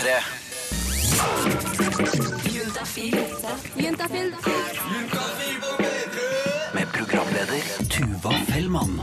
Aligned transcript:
P3. 0.00 0.22
Med 6.74 6.92
programleder 6.92 7.88
Tuva 7.90 8.32
Fellmann. 8.46 9.00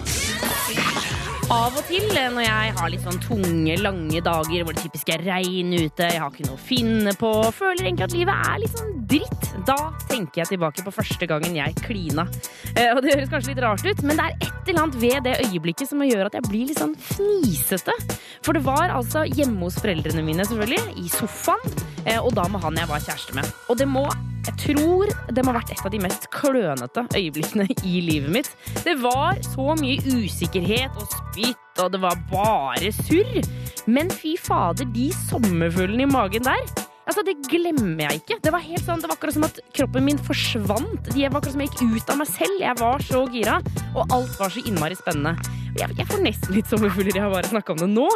Av 1.77 1.83
og 1.83 1.89
til 1.91 2.07
eh, 2.17 2.31
når 2.33 2.41
jeg 2.41 2.71
har 2.73 2.89
litt 2.89 3.03
sånn 3.05 3.19
tunge, 3.21 3.73
lange 3.85 4.21
dager 4.25 4.63
hvor 4.65 4.73
det 4.73 4.81
typisk 4.81 5.11
er 5.13 5.21
regn 5.21 5.75
ute, 5.75 6.07
jeg 6.09 6.17
har 6.23 6.31
ikke 6.33 6.47
noe 6.47 6.55
å 6.57 6.61
finne 6.65 7.11
på, 7.19 7.29
føler 7.53 7.83
egentlig 7.85 8.05
at 8.07 8.15
livet 8.15 8.47
er 8.47 8.61
litt 8.63 8.79
sånn 8.79 8.95
dritt, 9.11 9.45
da 9.67 9.75
tenker 10.09 10.41
jeg 10.41 10.49
tilbake 10.55 10.81
på 10.87 10.93
første 10.95 11.27
gangen 11.29 11.53
jeg 11.53 11.75
klina. 11.83 12.25
Eh, 12.73 12.89
Og 12.95 13.03
det 13.05 13.13
høres 13.13 13.29
kanskje 13.29 13.51
litt 13.53 13.61
rart 13.61 13.85
ut, 13.85 14.01
men 14.01 14.17
det 14.17 14.25
er 14.25 14.47
et 14.47 14.71
eller 14.71 14.87
annet 14.87 14.97
ved 15.03 15.27
det 15.27 15.35
øyeblikket 15.43 15.91
som 15.91 16.01
gjør 16.01 16.31
at 16.31 16.39
jeg 16.39 16.47
blir 16.49 16.71
litt 16.71 16.81
sånn 16.81 16.95
fnisete. 17.11 17.93
For 18.41 18.57
det 18.57 18.63
var 18.65 18.95
altså 18.95 19.27
hjemme 19.29 19.67
hos 19.67 19.77
foreldrene 19.77 20.25
mine, 20.25 20.49
selvfølgelig, 20.49 20.97
i 21.05 21.13
sofaen, 21.13 21.77
eh, 22.07 22.17
og 22.17 22.33
da 22.39 22.47
med 22.49 22.65
han 22.65 22.81
jeg 22.81 22.89
var 22.89 23.05
kjæreste 23.05 23.37
med. 23.37 23.53
Og 23.69 23.77
det 23.77 23.85
må 23.91 24.07
jeg 24.47 24.55
tror 24.61 25.11
det 25.35 25.43
må 25.43 25.51
ha 25.51 25.59
vært 25.59 25.73
et 25.75 25.85
av 25.85 25.91
de 25.91 25.99
mest 26.01 26.27
klønete 26.31 27.03
øyeblikkene 27.17 27.67
i 27.83 28.01
livet 28.05 28.31
mitt. 28.31 28.51
Det 28.85 28.95
var 29.01 29.39
så 29.43 29.75
mye 29.79 29.99
usikkerhet 30.07 30.95
og 30.95 31.07
spytt, 31.11 31.81
og 31.83 31.91
det 31.93 32.01
var 32.03 32.19
bare 32.31 32.91
surr. 33.03 33.41
Men 33.87 34.11
fy 34.11 34.37
fader, 34.39 34.87
de 34.95 35.09
sommerfuglene 35.27 36.07
i 36.07 36.11
magen 36.11 36.47
der 36.47 36.63
Altså, 37.07 37.23
Det 37.23 37.35
glemmer 37.47 38.03
jeg 38.03 38.21
ikke. 38.21 38.39
Det 38.43 38.51
var 38.53 38.63
helt 38.63 38.83
sånn, 38.83 39.01
det 39.01 39.09
var 39.09 39.17
akkurat 39.17 39.37
som 39.37 39.45
at 39.47 39.61
kroppen 39.75 40.05
min 40.05 40.19
forsvant. 40.19 41.07
Det 41.13 41.29
var 41.29 41.39
akkurat 41.39 41.55
som 41.55 41.63
jeg 41.63 41.71
gikk 41.71 41.95
ut 41.95 42.11
av 42.13 42.19
meg 42.19 42.29
selv. 42.31 42.59
Jeg 42.61 42.79
var 42.81 43.05
så 43.07 43.23
gira, 43.31 43.61
og 43.93 44.13
alt 44.13 44.35
var 44.39 44.53
så 44.53 44.63
innmari 44.67 44.97
spennende. 44.99 45.37
Jeg, 45.77 45.93
jeg 45.99 46.07
får 46.09 46.23
nesten 46.25 46.55
litt 46.55 46.69
sommerfugler 46.71 47.13
jeg 47.13 47.21
har 47.21 47.33
bare 47.33 47.51
snakka 47.51 47.75
om 47.75 47.81
det 47.83 47.89
nå. 47.91 48.07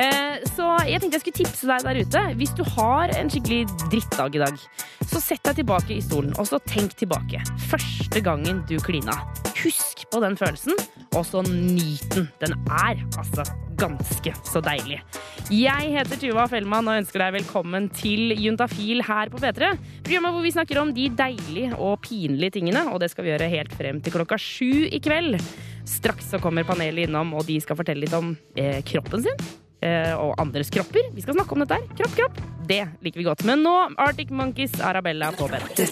Eh, 0.00 0.42
så 0.54 0.68
jeg 0.88 1.02
tenkte 1.02 1.18
jeg 1.18 1.24
skulle 1.26 1.40
tipse 1.42 1.68
deg 1.68 1.86
der 1.86 2.00
ute. 2.02 2.22
Hvis 2.40 2.54
du 2.56 2.62
har 2.74 3.12
en 3.18 3.32
skikkelig 3.32 3.66
drittdag 3.92 4.38
i 4.38 4.42
dag, 4.42 4.62
så 5.12 5.20
sett 5.20 5.42
deg 5.44 5.60
tilbake 5.60 5.96
i 5.98 6.02
stolen 6.04 6.32
og 6.40 6.48
så 6.48 6.60
tenk 6.66 6.96
tilbake. 6.98 7.42
Første 7.68 8.24
gangen 8.24 8.62
du 8.70 8.78
klina. 8.82 9.18
Husk 9.62 10.06
på 10.10 10.22
den 10.24 10.38
følelsen, 10.40 10.74
og 11.12 11.26
så 11.28 11.44
nyt 11.46 12.08
den. 12.16 12.30
Den 12.40 12.56
er 12.72 13.04
altså 13.20 13.44
ganske 13.82 14.32
så 14.46 14.62
deilig. 14.64 15.00
Jeg 15.52 15.90
heter 15.92 16.20
Tuva 16.22 16.44
Fellmann 16.50 16.86
og 16.88 17.00
ønsker 17.02 17.24
deg 17.24 17.34
velkommen 17.40 17.88
til 17.98 18.30
Juntafil 18.38 19.02
her 19.04 19.32
på 19.32 19.40
P3. 19.42 19.72
Programmet 20.06 20.36
hvor 20.36 20.44
vi 20.46 20.52
snakker 20.54 20.80
om 20.82 20.92
de 20.96 21.08
deilige 21.18 21.72
og 21.76 21.98
pinlige 22.06 22.54
tingene, 22.60 22.86
og 22.92 23.00
det 23.02 23.10
skal 23.12 23.26
vi 23.26 23.32
gjøre 23.34 23.50
helt 23.52 23.74
frem 23.76 23.98
til 24.04 24.14
klokka 24.14 24.38
sju 24.40 24.86
i 24.86 25.00
kveld. 25.02 25.40
Straks 25.88 26.30
så 26.30 26.38
kommer 26.42 26.64
panelet 26.68 27.08
innom, 27.08 27.34
og 27.34 27.44
de 27.48 27.58
skal 27.60 27.76
fortelle 27.80 28.04
litt 28.06 28.14
om 28.16 28.32
eh, 28.54 28.78
kroppen 28.86 29.24
sin. 29.26 29.42
eh, 29.82 30.14
Og 30.14 30.36
andres 30.40 30.70
kropper. 30.70 31.10
Vi 31.16 31.24
skal 31.26 31.34
snakke 31.34 31.52
om 31.56 31.64
dette 31.64 31.74
her. 31.80 31.88
Kropp, 31.98 32.14
kropp. 32.20 32.40
Det 32.68 32.84
liker 33.02 33.18
vi 33.18 33.26
godt. 33.26 33.42
Men 33.48 33.64
nå 33.66 33.74
Arctic 33.98 34.30
Monkeys, 34.30 34.78
Arabella 34.80 35.32
på 35.34 35.50
P3. 35.50 35.90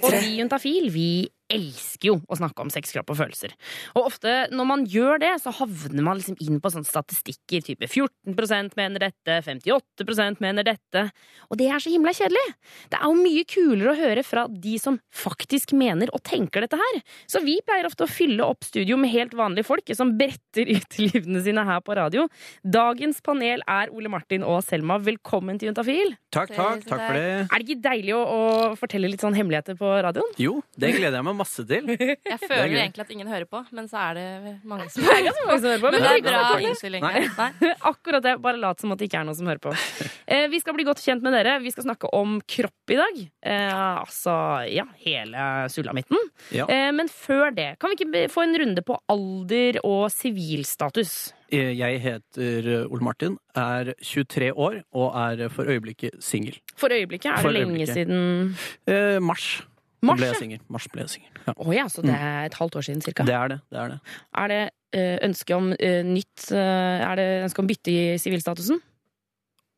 Og 0.00 0.12
vi 0.16 0.38
Juntafil, 0.40 0.88
vi 0.94 1.10
elsker 1.52 1.89
jo 2.08 2.16
å 2.30 2.38
snakke 2.38 2.64
om 2.64 2.70
sex, 2.72 2.92
kropp 2.94 3.12
og 3.12 3.20
følelser. 3.20 3.54
Og 3.98 4.08
ofte 4.08 4.34
når 4.54 4.68
man 4.68 4.84
gjør 4.88 5.20
det, 5.22 5.32
så 5.42 5.52
havner 5.60 6.06
man 6.06 6.20
liksom 6.20 6.38
inn 6.42 6.60
på 6.62 6.72
sånne 6.72 6.88
statistikker 6.88 7.64
type 7.66 7.88
14% 7.88 8.76
mener 8.78 9.04
dette, 9.06 9.40
58% 9.46 10.40
mener 10.44 10.66
dette. 10.66 11.06
Og 11.50 11.60
det 11.60 11.68
er 11.70 11.82
så 11.82 11.92
himla 11.92 12.14
kjedelig! 12.16 12.46
Det 12.90 13.00
er 13.00 13.06
jo 13.06 13.18
mye 13.18 13.44
kulere 13.50 13.92
å 13.92 13.98
høre 13.98 14.24
fra 14.26 14.46
de 14.50 14.76
som 14.80 14.98
faktisk 15.14 15.74
mener 15.76 16.12
og 16.14 16.22
tenker 16.26 16.64
dette 16.64 16.78
her. 16.80 17.00
Så 17.30 17.42
vi 17.44 17.58
pleier 17.66 17.88
ofte 17.88 18.06
å 18.06 18.10
fylle 18.10 18.46
opp 18.46 18.66
studio 18.66 18.98
med 19.00 19.12
helt 19.12 19.34
vanlige 19.36 19.68
folk 19.68 19.90
som 19.96 20.14
bretter 20.18 20.70
ut 20.70 20.98
livene 21.00 21.42
sine 21.44 21.64
her 21.66 21.82
på 21.84 21.96
radio. 21.98 22.26
Dagens 22.62 23.20
panel 23.24 23.64
er 23.68 23.92
Ole 23.94 24.12
Martin 24.12 24.44
og 24.46 24.60
Selma. 24.66 24.98
Velkommen 25.02 25.58
til 25.60 25.70
Juntafil. 25.70 26.14
Takk, 26.34 26.52
takk. 26.54 26.84
Takk 26.86 27.04
for 27.06 27.18
det. 27.18 27.28
Er 27.46 27.54
det 27.54 27.66
ikke 27.66 27.84
deilig 27.84 28.16
å, 28.16 28.20
å 28.20 28.40
fortelle 28.78 29.10
litt 29.10 29.24
sånn 29.24 29.36
hemmeligheter 29.36 29.78
på 29.78 29.90
radioen? 30.06 30.34
Jo, 30.40 30.58
det 30.80 30.92
gleder 30.96 31.20
jeg 31.20 31.26
meg 31.26 31.38
masse 31.40 31.64
til. 31.66 31.89
Jeg 31.98 32.36
er 32.36 32.40
føler 32.42 32.76
egentlig 32.84 33.04
at 33.04 33.10
ingen 33.14 33.28
hører 33.30 33.46
på, 33.50 33.62
men 33.76 33.88
så 33.90 34.00
er 34.10 34.18
det 34.18 34.54
mange 34.68 34.86
som 34.90 35.02
Det 35.06 35.16
er 35.18 35.46
mange 35.46 35.60
som 35.60 35.70
hører 35.70 35.82
på, 35.82 35.90
Men 35.90 36.02
det 36.04 36.10
det 36.10 36.16
er 36.16 36.26
bra 36.30 36.60
innstilling. 36.60 37.06
Akkurat 37.92 38.22
det. 38.26 38.36
Bare 38.44 38.60
lat 38.62 38.80
som 38.80 38.92
at 38.94 39.00
det 39.02 39.08
ikke 39.10 39.20
er 39.22 39.28
noen 39.28 39.38
som 39.40 39.50
hører 39.50 39.62
på. 39.68 39.74
Eh, 40.30 40.44
vi 40.46 40.60
skal 40.62 40.76
bli 40.76 40.84
godt 40.86 41.00
kjent 41.02 41.24
med 41.26 41.32
dere. 41.34 41.56
Vi 41.58 41.72
skal 41.74 41.82
snakke 41.88 42.06
om 42.14 42.36
kropp 42.46 42.92
i 42.94 42.98
dag. 43.00 43.16
Eh, 43.50 43.72
altså, 43.74 44.30
ja, 44.70 44.84
hele 45.02 45.46
sulamitten. 45.74 46.20
Ja. 46.54 46.68
Eh, 46.70 46.92
men 46.94 47.10
før 47.10 47.50
det, 47.56 47.72
kan 47.82 47.90
vi 47.90 47.96
ikke 47.98 48.28
få 48.30 48.44
en 48.46 48.54
runde 48.62 48.84
på 48.86 48.94
alder 49.10 49.80
og 49.82 50.04
sivilstatus? 50.14 51.32
Eh, 51.50 51.72
Jeg 51.74 51.98
heter 52.04 52.68
Ole 52.86 53.02
Martin, 53.02 53.38
er 53.58 53.90
23 53.98 54.52
år 54.54 54.84
og 54.94 55.18
er 55.18 55.48
for 55.50 55.66
øyeblikket 55.66 56.22
singel. 56.22 56.60
For 56.78 56.94
øyeblikket 56.94 57.32
er 57.32 57.42
det 57.42 57.56
lenge 57.58 57.74
øyeblikket. 57.82 57.94
siden 57.98 58.56
Eh, 58.86 59.18
Mars, 59.18 59.62
Mars. 60.02 60.20
ble 60.20 60.28
jeg 60.30 60.38
singel. 60.40 60.60
Mars 60.72 60.86
ble 60.92 61.02
jeg 61.04 61.10
singel. 61.14 61.40
Ja. 61.46 61.54
Oh, 61.56 61.72
ja, 61.74 61.86
så 61.92 62.02
det 62.04 62.14
er 62.16 62.46
et 62.48 62.54
halvt 62.56 62.76
år 62.80 62.86
siden 62.86 63.02
cirka. 63.04 63.24
Det 63.28 63.34
er 63.36 63.48
det. 63.52 63.58
det, 63.70 63.78
er 63.82 63.90
det. 63.92 63.98
Er 64.42 64.52
det 64.52 64.60
eh, 64.96 65.16
ønske 65.26 65.56
om 65.56 65.72
uh, 65.74 66.00
nytt 66.08 66.46
uh, 66.54 67.02
Er 67.10 67.20
det 67.20 67.26
ønske 67.48 67.60
om 67.60 67.68
bytte 67.68 67.92
i 67.92 68.16
sivilstatusen? 68.22 68.80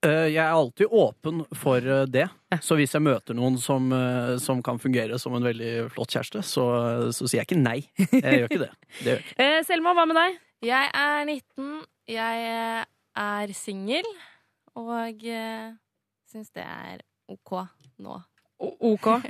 Eh, 0.06 0.28
Jeg 0.34 0.41
er 0.43 0.55
alltid 0.55 0.87
åpen 0.91 1.44
for 1.55 1.81
det. 2.11 2.28
Ja. 2.50 2.59
Så 2.62 2.75
hvis 2.78 2.94
jeg 2.94 3.03
møter 3.06 3.34
noen 3.38 3.59
som, 3.62 3.87
som 4.43 4.62
kan 4.62 4.78
fungere 4.82 5.19
som 5.19 5.34
en 5.38 5.47
veldig 5.47 5.91
flott 5.94 6.11
kjæreste, 6.15 6.43
så, 6.43 6.65
så 7.15 7.27
sier 7.28 7.43
jeg 7.43 7.50
ikke 7.50 7.61
nei. 7.62 7.78
Jeg 8.11 8.41
gjør 8.43 8.49
ikke 8.50 8.65
det. 8.65 8.72
det 8.99 9.06
gjør 9.12 9.22
ikke. 9.22 9.37
Eh, 9.47 9.61
Selma, 9.66 9.94
hva 9.94 10.06
med 10.11 10.19
deg? 10.19 10.41
Jeg 10.66 10.91
er 10.94 11.22
19, 11.27 11.71
jeg 12.11 12.84
er 13.22 13.55
singel, 13.55 14.06
og 14.78 15.25
uh, 15.27 15.72
syns 16.31 16.50
det 16.55 16.62
er 16.66 17.03
OK 17.31 17.56
nå. 18.03 18.19
Ok. 18.62 19.09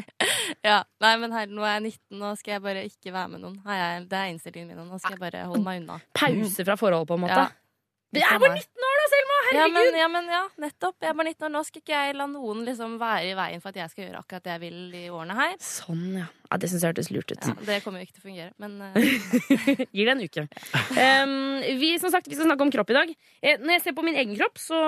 Ja, 0.63 0.83
nei, 1.01 1.13
men 1.19 1.33
her, 1.35 1.49
Nå 1.51 1.65
er 1.65 1.79
jeg 1.79 1.83
19, 1.97 2.19
nå 2.21 2.29
skal 2.39 2.53
jeg 2.57 2.63
bare 2.63 2.83
ikke 2.87 3.13
være 3.15 3.31
med 3.33 3.41
noen. 3.43 3.55
Jeg, 3.67 4.03
det 4.11 4.19
er 4.19 4.29
innstillingen 4.31 4.69
min 4.69 4.79
nå. 4.79 4.85
Nå 4.91 4.99
skal 5.01 5.17
jeg 5.17 5.23
bare 5.23 5.47
holde 5.49 5.63
meg 5.65 5.81
unna. 5.81 5.97
Pause 6.19 6.67
fra 6.69 6.77
forholdet, 6.79 7.09
på 7.09 7.17
en 7.17 7.23
måte. 7.25 7.39
Ja. 7.41 7.47
Jeg 8.13 8.27
er 8.29 8.43
bare 8.43 8.59
19 8.61 8.87
år, 8.91 9.01
da, 9.01 9.07
Selma! 9.15 9.32
Ja 9.57 9.67
men, 9.73 9.97
ja, 9.97 10.09
men 10.11 10.29
ja, 10.31 10.43
nettopp. 10.61 10.97
Jeg 11.03 11.13
er 11.13 11.17
bare 11.19 11.33
19 11.33 11.47
år. 11.47 11.53
Nå 11.55 11.63
skal 11.69 11.83
ikke 11.83 11.95
jeg 11.97 12.17
la 12.19 12.27
noen 12.31 12.63
liksom 12.67 12.95
være 13.01 13.33
i 13.33 13.35
veien 13.39 13.63
for 13.63 13.73
at 13.73 13.81
jeg 13.83 13.93
skal 13.93 14.07
gjøre 14.07 14.23
akkurat 14.23 14.47
det 14.47 14.55
jeg 14.55 14.63
vil 14.63 14.79
i 14.99 15.03
årene 15.13 15.37
her. 15.39 15.57
Sånn, 15.63 16.05
ja. 16.21 16.29
ja 16.49 16.59
det 16.63 16.71
syns 16.71 16.85
jeg 16.85 16.95
hørtes 16.95 17.11
lurt 17.15 17.35
ut. 17.35 17.49
Ja, 17.49 17.57
det 17.69 17.79
kommer 17.85 18.03
jo 18.03 18.09
ikke 18.09 18.17
til 18.17 18.25
å 18.25 18.29
fungere, 18.29 18.53
men 18.63 18.79
uh... 18.81 18.97
Gir 19.97 20.09
det 20.09 20.15
en 20.15 20.23
uke. 20.23 20.47
Um, 20.97 21.35
vi, 21.83 21.93
som 22.03 22.13
sagt, 22.15 22.31
vi 22.31 22.39
skal 22.39 22.49
snakke 22.49 22.67
om 22.67 22.73
kropp 22.75 22.93
i 22.93 22.99
dag. 22.99 23.13
Eh, 23.43 23.59
når 23.61 23.77
jeg 23.77 23.85
ser 23.87 23.97
på 23.99 24.07
min 24.07 24.19
egen 24.23 24.37
kropp, 24.39 24.61
så 24.63 24.81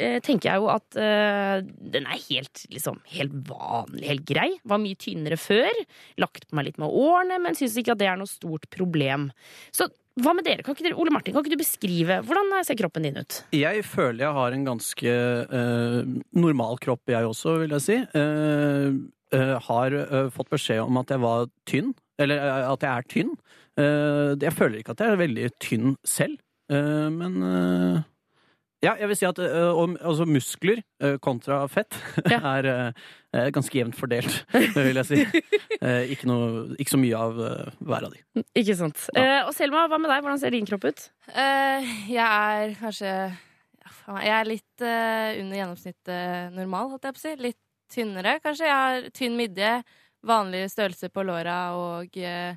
eh, 0.00 0.18
tenker 0.24 0.52
jeg 0.52 0.62
jo 0.64 0.70
at 0.72 1.00
eh, 1.00 1.56
den 1.96 2.08
er 2.08 2.24
helt, 2.28 2.64
liksom, 2.72 3.00
helt 3.14 3.36
vanlig, 3.48 4.04
helt 4.10 4.28
grei. 4.28 4.50
Var 4.68 4.82
mye 4.82 5.00
tynnere 5.00 5.40
før. 5.40 5.82
Lagt 6.20 6.48
på 6.48 6.58
meg 6.58 6.70
litt 6.70 6.82
med 6.82 6.90
årene, 6.90 7.40
men 7.42 7.58
syns 7.58 7.78
ikke 7.80 7.96
at 7.96 8.02
det 8.02 8.10
er 8.10 8.20
noe 8.20 8.30
stort 8.30 8.68
problem. 8.74 9.30
Så 9.74 9.88
hva 10.24 10.34
med 10.36 10.46
dere? 10.46 10.64
Kan 10.64 10.76
ikke 10.76 10.86
dere? 10.88 10.98
Ole 11.00 11.12
Martin, 11.14 11.34
kan 11.34 11.44
ikke 11.44 11.54
du 11.54 11.62
beskrive 11.62 12.20
hvordan 12.26 12.52
ser 12.66 12.78
kroppen 12.78 13.06
din 13.06 13.18
ut? 13.20 13.40
Jeg 13.56 13.84
føler 13.88 14.24
jeg 14.26 14.36
har 14.36 14.56
en 14.56 14.66
ganske 14.68 15.14
eh, 15.60 16.12
normal 16.36 16.80
kropp, 16.82 17.02
jeg 17.10 17.30
også, 17.30 17.56
vil 17.62 17.74
jeg 17.76 17.86
si. 17.86 17.98
Eh, 18.20 19.00
eh, 19.36 19.56
har 19.68 19.98
eh, 20.02 20.30
fått 20.34 20.52
beskjed 20.52 20.84
om 20.84 21.00
at 21.00 21.12
jeg 21.14 21.22
var 21.22 21.48
tynn, 21.70 21.94
eller 22.20 22.44
eh, 22.44 22.68
at 22.70 22.86
jeg 22.86 22.92
er 22.92 23.10
tynn. 23.14 23.34
Eh, 23.80 24.32
jeg 24.40 24.56
føler 24.56 24.80
ikke 24.80 24.96
at 24.96 25.04
jeg 25.04 25.14
er 25.14 25.22
veldig 25.24 25.50
tynn 25.62 25.94
selv, 26.06 26.40
eh, 26.72 27.06
men 27.14 27.40
eh, 27.46 28.00
ja, 28.82 28.94
jeg 28.96 29.08
vil 29.10 29.16
si 29.20 29.26
at 29.28 29.38
om- 29.76 29.96
altså 30.00 30.24
muskler 30.28 30.78
eh, 31.02 31.16
kontra 31.22 31.62
fett 31.68 31.96
Ja. 32.30 32.38
er 32.56 32.68
eh, 32.70 33.50
ganske 33.52 33.76
jevnt 33.76 33.98
fordelt, 33.98 34.38
vil 34.76 34.96
jeg 35.02 35.06
si. 35.08 35.20
Eh, 35.80 36.12
ikke, 36.14 36.26
noe, 36.30 36.64
ikke 36.80 36.94
så 36.94 37.00
mye 37.00 37.18
av 37.20 37.38
uh, 37.40 37.70
hver 37.84 38.06
av 38.08 38.14
de. 38.16 38.44
Ikke 38.58 38.76
sant. 38.78 39.02
Eh, 39.16 39.40
og 39.46 39.52
Selma, 39.56 39.84
hva 39.90 39.98
med 40.00 40.10
deg? 40.12 40.22
Hvordan 40.24 40.40
ser 40.42 40.56
din 40.56 40.66
kropp 40.68 40.88
ut? 40.90 41.04
eh, 41.34 41.90
jeg 42.10 42.24
er 42.24 42.74
kanskje 42.80 43.10
ja, 43.10 43.92
faen 44.00 44.16
meg, 44.18 44.24
Jeg 44.28 44.36
er 44.40 44.48
litt 44.50 44.84
eh, 44.86 45.40
under 45.42 45.60
gjennomsnittet 45.60 46.56
normal, 46.56 46.90
holdt 46.94 47.04
jeg 47.10 47.16
på 47.16 47.22
å 47.22 47.26
si. 47.26 47.34
Litt 47.48 47.60
tynnere, 47.90 48.36
kanskje. 48.44 48.68
Jeg 48.68 48.80
har 48.80 49.10
tynn 49.16 49.36
midje, 49.38 49.70
vanlig 50.26 50.66
størrelse 50.72 51.08
på 51.12 51.24
låra 51.26 51.60
og 51.76 52.16
eh, 52.20 52.56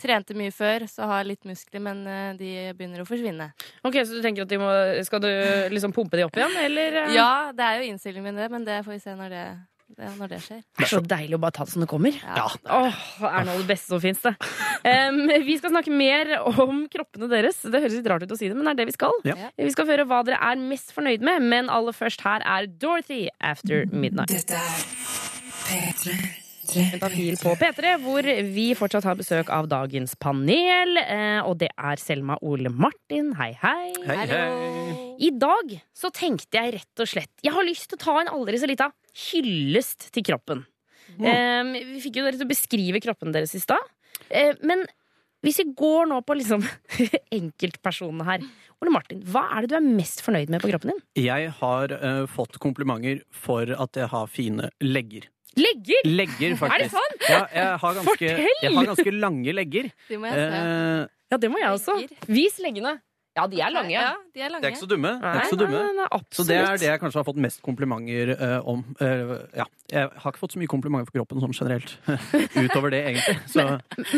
trente 0.00 0.34
mye 0.38 0.52
før, 0.54 0.86
så 0.90 1.06
har 1.10 1.28
litt 1.28 1.44
muskler, 1.48 1.82
men 1.84 2.02
eh, 2.08 2.30
de 2.40 2.50
begynner 2.78 3.04
å 3.04 3.08
forsvinne. 3.08 3.50
Ok, 3.84 4.00
Så 4.02 4.16
du 4.18 4.22
tenker 4.24 4.46
at 4.48 4.52
de 4.52 4.58
må, 4.60 4.70
Skal 5.06 5.20
du 5.24 5.30
liksom 5.74 5.92
pumpe 5.96 6.16
de 6.18 6.24
opp 6.28 6.36
igjen, 6.40 6.56
eller? 6.66 7.02
eh? 7.04 7.14
Ja, 7.18 7.32
det 7.56 7.66
er 7.66 7.80
jo 7.82 7.90
innstillingen 7.92 8.30
min, 8.32 8.40
det, 8.40 8.48
men 8.52 8.64
det 8.66 8.80
får 8.86 8.96
vi 8.96 9.02
se 9.04 9.14
når 9.18 9.30
det, 9.34 9.44
det, 9.98 10.10
når 10.18 10.28
det 10.32 10.38
skjer. 10.44 10.60
Det 10.78 10.84
er 10.86 10.90
så 10.92 11.00
deilig 11.02 11.36
å 11.36 11.40
bare 11.42 11.56
ta 11.56 11.64
det 11.66 11.72
som 11.74 11.82
det 11.84 11.88
kommer. 11.90 12.14
Ja. 12.22 12.46
Åh, 12.78 13.00
det 13.20 13.30
er 13.30 13.46
noe 13.48 13.54
av 13.56 13.62
det 13.64 13.68
beste 13.72 13.90
som 13.92 14.02
fins, 14.02 14.20
det. 14.24 14.34
Um, 14.86 15.18
vi 15.46 15.56
skal 15.60 15.72
snakke 15.74 15.92
mer 15.92 16.30
om 16.48 16.84
kroppene 16.92 17.28
deres. 17.32 17.58
Det 17.66 17.82
høres 17.82 17.98
litt 17.98 18.08
rart 18.12 18.22
ut 18.24 18.32
å 18.32 18.38
si 18.38 18.48
det, 18.48 18.54
men 18.56 18.64
det 18.68 18.74
er 18.76 18.80
det 18.82 18.88
vi 18.92 18.96
skal. 18.96 19.16
Ja. 19.28 19.36
Vi 19.58 19.72
skal 19.74 19.90
høre 19.90 20.06
hva 20.08 20.22
dere 20.26 20.38
er 20.52 20.62
mest 20.62 20.94
fornøyd 20.96 21.24
med, 21.26 21.42
men 21.52 21.68
aller 21.74 21.96
først 21.96 22.22
her 22.26 22.44
er 22.46 22.70
Dorothy 22.80 23.26
After 23.42 23.84
Midnight. 23.92 24.30
Dette 24.32 24.56
er 24.56 24.86
P3. 25.66 26.14
Juntafil 26.70 27.38
på 27.40 27.52
P3, 27.58 27.94
hvor 28.02 28.26
vi 28.54 28.66
fortsatt 28.78 29.06
har 29.08 29.16
besøk 29.18 29.50
av 29.50 29.66
dagens 29.70 30.14
panel. 30.20 30.96
eh, 31.02 31.40
Og 31.42 31.58
det 31.58 31.70
er 31.76 31.96
Selma 31.98 32.36
Ole 32.42 32.70
Martin. 32.70 33.32
Hei, 33.34 33.52
hei. 33.60 33.92
Hei, 34.06 34.26
hei. 34.30 35.16
I 35.18 35.30
dag 35.30 35.74
så 35.92 36.12
tenkte 36.14 36.56
jeg 36.56 36.74
rett 36.78 37.02
og 37.02 37.08
slett 37.10 37.42
Jeg 37.42 37.52
har 37.52 37.66
lyst 37.66 37.90
til 37.90 37.98
å 37.98 38.04
ta 38.04 38.20
en 38.20 38.30
aldri 38.32 38.60
så 38.60 38.68
lita 38.70 38.92
hyllest 39.32 40.12
til 40.14 40.22
kroppen. 40.22 40.64
Eh, 41.18 41.62
vi 41.74 42.00
fikk 42.00 42.20
jo 42.20 42.24
dere 42.24 42.38
til 42.38 42.46
å 42.46 42.52
beskrive 42.52 43.02
kroppen 43.02 43.34
deres 43.34 43.54
i 43.54 43.60
stad. 43.60 43.82
Eh, 44.30 44.54
men 44.62 44.86
hvis 45.42 45.58
vi 45.62 45.72
går 45.72 46.06
nå 46.10 46.20
på 46.22 46.36
liksom 46.36 46.64
enkeltpersonene 47.40 48.26
her. 48.28 48.44
Ole 48.80 48.92
Martin, 48.94 49.20
hva 49.28 49.42
er 49.56 49.64
det 49.64 49.72
du 49.72 49.76
er 49.76 49.84
mest 49.84 50.22
fornøyd 50.24 50.52
med 50.52 50.62
på 50.62 50.70
kroppen 50.70 50.94
din? 50.94 51.02
Jeg 51.20 51.50
har 51.58 51.92
uh, 51.92 52.24
fått 52.28 52.56
komplimenter 52.62 53.20
for 53.28 53.68
at 53.68 53.96
jeg 53.96 54.08
har 54.12 54.30
fine 54.32 54.70
legger. 54.80 55.26
Legger! 55.58 56.02
Legger, 56.06 56.56
faktisk. 56.56 56.74
Er 56.74 56.84
det 56.84 56.90
sant? 56.94 57.24
Ja, 57.28 57.40
jeg 57.54 57.78
har 57.82 57.94
ganske, 57.94 58.28
Fortell! 58.30 58.58
jeg 58.62 58.74
har 58.76 58.86
ganske 58.92 59.10
lange 59.16 59.52
legger. 59.56 59.90
Det 60.08 60.18
må 60.20 60.26
jeg 60.30 60.34
se. 60.34 60.60
Eh, 60.60 61.06
Ja, 61.30 61.36
det 61.38 61.50
må 61.50 61.58
jeg 61.62 61.70
også. 61.70 61.94
Legger. 62.00 62.26
Vis 62.34 62.58
leggene. 62.58 62.96
Ja, 63.40 63.46
de 63.48 63.60
er 63.64 63.72
lange. 63.72 63.92
Ja, 63.94 64.12
de 64.34 64.42
er 64.44 64.52
de 64.52 64.66
er 64.68 64.74
ikke 64.74 64.82
så 64.82 64.88
dumme. 64.90 65.14
De 65.16 65.24
Nei, 65.24 65.34
ikke 65.40 65.54
så 65.54 65.58
dumme. 65.62 65.78
nei, 65.80 65.92
nei, 65.96 66.18
Så 66.36 66.44
det 66.48 66.56
er 66.60 66.80
det 66.80 66.88
jeg 66.90 67.00
kanskje 67.00 67.20
har 67.22 67.26
fått 67.28 67.38
mest 67.40 67.62
komplimenter 67.64 68.34
uh, 68.36 68.58
om. 68.68 68.82
Uh, 69.00 69.38
ja. 69.56 69.64
Jeg 69.90 70.06
har 70.22 70.30
ikke 70.30 70.38
fått 70.42 70.52
så 70.54 70.60
mye 70.60 70.70
komplimenter 70.70 71.08
for 71.08 71.16
kroppen 71.18 71.40
sånn 71.42 71.54
generelt. 71.56 71.94
Utover 72.62 72.92
det, 72.94 73.00
egentlig. 73.08 73.38
Så 73.50 73.64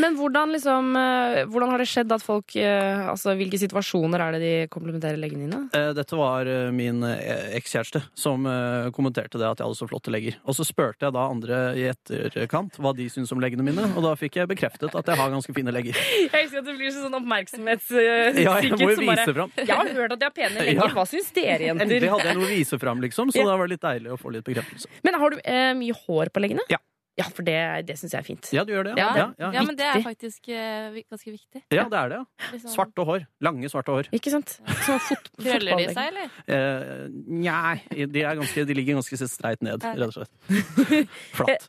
Men 0.02 0.18
hvordan, 0.18 0.50
liksom, 0.52 0.90
uh, 0.98 1.38
hvordan 1.48 1.72
har 1.72 1.80
det 1.80 1.88
skjedd 1.88 2.12
at 2.12 2.24
folk 2.24 2.52
Altså, 2.52 3.32
hvilke 3.38 3.56
situasjoner 3.60 4.20
er 4.20 4.34
det 4.34 4.40
de 4.42 4.52
komplimenterer 4.72 5.16
leggene 5.20 5.46
dine? 5.46 5.60
eh, 5.76 5.90
dette 5.96 6.16
var 6.18 6.48
min 6.74 7.00
ekskjæreste 7.06 8.02
som 8.18 8.44
kommenterte 8.94 9.38
det 9.40 9.46
at 9.46 9.60
jeg 9.60 9.66
hadde 9.68 9.78
så 9.78 9.88
flotte 9.88 10.12
legger. 10.12 10.36
Og 10.48 10.56
så 10.56 10.66
spurte 10.66 11.06
jeg 11.06 11.14
da 11.14 11.24
andre 11.30 11.60
i 11.78 11.86
etterkant 11.90 12.76
hva 12.82 12.92
de 12.96 13.06
syntes 13.12 13.32
om 13.34 13.40
leggene 13.42 13.64
mine, 13.66 13.86
og 13.96 14.04
da 14.04 14.12
fikk 14.18 14.40
jeg 14.40 14.50
bekreftet 14.50 14.94
at 14.98 15.08
jeg 15.12 15.18
har 15.20 15.32
ganske 15.32 15.54
fine 15.56 15.72
legger. 15.74 15.96
Jeg 16.32 16.46
elsker 16.46 16.62
at 16.62 16.68
det 16.68 16.74
blir 16.78 16.92
sånn 16.94 17.14
oppmerksomhetssikkert. 17.18 18.38
Ja, 18.42 18.54
jeg 18.62 18.72
må 18.72 18.88
jo 18.90 18.96
vise 19.00 19.11
fram. 19.34 19.50
Jeg 19.56 19.76
har 19.76 19.92
hørt 19.98 20.12
at 20.12 20.18
de 20.18 20.24
har 20.24 20.30
pene 20.36 20.54
legger. 20.66 20.80
Ja. 20.82 20.88
Hva 20.96 21.04
syns 21.08 21.32
dere, 21.32 21.72
Endelig 21.74 22.00
jenter? 22.02 22.10
hadde 22.16 22.28
jeg 22.32 22.36
noe 22.40 22.46
å 22.48 22.54
vise 22.54 22.78
fram, 22.78 23.00
liksom, 23.00 23.30
så 23.32 23.38
Ja. 23.42 23.50
det 23.50 23.58
var 23.58 23.68
litt 23.68 23.80
deilig 23.82 24.10
å 24.12 24.18
få 24.20 24.32
litt 24.32 24.44
bekreftelse. 24.44 24.88
Men 25.04 25.14
har 25.20 25.30
du 25.30 25.38
eh, 25.44 25.74
mye 25.74 25.92
hår 26.06 26.32
på 26.32 26.40
leggene? 26.40 26.64
Ja. 26.72 26.78
Ja, 27.12 27.26
for 27.28 27.44
det, 27.44 27.84
det 27.84 27.98
syns 28.00 28.14
jeg 28.14 28.22
er 28.22 28.24
fint. 28.24 28.46
Ja, 28.56 28.62
du 28.64 28.70
gjør 28.72 28.86
det? 28.86 28.92
Ja, 28.96 29.10
Ja, 29.14 29.24
ja, 29.36 29.48
ja, 29.52 29.62
men 29.68 29.76
det 29.76 29.84
er 29.84 30.00
faktisk 30.00 30.48
uh, 30.48 30.94
ganske 31.12 31.28
viktig. 31.34 31.60
ja 31.68 31.84
det 31.92 31.98
er 31.98 32.08
det. 32.08 32.20
ja. 32.22 32.46
Liksom, 32.54 32.70
Svarte 32.72 33.04
hår. 33.04 33.26
Lange, 33.44 33.68
svarte 33.68 33.92
hår. 33.92 34.08
Ikke 34.16 34.32
sant? 34.32 34.54
Fot, 34.64 35.28
Krøller 35.44 35.76
de 35.76 35.90
seg, 35.92 36.08
eller? 36.08 36.32
Eh, 36.48 37.04
Nei, 37.28 37.74
de, 38.08 38.22
er 38.24 38.40
ganske, 38.40 38.64
de 38.64 38.78
ligger 38.78 38.96
ganske 38.96 39.20
streit 39.28 39.60
ned, 39.60 39.84
Ja. 39.84 39.92
rett 39.92 40.08
og 40.08 40.22
slett. 40.22 41.12
Flatt. 41.36 41.68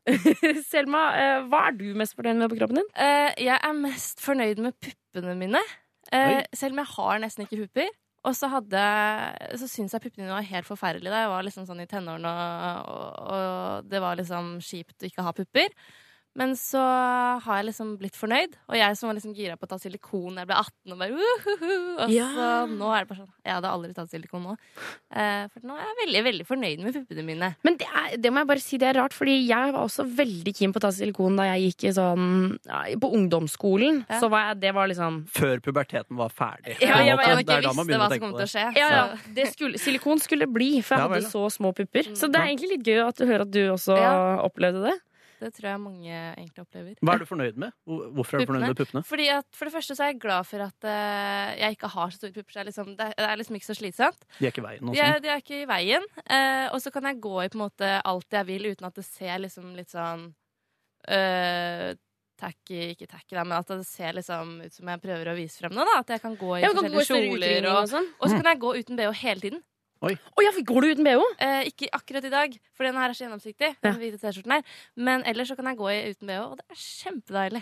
Selma, 0.72 1.04
eh, 1.19 1.44
hva 1.51 1.66
er 1.68 1.78
du 1.80 1.89
mest 2.00 2.16
fornøyd 2.16 2.39
med 2.39 2.50
på 2.56 2.62
kroppen 2.62 2.80
din? 2.80 2.89
Uh, 2.96 3.31
jeg 3.44 3.60
er 3.60 3.74
mest 3.84 4.24
fornøyd 4.24 4.63
med 4.63 4.80
puppene 4.80 5.36
mine. 5.44 5.60
Eh, 6.13 6.44
selv 6.56 6.75
om 6.75 6.81
jeg 6.83 6.92
har 6.94 7.21
nesten 7.24 7.45
ikke 7.45 7.63
pupper. 7.65 7.92
Og 8.24 8.36
så 8.38 8.48
hadde 8.48 8.81
Så 9.60 9.68
syns 9.68 9.92
jeg 9.95 10.04
puppene 10.06 10.24
mine 10.24 10.38
var 10.38 10.45
helt 10.48 10.68
forferdelige 10.68 11.12
da 11.12 11.25
jeg 11.25 11.31
var 11.33 11.44
liksom 11.44 11.65
sånn 11.68 11.83
i 11.83 11.88
tenårene, 11.92 12.30
og, 12.31 12.86
og, 12.88 13.33
og 13.36 13.89
det 13.92 14.00
var 14.04 14.15
liksom 14.19 14.54
kjipt 14.63 15.04
å 15.04 15.10
ikke 15.10 15.25
ha 15.27 15.33
pupper. 15.36 15.74
Men 16.36 16.56
så 16.58 16.82
har 17.46 17.60
jeg 17.60 17.68
liksom 17.68 17.92
blitt 18.02 18.16
fornøyd, 18.18 18.56
og 18.66 18.74
jeg 18.80 18.96
som 18.98 19.06
var 19.10 19.14
liksom 19.20 19.36
gira 19.38 19.54
på 19.54 19.68
å 19.68 19.70
ta 19.70 19.78
silikon 19.78 20.34
da 20.34 20.42
jeg 20.42 20.50
ble 20.50 20.56
18, 20.58 20.94
og 20.96 20.98
bare 20.98 21.12
uhuhu, 21.14 21.74
Og 22.02 22.10
Ja. 22.10 22.28
så 22.34 22.48
nå 22.72 22.88
er 22.90 23.04
det 23.04 23.10
bare 23.12 23.20
sånn 23.20 23.30
Jeg 23.46 23.54
hadde 23.54 23.70
aldri 23.70 23.94
tatt 23.94 24.10
silikon 24.10 24.42
nå. 24.48 24.56
Eh, 25.14 25.46
for 25.54 25.60
nå 25.68 25.76
er 25.78 25.84
jeg 25.86 25.98
veldig, 26.08 26.24
veldig 26.26 26.48
fornøyd 26.50 26.82
med 26.82 26.94
puppene 26.98 27.24
mine. 27.28 27.50
Men 27.64 27.78
det, 27.78 27.86
er, 27.86 28.18
det 28.18 28.32
må 28.34 28.42
jeg 28.42 28.48
bare 28.50 28.64
si 28.66 28.80
det 28.82 28.88
er 28.90 28.98
rart, 28.98 29.14
fordi 29.14 29.36
jeg 29.46 29.76
var 29.76 29.84
også 29.86 30.08
veldig 30.10 30.56
keen 30.58 30.74
på 30.74 30.82
å 30.82 30.86
ta 30.88 30.92
silikon 30.96 31.38
da 31.38 31.46
jeg 31.54 31.68
gikk 31.70 31.86
i 31.92 31.94
sånn 32.00 32.26
ja, 32.66 32.82
På 32.98 33.14
ungdomsskolen. 33.14 34.02
Ja. 34.10 34.20
Så 34.24 34.32
var 34.34 34.48
jeg, 34.50 34.60
det 34.66 34.74
var 34.74 34.90
liksom 34.90 35.22
Før 35.38 35.62
puberteten 35.62 36.18
var 36.18 36.34
ferdig. 36.34 36.80
Ja, 36.82 36.98
jeg, 36.98 37.14
jeg, 37.14 37.18
jeg 37.20 37.46
Jeg 37.46 37.62
visste 37.70 38.02
hva 38.02 38.10
som 38.10 38.20
kom 38.26 38.34
til 38.40 38.48
å 38.48 38.52
skje. 38.58 38.66
ja, 38.82 38.90
ja, 38.90 39.06
det 39.38 39.48
skulle, 39.54 39.78
Silikon 39.78 40.20
skulle 40.24 40.50
bli, 40.50 40.82
for 40.82 40.98
jeg 40.98 41.06
Ja, 41.06 41.10
hadde 41.14 41.30
så 41.30 41.46
små 41.54 41.76
pupper. 41.78 42.10
Så 42.18 42.26
det 42.32 42.42
er 42.42 42.50
egentlig 42.50 42.74
litt 42.80 42.88
gøy 42.90 43.04
at 43.08 43.18
du 43.22 43.26
hører 43.30 43.46
at 43.46 43.52
du 43.54 43.62
også 43.70 43.98
Ja. 44.02 44.14
opplevde 44.42 44.82
det. 44.90 44.98
Det 45.44 45.51
tror 45.57 45.69
jeg 45.69 45.81
mange 45.84 46.12
egentlig 46.13 46.63
opplever. 46.63 46.98
Hva 47.04 47.16
er 47.16 47.24
du 47.24 47.28
fornøyd 47.30 47.57
med? 47.60 47.74
Hvorfor 47.86 48.38
er 48.38 48.44
du 48.44 48.51
fornøyd 48.51 48.68
med 48.69 48.78
puppene? 48.80 49.04
Fordi 49.07 49.28
at 49.36 49.50
For 49.57 49.69
det 49.69 49.75
første 49.75 49.98
så 49.98 50.06
er 50.06 50.13
jeg 50.13 50.22
glad 50.24 50.48
for 50.50 50.63
at 50.66 50.88
uh, 50.88 51.50
jeg 51.60 51.78
ikke 51.78 51.92
har 51.95 52.13
så 52.13 52.22
store 52.22 52.36
pupper. 52.38 52.54
Så 52.54 52.60
det 52.60 52.63
er 52.63 52.69
liksom, 52.72 52.94
det, 53.00 53.10
er 53.28 53.42
liksom 53.42 53.60
ikke 53.60 53.69
så 53.69 53.78
slitsomt. 53.78 54.24
De 54.40 54.48
er 54.48 54.54
ikke 54.54 54.63
i 54.63 54.68
veien. 54.69 54.88
og 54.88 54.95
De 54.95 55.01
sånn. 55.01 55.18
er, 55.18 55.25
de 55.25 55.34
er 55.34 55.44
ikke 55.44 55.60
i 55.60 55.68
veien. 55.74 56.07
Uh, 56.24 56.68
og 56.72 56.80
så 56.84 56.94
kan 56.95 57.10
jeg 57.12 57.22
gå 57.28 57.36
i 57.44 57.51
på 57.51 57.60
en 57.60 57.66
måte 57.66 57.92
alt 58.13 58.40
jeg 58.40 58.50
vil 58.50 58.72
uten 58.72 58.90
at 58.90 58.98
det 58.98 59.06
ser 59.07 59.44
liksom 59.44 59.75
litt 59.78 59.94
sånn 59.94 60.31
uh, 61.12 61.92
Tacky, 62.44 62.80
ikke 62.92 63.06
tacky, 63.07 63.36
da, 63.38 63.44
men 63.46 63.60
at 63.60 63.69
det 63.69 63.86
ser 63.88 64.16
liksom 64.18 64.57
ut 64.66 64.74
som 64.74 64.89
jeg 64.89 65.01
prøver 65.04 65.30
å 65.31 65.36
vise 65.38 65.62
frem 65.62 65.75
noe. 65.75 65.86
da 65.88 66.00
At 66.01 66.16
jeg 66.16 66.24
kan 66.24 66.34
gå 66.39 66.57
i 66.57 66.63
Ja, 66.63 66.72
forskjellige 66.74 67.06
kjoler. 67.07 67.68
Og, 67.69 67.78
og 67.84 67.92
sånn. 67.92 68.10
og 68.18 68.25
så 68.25 68.39
kan 68.39 68.50
jeg 68.50 68.60
gå 68.63 68.72
uten 68.81 69.00
bh 69.00 69.22
hele 69.22 69.44
tiden. 69.46 69.62
Å 70.04 70.44
ja, 70.44 70.52
går 70.68 70.84
du 70.84 70.90
uten 70.92 71.08
bh? 71.08 71.24
Eh, 71.44 71.70
ikke 71.70 71.88
akkurat 71.96 72.26
i 72.28 72.32
dag, 72.34 72.56
for 72.76 72.88
den 72.88 72.98
her 73.00 73.12
er 73.12 73.16
så 73.16 73.26
gjennomsiktig. 73.26 73.70
Ja. 73.78 73.86
Den 73.86 74.00
hvite 74.02 74.20
T-skjorten 74.20 74.56
her 74.58 74.64
Men 75.00 75.24
ellers 75.30 75.52
så 75.52 75.56
kan 75.56 75.70
jeg 75.70 75.80
gå 75.80 75.90
i 75.94 76.00
uten 76.12 76.32
bh, 76.32 76.42
og 76.44 76.58
det 76.60 76.66
er 76.68 76.82
kjempedeilig. 76.82 77.62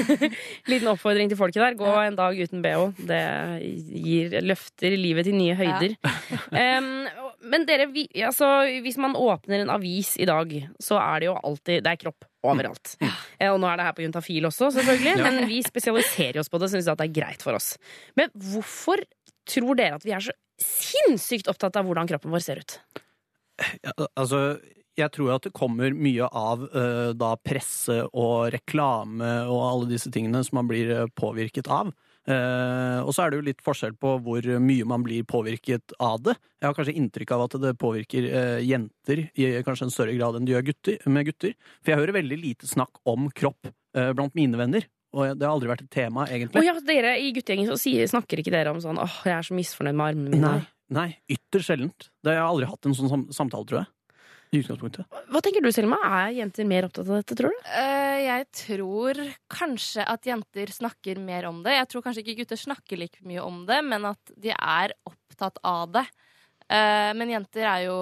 Liten 0.70 0.92
oppfordring 0.92 1.32
til 1.32 1.40
folket 1.40 1.62
der. 1.64 1.78
Gå 1.80 1.94
en 2.04 2.18
dag 2.20 2.38
uten 2.38 2.62
bh. 2.64 2.84
Det 3.10 3.22
gir, 4.04 4.38
løfter 4.44 4.94
livet 5.00 5.26
til 5.28 5.38
nye 5.38 5.56
høyder. 5.58 5.96
Em, 6.64 6.92
men 7.50 7.66
dere, 7.66 7.88
vi, 7.92 8.06
altså, 8.22 8.50
hvis 8.84 9.00
man 9.00 9.16
åpner 9.18 9.64
en 9.64 9.74
avis 9.74 10.14
i 10.20 10.28
dag, 10.28 10.54
så 10.82 11.00
er 11.02 11.24
det 11.24 11.28
jo 11.30 11.34
alltid 11.40 11.82
Det 11.84 11.90
er 11.90 12.00
kropp 12.00 12.28
overalt. 12.44 12.94
Ja. 13.02 13.50
Og 13.54 13.58
nå 13.60 13.68
er 13.70 13.80
det 13.80 13.88
her 13.88 13.96
på 13.96 14.04
Juntafil 14.04 14.46
også, 14.46 14.70
selvfølgelig. 14.76 15.14
Ja. 15.16 15.26
Men 15.26 15.48
vi 15.50 15.62
spesialiserer 15.64 16.42
oss 16.42 16.52
på 16.52 16.60
det, 16.60 16.70
syns 16.72 16.88
at 16.92 17.00
det 17.00 17.08
er 17.08 17.16
greit 17.16 17.44
for 17.44 17.56
oss. 17.56 17.74
Men 18.18 18.32
hvorfor 18.52 19.02
tror 19.48 19.78
dere 19.78 19.98
at 19.98 20.06
vi 20.06 20.14
er 20.16 20.24
så 20.24 20.34
sinnssykt 20.60 21.50
opptatt 21.50 21.76
av 21.76 21.88
hvordan 21.88 22.08
kroppen 22.10 22.32
vår 22.34 22.44
ser 22.44 22.62
ut? 22.62 22.78
Ja, 23.82 23.92
altså, 24.18 24.56
jeg 24.98 25.10
tror 25.14 25.34
at 25.34 25.46
det 25.46 25.54
kommer 25.54 25.94
mye 25.94 26.26
av 26.26 26.64
uh, 26.70 27.10
da 27.18 27.34
presse 27.42 28.00
og 28.12 28.50
reklame 28.54 29.36
og 29.50 29.60
alle 29.66 29.90
disse 29.90 30.10
tingene 30.14 30.42
som 30.46 30.60
man 30.60 30.70
blir 30.70 30.90
eh, 30.94 31.12
påvirket 31.18 31.70
av. 31.70 31.92
Uh, 32.24 33.04
og 33.04 33.10
så 33.12 33.24
er 33.24 33.32
det 33.32 33.38
jo 33.38 33.46
litt 33.50 33.62
forskjell 33.64 33.98
på 34.00 34.14
hvor 34.24 34.46
mye 34.62 34.86
man 34.88 35.02
blir 35.04 35.26
påvirket 35.28 35.92
av 36.00 36.22
det. 36.24 36.36
Jeg 36.56 36.70
har 36.70 36.76
kanskje 36.78 36.96
inntrykk 36.96 37.34
av 37.36 37.44
at 37.46 37.56
det 37.66 37.74
påvirker 37.82 38.28
uh, 38.30 38.60
jenter 38.64 39.26
i 39.34 39.50
kanskje 39.66 39.90
en 39.90 39.94
større 39.94 40.16
grad 40.16 40.38
enn 40.38 40.48
det 40.48 40.54
gjør 40.54 40.68
gutter, 40.70 40.98
med 41.10 41.28
gutter. 41.28 41.56
For 41.82 41.92
jeg 41.92 42.00
hører 42.00 42.18
veldig 42.20 42.40
lite 42.40 42.70
snakk 42.70 43.02
om 43.10 43.28
kropp 43.34 43.72
blant 43.94 44.34
mine 44.34 44.58
venner. 44.58 44.88
Og 45.14 45.38
det 45.38 45.46
har 45.46 45.54
aldri 45.54 45.70
vært 45.70 45.84
et 45.86 45.92
tema, 45.94 46.26
egentlig. 46.26 46.58
egentlig. 46.58 46.66
ja, 46.66 46.86
dere 46.88 47.16
i 47.22 47.32
guttegjengen 47.36 47.70
så 47.70 47.78
sier, 47.78 48.08
snakker 48.10 48.42
ikke 48.42 48.54
dere 48.54 48.72
om 48.74 48.80
sånn 48.82 48.98
åh, 48.98 49.18
jeg 49.28 49.36
er 49.36 49.46
så 49.46 49.56
misfornøyd 49.56 49.94
med 49.94 50.06
armene 50.10 50.32
mine. 50.34 50.54
Nei, 50.58 50.96
nei, 50.96 51.08
ytterst 51.36 51.70
sjeldent. 51.70 52.08
Det 52.18 52.32
har 52.32 52.40
jeg 52.40 52.48
aldri 52.48 52.70
hatt 52.72 52.88
en 52.88 52.96
sånn 52.98 53.12
sam 53.12 53.28
samtale, 53.34 53.68
tror 53.70 53.80
jeg. 53.84 53.90
I 54.54 54.60
utgangspunktet. 54.62 55.16
Hva 55.34 55.40
tenker 55.42 55.64
du, 55.64 55.70
Selma? 55.74 55.96
Er 56.20 56.34
jenter 56.36 56.66
mer 56.70 56.86
opptatt 56.86 57.08
av 57.08 57.16
dette, 57.18 57.34
tror 57.38 57.54
du? 57.54 57.62
Uh, 57.66 58.18
jeg 58.22 58.44
tror 58.54 59.18
kanskje 59.50 60.04
at 60.06 60.28
jenter 60.28 60.70
snakker 60.70 61.18
mer 61.22 61.48
om 61.48 61.62
det. 61.64 61.74
Jeg 61.78 61.88
tror 61.90 62.04
kanskje 62.04 62.22
ikke 62.22 62.42
gutter 62.42 62.60
snakker 62.60 63.00
like 63.00 63.24
mye 63.26 63.42
om 63.42 63.64
det, 63.66 63.80
men 63.86 64.06
at 64.12 64.36
de 64.38 64.54
er 64.54 64.94
opptatt 65.10 65.58
av 65.66 65.96
det. 65.96 66.06
Eh, 66.64 67.10
men 67.12 67.28
jenter 67.28 67.66
er 67.68 67.82
jo, 67.84 67.96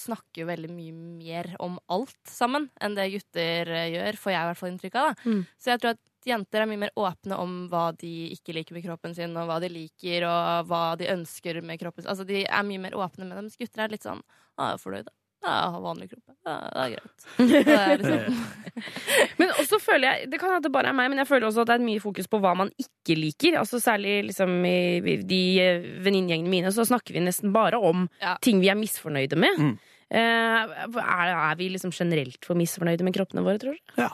snakker 0.00 0.42
jo 0.42 0.48
veldig 0.48 0.70
mye 0.72 0.92
mer 0.94 1.50
om 1.60 1.76
alt 1.92 2.30
sammen 2.32 2.70
enn 2.80 2.96
det 2.96 3.10
gutter 3.12 3.68
eh, 3.76 3.90
gjør, 3.92 4.18
får 4.22 4.32
jeg 4.32 4.40
i 4.40 4.48
hvert 4.48 4.60
fall 4.60 4.72
inntrykk 4.72 4.96
av. 4.96 5.10
Da. 5.10 5.28
Mm. 5.28 5.42
Så 5.60 5.72
jeg 5.72 5.82
tror 5.82 5.92
at 5.92 6.00
jenter 6.28 6.62
er 6.62 6.66
mye 6.70 6.82
mer 6.84 6.90
åpne 6.96 7.38
om 7.40 7.54
hva 7.70 7.90
de 7.96 8.30
ikke 8.34 8.54
liker 8.56 8.76
med 8.76 8.84
kroppen 8.84 9.14
sin, 9.16 9.36
og 9.36 9.48
hva 9.48 9.60
de 9.62 9.68
liker, 9.72 10.26
og 10.28 10.66
hva 10.68 10.82
de 11.00 11.08
ønsker 11.12 11.62
med 11.62 11.80
kroppen 11.80 12.02
sin. 12.04 12.10
Altså, 12.12 12.26
de 12.28 12.44
er 12.44 12.66
mye 12.66 12.82
mer 12.82 12.98
åpne 12.98 13.24
med 13.26 13.36
dem. 13.36 13.44
mens 13.48 13.56
gutter 13.56 13.84
er 13.84 13.88
litt 13.94 14.02
sånn 14.04 14.20
ah, 14.58 14.70
'Jeg 14.70 14.74
er 14.74 14.84
fornøyd, 14.84 15.04
da. 15.08 15.12
Ja, 15.40 15.52
jeg 15.56 15.70
har 15.72 15.80
vanlig 15.80 16.06
kropp. 16.10 16.32
Ja, 16.44 16.54
det 16.68 16.80
er 16.84 16.90
greit. 16.92 17.20
Det 17.64 17.76
er 17.80 17.98
liksom, 18.02 18.40
Men 19.40 19.52
også 19.56 19.78
føler 19.80 20.04
jeg, 20.10 20.30
Det 20.30 20.40
kan 20.40 20.50
hende 20.52 20.66
det 20.68 20.72
bare 20.74 20.90
er 20.92 20.96
meg, 20.98 21.08
men 21.08 21.18
jeg 21.22 21.28
føler 21.30 21.48
også 21.48 21.62
at 21.64 21.70
det 21.70 21.76
er 21.78 21.84
mye 21.86 22.02
fokus 22.02 22.28
på 22.28 22.40
hva 22.42 22.52
man 22.60 22.70
ikke 22.76 23.16
liker. 23.16 23.56
Altså 23.56 23.80
Særlig 23.80 24.18
liksom 24.28 24.52
i 24.68 25.00
de 25.00 25.40
venninngjengene 25.56 26.04
venninnegjengene 26.04 26.52
mine 26.52 26.72
så 26.76 26.84
snakker 26.84 27.16
vi 27.16 27.24
nesten 27.24 27.54
bare 27.56 27.80
om 27.80 28.08
Ja. 28.20 28.36
ting 28.44 28.60
vi 28.60 28.68
er 28.68 28.76
misfornøyde 28.76 29.36
med. 29.40 29.56
Mm. 29.58 29.78
Eh, 30.10 30.76
er, 31.00 31.32
er 31.32 31.56
vi 31.56 31.70
liksom 31.72 31.90
generelt 31.94 32.44
for 32.44 32.58
misfornøyde 32.58 33.06
med 33.06 33.14
kroppene 33.14 33.44
våre, 33.46 33.58
tror 33.62 33.72
du? 33.78 33.94
Ja, 33.96 34.10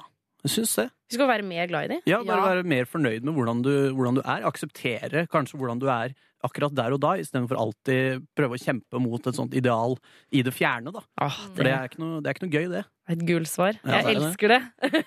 jeg 0.47 0.55
syns 0.55 0.75
det. 0.79 0.87
Vi 1.11 1.17
skal 1.19 1.29
være 1.31 1.45
mer 1.47 1.67
glad 1.71 1.85
i 1.85 1.91
dem. 1.95 2.01
Ja, 2.11 2.23
bare 2.27 2.39
Ja. 2.41 2.47
være 2.55 2.65
mer 2.67 2.85
fornøyd 2.89 3.23
med 3.27 3.35
hvordan 3.37 3.61
du, 3.63 3.73
hvordan 3.95 4.17
du 4.19 4.23
er. 4.25 4.47
Akseptere 4.49 5.27
kanskje 5.31 5.59
hvordan 5.59 5.79
du 5.83 5.87
er 5.93 6.15
akkurat 6.47 6.75
der 6.77 6.93
og 6.95 7.01
da, 7.03 7.15
istedenfor 7.19 7.59
alltid 7.59 8.27
prøve 8.39 8.55
å 8.55 8.63
kjempe 8.63 9.01
mot 9.03 9.27
et 9.27 9.35
sånt 9.35 9.55
ideal 9.59 9.97
i 10.31 10.43
det 10.47 10.53
fjerne. 10.55 10.93
da. 10.95 11.03
Åh, 11.23 11.39
For 11.57 11.63
det 11.67 11.73
er 11.75 11.89
ikke 11.89 11.99
noe, 12.03 12.21
det 12.23 12.31
er 12.31 12.35
ikke 12.37 12.47
noe 12.47 12.55
gøy, 12.55 12.69
det. 12.71 12.85
et 13.09 13.23
gullsvar. 13.27 13.79
Ja, 13.85 14.01
jeg 14.03 14.05
det. 14.05 14.17
elsker 14.23 14.49
det. 14.49 14.61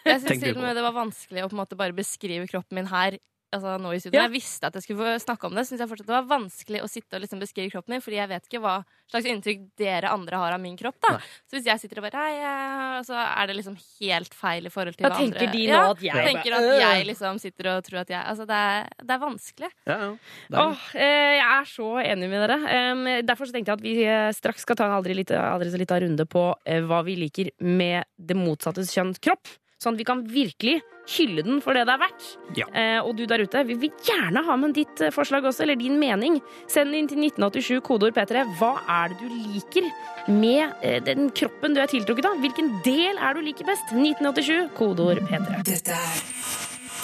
Jeg 0.05 0.22
syns 0.22 0.43
til 0.43 0.55
og 0.58 0.63
med 0.63 0.75
det 0.75 0.84
var 0.84 0.96
vanskelig 0.98 1.43
å 1.46 1.50
på 1.50 1.55
en 1.58 1.62
måte 1.63 1.77
bare 1.79 1.93
beskrive 1.96 2.48
kroppen 2.51 2.75
min 2.79 2.88
her 2.91 3.17
altså, 3.56 3.75
nå 3.82 3.91
i 3.96 4.00
studio. 4.01 4.18
Ja. 4.20 4.25
Jeg 4.27 4.36
visste 4.38 4.70
at 4.70 4.77
jeg 4.77 4.86
skulle 4.86 5.00
få 5.06 5.15
snakke 5.24 5.50
om 5.50 5.56
det, 5.58 5.65
syns 5.68 5.82
jeg 5.84 5.89
fortsatt 5.91 6.10
det 6.10 6.15
var 6.15 6.27
vanskelig 6.29 6.82
å 6.86 6.89
sitte 6.91 7.18
og 7.18 7.24
liksom 7.24 7.41
beskrive 7.44 7.72
kroppen 7.74 7.96
min, 7.96 8.03
fordi 8.06 8.20
jeg 8.20 8.29
vet 8.32 8.48
ikke 8.50 8.62
hva 8.63 8.75
slags 9.10 9.29
inntrykk 9.32 9.63
dere 9.82 10.12
andre 10.13 10.41
har 10.41 10.56
av 10.58 10.62
min 10.62 10.77
kropp. 10.77 11.00
da. 11.06 11.15
Nei. 11.18 11.29
Så 11.50 11.58
hvis 11.58 11.70
jeg 11.70 11.84
sitter 11.84 12.01
og 12.01 12.08
bare 12.08 12.20
Nei, 12.20 12.34
ja, 12.41 13.01
så 13.06 13.15
er 13.15 13.48
det 13.48 13.56
liksom 13.60 13.77
helt 14.01 14.34
feil 14.36 14.68
i 14.68 14.72
forhold 14.74 14.98
til 14.98 15.08
Da 15.08 15.13
hva 15.13 15.20
tenker 15.22 15.51
de 15.53 15.63
nå 15.70 15.79
at 15.94 16.01
jeg 16.03 16.25
tenker 16.29 16.56
at 16.58 16.65
«Øh». 16.68 16.79
jeg 16.82 17.06
liksom 17.08 17.39
sitter 17.39 17.72
og 17.75 17.84
tror 17.88 18.01
at 18.01 18.10
jeg 18.10 18.24
Altså, 18.29 18.46
det 18.50 18.58
er, 18.60 18.89
det 19.01 19.13
er 19.15 19.22
vanskelig. 19.22 19.70
Ja, 19.88 19.98
ja. 20.03 20.10
Det 20.50 20.58
er- 20.58 20.65
Åh, 20.65 20.84
eh, 20.96 21.36
jeg 21.39 21.48
er 21.60 21.70
så 21.70 21.89
enig 22.03 22.29
med 22.29 22.44
dere. 22.50 23.24
Derfor 23.24 23.48
så 23.48 23.56
tenkte 23.56 23.72
jeg 23.72 23.79
at 23.79 23.86
vi 23.86 23.96
eh, 24.03 24.32
straks 24.36 24.62
skal 24.68 24.75
ta 24.75 24.86
en 24.86 24.98
aldri 24.98 25.15
aldri 25.24 25.72
så 25.72 25.79
lita 25.79 26.00
runde 26.00 26.25
på 26.29 26.44
eh, 26.65 26.82
hva 26.82 27.01
vi 27.06 27.15
liker 27.15 27.51
med 27.62 28.06
det 28.18 28.38
motsattes 28.38 28.91
kjønns 28.94 29.20
kropp. 29.24 29.48
Sånn 29.80 29.96
at 29.96 30.02
vi 30.02 30.08
kan 30.08 30.26
virkelig 30.28 30.82
hylle 31.16 31.44
den 31.46 31.62
for 31.64 31.78
det 31.78 31.86
det 31.88 31.94
er 31.96 32.02
verdt. 32.02 32.26
Ja. 32.58 32.66
Eh, 32.76 33.00
og 33.00 33.14
du 33.16 33.24
der 33.30 33.40
ute, 33.40 33.64
vi 33.70 33.78
vil 33.80 33.94
gjerne 34.06 34.44
ha 34.44 34.58
med 34.60 34.76
ditt 34.76 35.02
eh, 35.02 35.14
forslag 35.16 35.48
også, 35.48 35.64
eller 35.64 35.80
din 35.80 35.96
mening. 36.02 36.42
Send 36.68 36.96
inn 36.98 37.08
til 37.08 37.22
1987 37.24 37.80
kodeord 37.88 38.18
P3. 38.18 38.44
Hva 38.60 38.74
er 39.00 39.14
det 39.14 39.22
du 39.24 39.40
liker 39.56 39.88
med 40.36 40.76
eh, 40.84 41.00
den 41.06 41.32
kroppen 41.32 41.78
du 41.78 41.82
er 41.82 41.92
tiltrukket 41.92 42.28
av? 42.28 42.38
Hvilken 42.44 42.74
del 42.84 43.18
er 43.18 43.40
du 43.40 43.44
liker 43.48 43.72
best? 43.72 43.96
1987 43.96 44.70
kodeord 44.78 45.24
P3. 45.32 45.64
Dette 45.72 45.96
er 45.96 46.24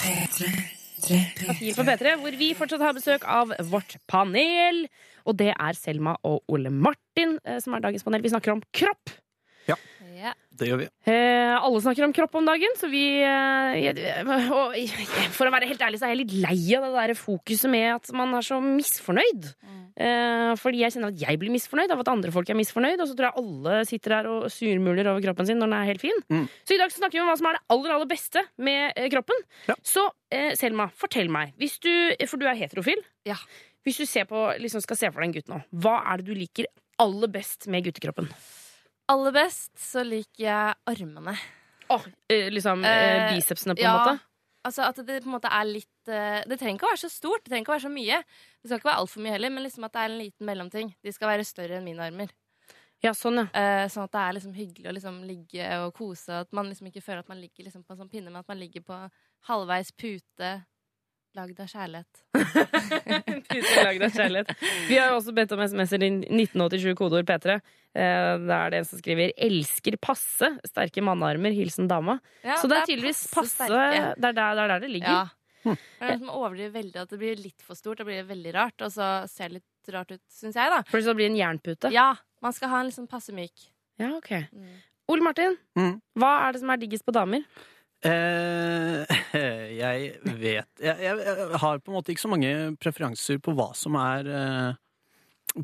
P3. 0.04 0.54
Papir 1.06 1.76
på 1.76 1.84
P3, 1.86 2.16
hvor 2.20 2.36
vi 2.38 2.52
fortsatt 2.58 2.82
har 2.82 2.94
besøk 2.96 3.24
av 3.30 3.52
vårt 3.70 3.96
panel. 4.10 4.84
Og 5.26 5.36
det 5.38 5.52
er 5.54 5.78
Selma 5.78 6.16
og 6.26 6.42
Ole 6.52 6.70
Martin 6.70 7.38
eh, 7.44 7.60
som 7.62 7.76
er 7.76 7.88
dagens 7.88 8.04
panel. 8.06 8.24
Vi 8.24 8.32
snakker 8.32 8.52
om 8.52 8.62
kropp. 8.74 9.16
Ja. 9.66 9.80
Det 10.56 10.70
gjør 10.70 10.82
vi. 10.84 10.88
Eh, 11.12 11.54
alle 11.56 11.82
snakker 11.84 12.06
om 12.06 12.14
kropp 12.16 12.38
om 12.40 12.48
dagen, 12.48 12.76
så 12.80 12.88
vi 12.92 13.04
eh, 13.20 14.20
og, 14.24 14.76
For 15.36 15.48
å 15.48 15.52
være 15.54 15.68
helt 15.68 15.82
ærlig 15.84 16.00
så 16.00 16.08
er 16.08 16.14
jeg 16.14 16.22
litt 16.24 16.36
lei 16.46 16.60
av 16.78 16.86
det 16.88 16.94
der 16.96 17.18
fokuset 17.18 17.70
med 17.72 17.90
at 17.98 18.12
man 18.16 18.32
er 18.38 18.46
så 18.46 18.60
misfornøyd. 18.64 19.50
Eh, 19.96 20.50
fordi 20.60 20.82
jeg 20.82 20.92
kjenner 20.92 21.12
at 21.14 21.22
jeg 21.22 21.38
blir 21.40 21.52
misfornøyd 21.54 21.92
av 21.94 22.02
at 22.02 22.10
andre 22.12 22.32
folk 22.34 22.50
er 22.52 22.58
misfornøyd, 22.58 23.00
og 23.00 23.08
så 23.08 23.16
tror 23.16 23.30
jeg 23.30 23.42
alle 23.42 23.78
sitter 23.88 24.14
her 24.18 24.28
og 24.28 24.48
surmuler 24.52 25.08
over 25.08 25.24
kroppen 25.24 25.48
sin 25.48 25.60
når 25.60 25.70
den 25.70 25.78
er 25.78 25.88
helt 25.88 26.04
fin. 26.04 26.20
Mm. 26.32 26.44
Så 26.68 26.76
i 26.76 26.80
dag 26.80 26.92
så 26.92 27.00
snakker 27.00 27.16
vi 27.16 27.22
om 27.24 27.30
hva 27.30 27.38
som 27.40 27.48
er 27.48 27.56
det 27.56 27.64
aller, 27.72 27.94
aller 27.96 28.10
beste 28.10 28.44
med 28.60 28.92
eh, 28.92 29.08
kroppen. 29.12 29.40
Ja. 29.70 29.78
Så 29.80 30.04
eh, 30.34 30.52
Selma, 30.58 30.90
fortell 30.92 31.32
meg, 31.32 31.56
hvis 31.60 31.78
du, 31.80 31.92
for 32.26 32.40
du 32.40 32.44
er 32.48 32.58
heterofil. 32.60 33.00
Ja. 33.28 33.38
Hvis 33.86 34.02
du 34.02 34.08
ser 34.08 34.28
på, 34.28 34.44
liksom 34.60 34.84
skal 34.84 35.00
se 35.00 35.12
for 35.12 35.22
deg 35.22 35.30
en 35.30 35.38
gutt 35.38 35.50
nå, 35.52 35.62
hva 35.80 36.00
er 36.10 36.20
det 36.20 36.28
du 36.28 36.36
liker 36.36 36.68
aller 37.00 37.32
best 37.32 37.68
med 37.72 37.86
guttekroppen? 37.86 38.28
Aller 39.12 39.34
best 39.36 39.70
så 39.78 40.02
liker 40.06 40.42
jeg 40.42 40.78
armene. 40.90 41.36
Eh, 42.32 42.48
liksom 42.50 42.82
eh, 42.84 42.90
Eh, 42.90 43.34
bicepsene, 43.36 43.76
på 43.78 43.84
ja. 43.84 43.92
en 43.92 44.00
måte? 44.00 44.24
Altså 44.66 44.82
at 44.82 44.96
det 45.06 45.20
på 45.22 45.30
en 45.30 45.36
måte 45.36 45.50
er 45.54 45.68
litt 45.68 46.10
eh, 46.10 46.40
Det 46.42 46.56
trenger 46.58 46.80
ikke 46.80 46.88
å 46.88 46.90
være 46.90 47.04
så 47.04 47.10
stort, 47.12 47.44
det 47.44 47.52
trenger 47.52 47.62
ikke 47.62 47.72
å 47.72 47.76
være 47.76 47.86
så 47.86 47.92
mye. 47.94 48.18
Det 48.58 48.70
skal 48.70 48.80
ikke 48.80 48.90
være 48.90 49.04
altfor 49.04 49.22
mye 49.22 49.36
heller, 49.36 49.54
men 49.54 49.66
liksom 49.66 49.86
at 49.86 49.94
det 49.94 50.02
er 50.02 50.10
en 50.10 50.18
liten 50.18 50.48
mellomting. 50.50 50.90
De 51.06 51.14
skal 51.14 51.30
være 51.30 51.46
større 51.46 51.78
enn 51.78 51.86
mine 51.86 52.02
armer. 52.02 52.34
Ja, 53.04 53.12
sånn, 53.14 53.38
ja. 53.38 53.46
Eh, 53.54 53.84
sånn 53.92 54.08
at 54.08 54.14
det 54.16 54.22
er 54.24 54.34
liksom 54.38 54.54
hyggelig 54.56 54.90
å 54.90 54.94
liksom 54.96 55.20
ligge 55.28 55.68
og 55.84 55.92
kose. 55.94 56.40
At 56.42 56.50
man 56.56 56.72
liksom 56.72 56.88
ikke 56.90 57.04
føler 57.04 57.22
at 57.22 57.30
man 57.30 57.38
ligger 57.42 57.68
liksom 57.68 57.84
på 57.86 57.94
en 57.94 58.00
sånn 58.00 58.10
pinne, 58.10 58.32
men 58.32 58.40
at 58.42 58.50
man 58.50 58.58
ligger 58.58 58.82
på 58.88 58.98
halvveis 59.50 59.92
pute 59.94 60.50
lagd 61.36 61.60
av 61.62 61.68
kjærlighet. 61.70 62.22
Pute 63.50 63.84
lagd 63.84 64.02
av 64.06 64.14
kjærlighet. 64.16 64.52
Vi 64.88 64.98
har 64.98 65.12
jo 65.12 65.18
også 65.20 65.34
bedt 65.36 65.52
om 65.56 65.62
SMS-er 65.64 66.04
i 66.06 66.10
1987 66.16 66.94
kodeord 66.98 67.28
P3. 67.28 67.58
Det 67.96 68.56
er 68.58 68.72
det 68.74 68.80
en 68.82 68.88
som 68.88 69.00
skriver 69.00 69.32
'elsker 69.36 69.96
passe'. 70.02 70.50
Sterke 70.68 71.04
mannearmer. 71.04 71.54
Hilsen 71.56 71.88
dama. 71.88 72.18
Ja, 72.44 72.56
Så 72.60 72.68
det 72.68 72.78
er 72.82 72.86
tydeligvis 72.90 73.26
passe. 73.32 73.56
passe 73.64 73.68
Det 73.70 74.24
er 74.28 74.32
der, 74.32 74.32
det 74.32 74.64
er 74.64 74.68
der 74.74 74.80
det 74.80 74.90
ligger. 74.90 75.08
Ja. 75.08 75.28
Det 75.66 75.78
er 76.00 76.10
noe 76.12 76.18
som 76.20 76.28
overdriver 76.30 76.74
veldig, 76.78 76.96
at 77.02 77.10
det 77.10 77.18
blir 77.18 77.36
litt 77.42 77.62
for 77.64 77.74
stort. 77.74 77.98
Det 77.98 78.06
blir 78.06 78.22
veldig 78.28 78.52
rart, 78.54 78.82
og 78.86 78.90
så 78.92 79.26
ser 79.28 79.48
det 79.50 79.60
litt 79.62 79.94
rart 79.94 80.12
ut, 80.12 80.20
syns 80.30 80.54
jeg, 80.54 80.70
da. 80.70 80.82
For 80.90 81.00
så 81.02 81.14
blir 81.14 81.26
det 81.28 81.32
en 81.34 81.40
jernpute. 81.42 81.90
Ja, 81.94 82.12
man 82.42 82.52
skal 82.54 82.68
ha 82.70 82.80
en 82.80 82.86
liksom 82.90 83.08
passe 83.10 83.32
myk. 83.34 83.70
Ja, 83.98 84.12
ok. 84.16 84.30
Mm. 84.52 84.76
Ole 85.08 85.22
Martin, 85.22 85.56
Mm. 85.76 86.00
hva 86.18 86.48
er 86.48 86.52
det 86.52 86.60
som 86.60 86.70
er 86.70 86.76
diggest 86.76 87.04
på 87.06 87.12
damer? 87.14 87.42
Eh, 88.04 89.20
jeg 89.80 90.34
vet 90.36 90.82
jeg, 90.84 90.96
jeg, 91.00 91.16
jeg 91.16 91.60
har 91.62 91.78
på 91.80 91.90
en 91.90 91.96
måte 91.96 92.12
ikke 92.12 92.26
så 92.26 92.30
mange 92.30 92.50
preferanser 92.82 93.40
på 93.42 93.54
hva 93.56 93.70
som 93.78 93.96
er 93.98 94.28
eh, 94.28 94.76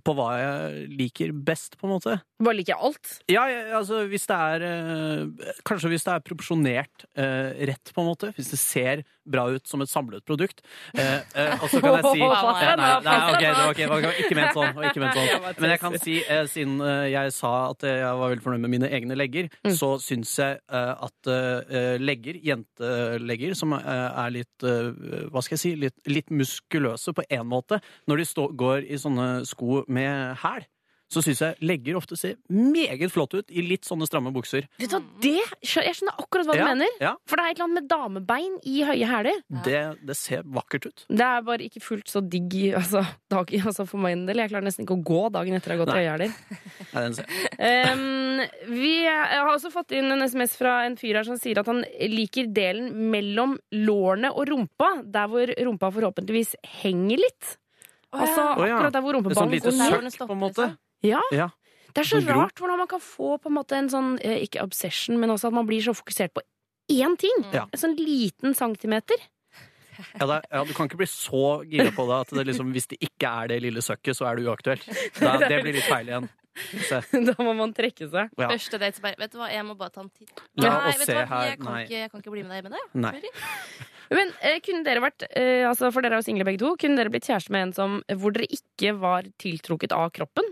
På 0.02 0.14
hva 0.16 0.30
jeg 0.40 0.86
liker 0.96 1.34
best, 1.36 1.76
på 1.76 1.84
en 1.84 1.92
måte. 1.92 2.14
Bare 2.40 2.56
liker 2.56 2.80
alt. 2.80 3.18
Ja, 3.28 3.44
jeg, 3.52 3.66
altså 3.76 4.06
hvis 4.08 4.24
det 4.30 4.38
er 4.38 4.64
eh, 4.68 5.50
Kanskje 5.68 5.92
hvis 5.92 6.08
det 6.08 6.14
er 6.14 6.24
proporsjonert 6.24 7.04
eh, 7.12 7.66
rett, 7.68 7.92
på 7.92 8.00
en 8.00 8.08
måte. 8.08 8.32
Hvis 8.38 8.54
det 8.54 8.60
ser 8.62 9.04
bra 9.24 9.44
ut 9.54 9.66
som 9.68 9.82
et 9.84 9.90
samlet 9.90 10.24
produkt. 10.26 10.62
Eh, 10.96 11.20
eh, 11.34 11.54
og 11.62 11.68
så 11.70 11.80
kan 11.82 11.98
jeg 11.98 12.04
si 12.12 12.22
Eh, 12.62 12.76
Nei, 12.76 12.88
nei 13.04 13.14
okay, 13.32 13.46
det 13.46 13.56
var, 13.56 13.70
ok, 13.70 13.78
det 13.78 13.88
var 13.90 14.18
ikke 14.22 14.36
ment 14.38 14.56
sånn. 14.56 14.80
Ikke 14.88 15.02
ment 15.02 15.16
sånn. 15.18 15.46
Men 15.62 15.70
jeg 15.72 15.80
kan 15.82 15.96
si, 16.02 16.16
eh, 16.24 16.42
siden 16.50 16.80
eh, 16.86 17.06
jeg 17.12 17.32
sa 17.36 17.52
at 17.70 17.86
jeg 17.86 18.18
var 18.20 18.32
veldig 18.32 18.44
fornøyd 18.44 18.64
med 18.66 18.74
mine 18.76 18.90
egne 18.92 19.16
legger, 19.18 19.48
Mm. 19.62 19.74
så 19.78 19.88
syns 20.02 20.32
jeg 20.38 20.58
at 20.72 21.28
legger, 22.02 22.38
jentelegger, 22.42 23.54
som 23.58 23.72
er 23.76 24.30
litt 24.34 24.64
Hva 24.64 25.42
skal 25.42 25.56
jeg 25.56 25.62
si? 25.62 25.72
Litt, 25.78 25.94
litt 26.10 26.30
muskuløse 26.34 27.14
på 27.14 27.24
én 27.30 27.46
måte, 27.48 27.78
når 28.10 28.22
de 28.22 28.26
stå, 28.28 28.48
går 28.58 28.86
i 28.90 28.98
sånne 29.00 29.28
sko 29.48 29.82
med 29.88 30.36
hæl. 30.42 30.64
Så 31.12 31.21
syns 31.25 31.42
jeg 31.45 31.57
legger 31.61 31.99
ofte 31.99 32.16
ser 32.16 32.38
meget 32.49 33.12
flott 33.12 33.35
ut 33.37 33.50
i 33.52 33.64
litt 33.66 33.85
sånne 33.85 34.07
stramme 34.09 34.33
bukser. 34.33 34.64
Vet 34.81 34.88
du 34.92 34.97
hva, 34.97 35.02
det, 35.21 35.35
Jeg 35.61 35.97
skjønner 35.99 36.16
akkurat 36.23 36.49
hva 36.49 36.57
du 36.57 36.62
Ja, 36.62 36.69
mener. 36.73 36.95
ja. 37.02 37.12
For 37.28 37.37
det 37.37 37.45
er 37.45 37.50
et 37.52 37.59
eller 37.59 37.69
annet 37.69 37.83
med 37.83 37.88
damebein 37.90 38.54
i 38.64 38.78
høye 38.88 39.09
hæler. 39.11 39.42
Det, 39.66 39.83
det 40.09 40.16
ser 40.16 40.47
vakkert 40.49 40.88
ut. 40.88 41.04
Det 41.12 41.26
er 41.26 41.45
bare 41.45 41.66
ikke 41.69 41.83
fullt 41.85 42.09
så 42.09 42.23
digg 42.25 42.57
altså, 42.78 43.04
dag, 43.33 43.52
altså 43.61 43.87
for 43.88 44.00
min 44.02 44.25
del. 44.28 44.40
Jeg 44.40 44.52
klarer 44.54 44.64
nesten 44.64 44.87
ikke 44.87 44.97
å 44.97 45.04
gå 45.12 45.23
dagen 45.37 45.59
etter 45.59 45.75
jeg 45.75 45.78
har 45.78 45.85
gått 45.85 45.95
i 45.95 46.00
høyhæler. 46.00 46.31
Um, 47.61 48.42
vi 48.83 48.95
har 49.07 49.50
også 49.52 49.71
fått 49.75 49.92
inn 49.97 50.11
en 50.14 50.25
SMS 50.25 50.57
fra 50.59 50.78
en 50.87 50.97
fyr 51.00 51.21
her 51.21 51.28
som 51.28 51.38
sier 51.40 51.61
at 51.61 51.69
han 51.69 51.85
liker 52.12 52.49
delen 52.54 52.88
mellom 53.12 53.59
lårene 53.76 54.33
og 54.33 54.49
rumpa, 54.50 54.95
der 55.04 55.28
hvor 55.33 55.52
rumpa 55.69 55.92
forhåpentligvis 55.95 56.57
henger 56.83 57.21
litt. 57.21 57.57
Altså 58.12 58.42
oh, 58.59 58.64
ja. 58.69 58.76
akkurat 58.76 58.92
der 58.97 59.04
hvor 59.04 59.16
Det 59.16 59.21
sånn 59.23 59.25
rumpeballen 59.25 59.54
lite 59.54 59.71
går 59.71 59.78
ned. 59.78 59.92
hvor 59.92 60.02
den 60.04 60.12
søkk, 60.12 60.26
på 60.28 60.37
en 60.37 60.42
måte. 60.42 60.66
Ja, 61.02 61.21
Ja. 61.32 61.49
det 61.94 62.04
er 62.04 62.09
så 62.09 62.21
rart 62.26 62.54
hvordan 62.61 62.78
man 62.78 62.88
kan 62.88 63.00
få 63.00 63.37
på 63.42 63.50
en 63.50 63.56
måte 63.59 63.76
en 63.76 63.88
sånn, 63.92 64.18
eh, 64.25 64.42
ikke 64.47 64.62
obsession, 64.62 65.18
men 65.21 65.30
også 65.30 65.49
at 65.50 65.56
man 65.59 65.66
blir 65.66 65.82
så 65.82 65.94
fokusert 65.94 66.32
på 66.35 66.42
én 66.90 67.16
ting. 67.18 67.44
Ja. 67.52 67.66
En 67.73 67.78
sånn 67.78 67.97
liten 67.99 68.54
centimeter. 68.54 69.16
Ja, 70.18 70.26
det 70.26 70.37
er, 70.38 70.42
ja, 70.50 70.64
du 70.64 70.73
kan 70.73 70.88
ikke 70.88 70.97
bli 71.02 71.06
så 71.06 71.62
gira 71.68 71.90
på 71.94 72.06
det 72.09 72.21
at 72.23 72.30
det 72.38 72.47
liksom, 72.49 72.71
hvis 72.73 72.88
det 72.88 72.99
ikke 73.04 73.28
er 73.28 73.49
det 73.52 73.59
lille 73.62 73.82
søkket, 73.85 74.16
så 74.16 74.26
er 74.30 74.37
det 74.37 74.47
uaktuelt. 74.49 74.87
Da, 75.21 75.37
det 75.50 75.62
blir 75.62 75.75
litt 75.76 75.85
feil 75.85 76.09
igjen. 76.09 76.28
Se. 76.85 76.99
da 77.28 77.35
må 77.40 77.54
man 77.56 77.73
trekke 77.76 78.09
seg. 78.12 78.32
Ja. 78.37 78.49
Første 78.50 78.78
date 78.80 79.00
bare 79.00 79.16
Vet 79.21 79.32
du 79.32 79.38
hva, 79.40 79.49
jeg 79.52 79.64
må 79.64 79.76
bare 79.78 79.92
ta 79.94 80.02
en 80.02 80.11
titt. 80.11 80.32
La 80.61 80.73
Nei, 80.85 80.92
vet 80.99 81.09
du 81.09 81.14
hva. 81.14 81.38
Jeg 81.49 81.59
kan, 81.61 81.76
ikke, 81.85 82.00
jeg 82.00 82.11
kan 82.12 82.21
ikke 82.25 82.35
bli 82.35 82.42
med 82.44 82.52
deg 82.56 82.66
med 82.66 82.75
det. 82.76 83.23
Ja. 83.32 84.16
Men 84.16 84.32
eh, 84.44 84.59
kunne 84.64 84.85
dere 84.85 85.00
vært, 85.00 85.25
eh, 85.30 85.62
altså 85.68 85.88
for 85.94 86.04
dere 86.04 86.18
er 86.18 86.21
jo 86.21 86.26
single 86.26 86.44
begge 86.44 86.61
to, 86.61 86.75
kunne 86.80 86.99
dere 87.00 87.12
blitt 87.12 87.25
kjæreste 87.28 87.52
med 87.54 87.68
en 87.68 87.73
som, 87.76 87.94
hvor 88.21 88.35
dere 88.37 88.49
ikke 88.52 88.92
var 89.00 89.28
tiltrukket 89.40 89.94
av 89.97 90.11
kroppen? 90.12 90.44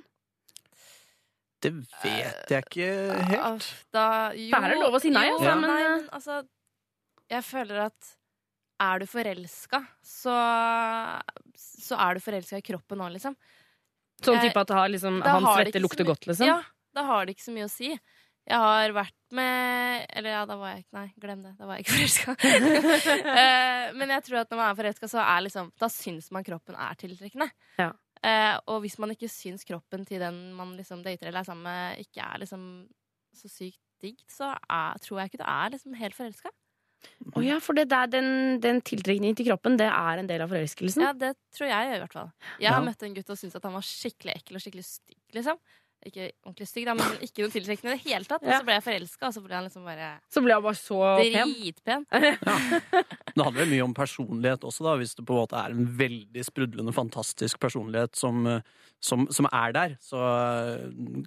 Det 1.60 1.72
vet 1.76 2.52
jeg 2.54 2.64
ikke 2.64 2.88
helt. 3.30 3.66
Da, 3.92 4.06
jo, 4.32 4.48
det 4.54 4.70
er 4.70 4.80
lov 4.80 4.96
å 4.96 5.00
si 5.02 5.12
nei, 5.12 5.26
jo, 5.28 5.36
altså, 5.36 5.54
nei, 5.60 5.60
men, 5.60 5.74
men 5.98 6.06
altså 6.16 6.38
Jeg 7.30 7.46
føler 7.46 7.82
at 7.90 8.14
er 8.80 9.02
du 9.02 9.04
forelska, 9.12 9.82
så, 10.00 10.34
så 11.60 11.98
er 12.00 12.16
du 12.16 12.22
forelska 12.24 12.56
i 12.62 12.64
kroppen 12.64 13.02
òg, 13.04 13.12
liksom. 13.18 13.36
Sånn 14.24 14.40
type 14.40 14.62
at 14.62 14.70
det 14.70 14.78
har 14.78 14.88
liksom, 14.92 15.20
Da 15.24 15.36
han 15.36 15.46
har 15.48 15.60
svette 15.60 15.82
lukter 15.82 16.08
godt, 16.08 16.24
liksom? 16.30 16.48
Ja, 16.48 16.58
da 16.96 17.04
har 17.08 17.28
det 17.28 17.36
ikke 17.36 17.46
så 17.50 17.54
mye 17.54 17.68
å 17.68 17.72
si. 17.72 17.92
Jeg 18.50 18.56
har 18.58 18.92
vært 18.96 19.14
med 19.36 20.06
Eller 20.16 20.32
ja, 20.32 20.44
da 20.48 20.56
var 20.58 20.72
jeg 20.72 20.80
ikke 20.82 20.96
Nei, 20.96 21.08
glem 21.22 21.42
det. 21.44 21.50
Da 21.58 21.66
var 21.68 21.76
jeg 21.78 21.84
ikke 21.84 21.96
forelska. 21.98 22.34
Eh, 23.40 23.90
men 24.00 24.12
jeg 24.16 24.24
tror 24.26 24.40
at 24.42 24.50
når 24.50 24.60
man 24.60 24.70
er 24.72 24.78
forelska, 24.80 25.10
så 25.12 25.20
er 25.22 25.44
liksom 25.44 25.68
Da 25.80 25.90
syns 25.92 26.30
man 26.34 26.46
kroppen 26.46 26.78
er 26.80 26.96
tiltrekkende. 26.98 27.50
Ja. 27.78 27.90
Eh, 28.26 28.56
og 28.68 28.82
hvis 28.84 28.98
man 29.00 29.14
ikke 29.14 29.30
syns 29.32 29.64
kroppen 29.64 30.04
til 30.08 30.20
den 30.20 30.52
man 30.56 30.74
liksom 30.76 31.02
dater 31.04 31.30
eller 31.30 31.40
er 31.40 31.48
sammen 31.48 31.64
med, 31.64 32.02
ikke 32.04 32.20
er 32.24 32.42
liksom 32.42 32.64
så 33.36 33.48
sykt 33.48 33.80
digg, 34.02 34.18
så 34.32 34.54
er, 34.68 34.98
tror 35.04 35.20
jeg 35.22 35.30
ikke 35.30 35.40
du 35.42 35.46
er 35.48 35.72
liksom 35.76 35.94
helt 36.00 36.16
forelska. 36.16 36.52
Å 37.32 37.40
ja, 37.40 37.56
for 37.64 37.76
det 37.78 37.86
der, 37.88 38.08
den, 38.12 38.58
den 38.60 38.80
tiltrekningen 38.84 39.36
til 39.38 39.46
kroppen, 39.48 39.78
det 39.80 39.86
er 39.88 40.20
en 40.20 40.28
del 40.28 40.42
av 40.44 40.50
forelskelsen? 40.52 41.00
Ja, 41.06 41.12
det 41.16 41.30
tror 41.56 41.70
jeg 41.70 41.94
i 41.94 42.00
hvert 42.02 42.16
fall. 42.16 42.28
Jeg 42.60 42.74
har 42.74 42.80
Ja. 42.80 42.84
møtt 42.84 43.02
en 43.06 43.14
gutt 43.16 43.30
og 43.32 43.38
syntes 43.40 43.56
at 43.56 43.64
han 43.64 43.76
var 43.76 43.86
skikkelig 43.86 44.34
ekkel 44.36 44.58
og 44.58 44.64
skikkelig 44.64 44.84
stygg, 44.84 45.20
liksom. 45.36 45.60
Ikke 46.06 46.30
ordentlig 46.46 46.66
stygg, 46.70 46.86
da, 46.88 46.94
men 46.96 47.16
ikke 47.26 47.44
noe 47.44 47.52
tiltrekkende 47.52 47.92
i 47.92 47.98
det 47.98 48.04
hele 48.06 48.24
tatt. 48.28 48.42
Og 48.46 48.52
så 48.54 48.64
ble 48.64 48.76
jeg 48.78 48.84
forelska, 48.86 49.28
og 49.28 49.34
så 49.36 49.42
ble 49.44 49.54
han 49.58 49.66
liksom 49.68 49.84
bare 49.84 50.10
Så 50.32 50.42
ble 50.44 50.54
han 50.56 50.64
bare 50.64 50.78
så 50.80 51.00
pen. 51.20 51.54
dritpen. 51.60 52.06
Det 53.36 53.44
handler 53.46 53.68
mye 53.70 53.84
om 53.84 53.94
personlighet 53.96 54.64
også, 54.66 54.84
da. 54.86 54.96
Hvis 55.00 55.14
det 55.18 55.24
på 55.28 55.34
en 55.36 55.42
måte 55.44 55.58
er 55.60 55.74
en 55.76 55.86
veldig 56.00 56.44
sprudlende, 56.46 56.92
fantastisk 56.96 57.60
personlighet 57.62 58.16
som, 58.18 58.42
som, 59.00 59.26
som 59.32 59.46
er 59.52 59.72
der, 59.76 59.94
så 60.02 60.18
eh, 60.20 61.22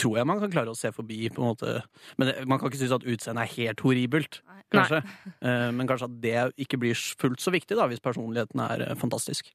tror 0.00 0.20
jeg 0.20 0.28
man 0.30 0.40
kan 0.44 0.52
klare 0.52 0.72
å 0.72 0.78
se 0.78 0.92
forbi, 0.94 1.24
på 1.34 1.42
en 1.42 1.50
måte. 1.52 1.74
Men 2.20 2.30
det, 2.30 2.36
man 2.48 2.60
kan 2.60 2.70
ikke 2.70 2.80
synes 2.84 2.96
at 3.00 3.06
utseendet 3.08 3.44
er 3.48 3.54
helt 3.56 3.84
horribelt, 3.84 4.40
Nei. 4.46 4.62
kanskje. 4.76 5.02
Eh, 5.40 5.70
Men 5.72 5.88
kanskje 5.88 6.04
at 6.04 6.16
det 6.20 6.32
ikke 6.60 6.76
blir 6.82 6.98
fullt 7.18 7.40
så 7.40 7.48
viktig, 7.54 7.72
da, 7.78 7.86
hvis 7.88 8.02
personligheten 8.04 8.60
er 8.60 8.82
eh, 8.84 8.96
fantastisk. 9.00 9.48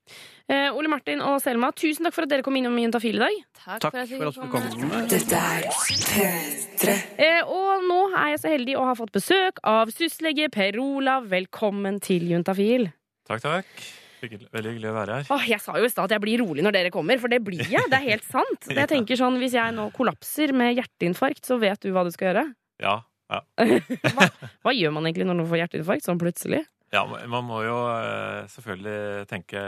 Eh, 0.49 0.73
Ole 0.73 0.89
Martin 0.89 1.21
og 1.21 1.37
Selma, 1.43 1.69
tusen 1.77 2.07
takk 2.07 2.15
for 2.17 2.25
at 2.25 2.31
dere 2.31 2.45
kom 2.45 2.55
innom 2.57 2.73
Juntafil 2.81 3.19
i 3.19 3.21
dag. 3.21 3.35
Takk, 3.59 3.83
Takk 3.85 3.93
for 3.93 4.01
at 4.01 4.09
jeg 4.15 4.21
for 4.33 4.54
kom. 4.55 4.93
Dette 5.11 5.39
er 5.39 5.67
P3. 5.67 6.95
Eh, 7.19 7.41
og 7.49 7.83
nå 7.87 7.99
er 8.15 8.33
jeg 8.33 8.41
så 8.43 8.51
heldig 8.53 8.75
å 8.79 8.85
ha 8.87 8.95
fått 8.97 9.13
besøk 9.15 9.59
av 9.67 9.91
syslege 9.93 10.47
Per 10.53 10.77
Olav. 10.81 11.27
Velkommen 11.31 11.99
til 12.03 12.27
Juntafil. 12.31 12.89
Takk, 13.27 13.43
takk. 13.43 13.71
Veldig 14.25 14.71
hyggelig 14.71 14.89
å 14.89 14.95
være 14.95 15.17
her. 15.19 15.27
Åh, 15.35 15.47
jeg 15.51 15.61
sa 15.61 15.75
jo 15.77 15.85
i 15.85 15.91
stad 15.91 16.07
at 16.07 16.15
jeg 16.15 16.23
blir 16.23 16.41
rolig 16.41 16.63
når 16.65 16.77
dere 16.77 16.93
kommer, 16.93 17.19
for 17.21 17.31
det 17.31 17.41
blir 17.45 17.65
jeg. 17.67 17.89
Det 17.91 17.99
er 17.99 18.07
helt 18.07 18.25
sant. 18.35 18.69
Jeg 18.71 18.89
tenker 18.89 19.19
sånn, 19.19 19.37
Hvis 19.41 19.57
jeg 19.57 19.75
nå 19.75 19.89
kollapser 19.95 20.55
med 20.55 20.79
hjerteinfarkt, 20.79 21.43
så 21.45 21.59
vet 21.61 21.83
du 21.83 21.91
hva 21.93 22.05
du 22.07 22.13
skal 22.15 22.31
gjøre. 22.31 22.47
Ja, 22.83 23.01
ja. 23.33 23.41
Hva, 24.15 24.29
hva 24.61 24.71
gjør 24.75 24.91
man 24.93 25.07
egentlig 25.09 25.25
når 25.25 25.39
man 25.39 25.47
får 25.49 25.63
hjerteinfarkt 25.63 26.05
sånn 26.05 26.21
plutselig? 26.21 26.59
ja 26.93 27.01
man 27.09 27.43
må 27.43 27.57
jo 27.65 27.73
eh, 27.89 28.45
selvfølgelig 28.53 29.23
tenke 29.27 29.61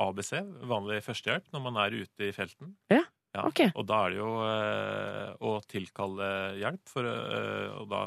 ABC, 0.00 0.30
vanlig 0.70 1.00
førstehjelp, 1.04 1.48
når 1.52 1.64
man 1.64 1.80
er 1.82 1.96
ute 1.98 2.28
i 2.28 2.30
felten. 2.32 2.70
Ja, 2.92 3.02
ok. 3.46 3.60
Og 3.78 3.84
da 3.86 3.98
er 4.06 4.10
det 4.10 4.18
jo 4.18 4.30
eh, 4.42 5.28
å 5.46 5.52
tilkalle 5.70 6.30
hjelp, 6.58 6.80
for, 6.90 7.06
å 7.06 7.82
og 7.82 7.86
da, 7.92 8.00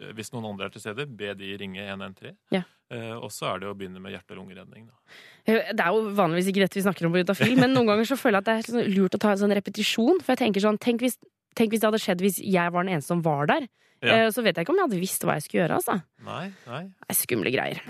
eh, 0.00 0.12
hvis 0.18 0.32
noen 0.34 0.50
andre 0.52 0.68
er 0.68 0.74
til 0.74 0.82
stede, 0.84 1.06
be 1.08 1.32
de 1.34 1.54
ringe 1.56 1.80
113. 1.86 2.36
Ja. 2.52 2.62
Eh, 2.90 3.14
og 3.16 3.30
så 3.32 3.52
er 3.54 3.60
det 3.62 3.68
å 3.70 3.74
begynne 3.78 4.02
med 4.02 4.12
hjerte- 4.12 4.34
og 4.36 4.42
lungeredning. 4.42 4.88
Da. 4.90 4.94
Eh, 5.46 5.72
Det 5.72 5.80
er 5.80 5.94
jo 5.94 6.10
vanligvis 6.18 6.48
ikke 6.52 6.64
dette 6.66 6.76
vi 6.80 6.84
snakker 6.84 7.06
om 7.06 7.12
på 7.14 7.22
Utafil, 7.24 7.56
men 7.56 7.72
noen 7.72 7.86
ganger 7.86 8.04
så 8.10 8.18
føler 8.18 8.40
jeg 8.40 8.44
at 8.44 8.48
det 8.50 8.56
er 8.58 8.70
sånn 8.72 8.94
lurt 8.96 9.14
å 9.14 9.20
ta 9.22 9.30
en 9.32 9.42
sånn 9.44 9.54
repetisjon. 9.56 10.20
For 10.20 10.34
jeg 10.34 10.42
tenker 10.44 10.60
sånn, 10.66 10.78
tenk 10.82 11.00
hvis, 11.06 11.16
tenk 11.56 11.70
hvis 11.72 11.80
det 11.80 11.88
hadde 11.88 12.02
skjedd 12.02 12.20
hvis 12.26 12.40
jeg 12.42 12.72
var 12.74 12.84
den 12.84 12.96
eneste 12.98 13.14
som 13.14 13.22
var 13.22 13.46
der. 13.46 13.68
Ja. 14.02 14.14
Eh, 14.26 14.30
Så 14.30 14.42
vet 14.42 14.56
jeg 14.56 14.64
ikke 14.64 14.70
om 14.72 14.76
jeg 14.80 14.86
hadde 14.88 15.00
visst 15.00 15.22
hva 15.28 15.34
jeg 15.36 15.42
skulle 15.44 15.60
gjøre. 15.68 15.76
altså. 15.76 16.02
Nei, 16.24 16.52
nei. 16.66 16.82
Det 16.84 17.10
er 17.12 17.18
skumle 17.18 17.50
greier. 17.52 17.80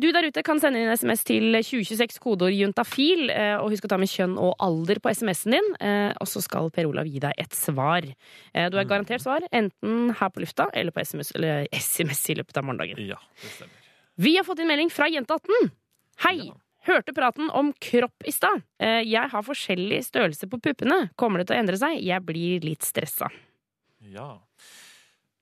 Du 0.00 0.06
der 0.12 0.26
ute 0.30 0.42
kan 0.42 0.58
sende 0.60 0.80
inn 0.80 0.88
SMS 0.96 1.24
til 1.24 1.52
2026 1.60 2.18
kodeord 2.24 2.54
juntafil. 2.56 3.28
eh, 3.30 3.56
og 3.60 3.70
husk 3.70 3.84
å 3.84 3.88
ta 3.88 3.98
med 3.98 4.08
kjønn 4.08 4.38
og 4.38 4.54
alder 4.60 4.96
på 5.00 5.10
SMS-en 5.12 5.52
din. 5.52 5.68
eh, 5.80 6.12
og 6.20 6.26
så 6.26 6.40
skal 6.42 6.70
Per 6.70 6.86
Olav 6.86 7.04
gi 7.06 7.18
deg 7.20 7.34
et 7.36 7.50
svar. 7.52 8.00
Du 8.02 8.76
har 8.76 8.84
Mm. 8.84 8.88
garantert 8.88 9.20
svar, 9.20 9.40
enten 9.52 10.14
her 10.16 10.28
på 10.30 10.40
lufta 10.40 10.70
eller 10.72 10.90
på 10.92 11.00
SMS, 11.04 11.32
eller 11.34 11.66
SMS 11.72 12.30
i 12.30 12.34
løpet 12.34 12.56
av 12.56 12.64
morgendagen. 12.64 12.96
Ja, 13.06 13.16
det 13.42 13.50
stemmer. 13.50 13.70
Vi 14.18 14.36
har 14.36 14.44
fått 14.44 14.60
inn 14.60 14.68
melding 14.68 14.90
fra 14.90 15.04
Jente18. 15.08 15.70
Hei! 16.24 16.46
Ja. 16.46 16.52
Hørte 16.86 17.12
praten 17.12 17.50
om 17.52 17.72
kropp 17.74 18.14
i 18.24 18.30
stad. 18.30 18.62
Jeg 18.80 19.28
har 19.28 19.42
forskjellig 19.42 19.98
størrelse 20.06 20.48
på 20.48 20.60
puppene. 20.62 21.10
Kommer 21.18 21.38
det 21.38 21.48
til 21.48 21.56
å 21.56 21.58
endre 21.58 21.76
seg? 21.76 22.00
Jeg 22.00 22.24
blir 22.24 22.60
litt 22.62 22.80
stressa. 22.86 23.28
Ja. 24.00 24.38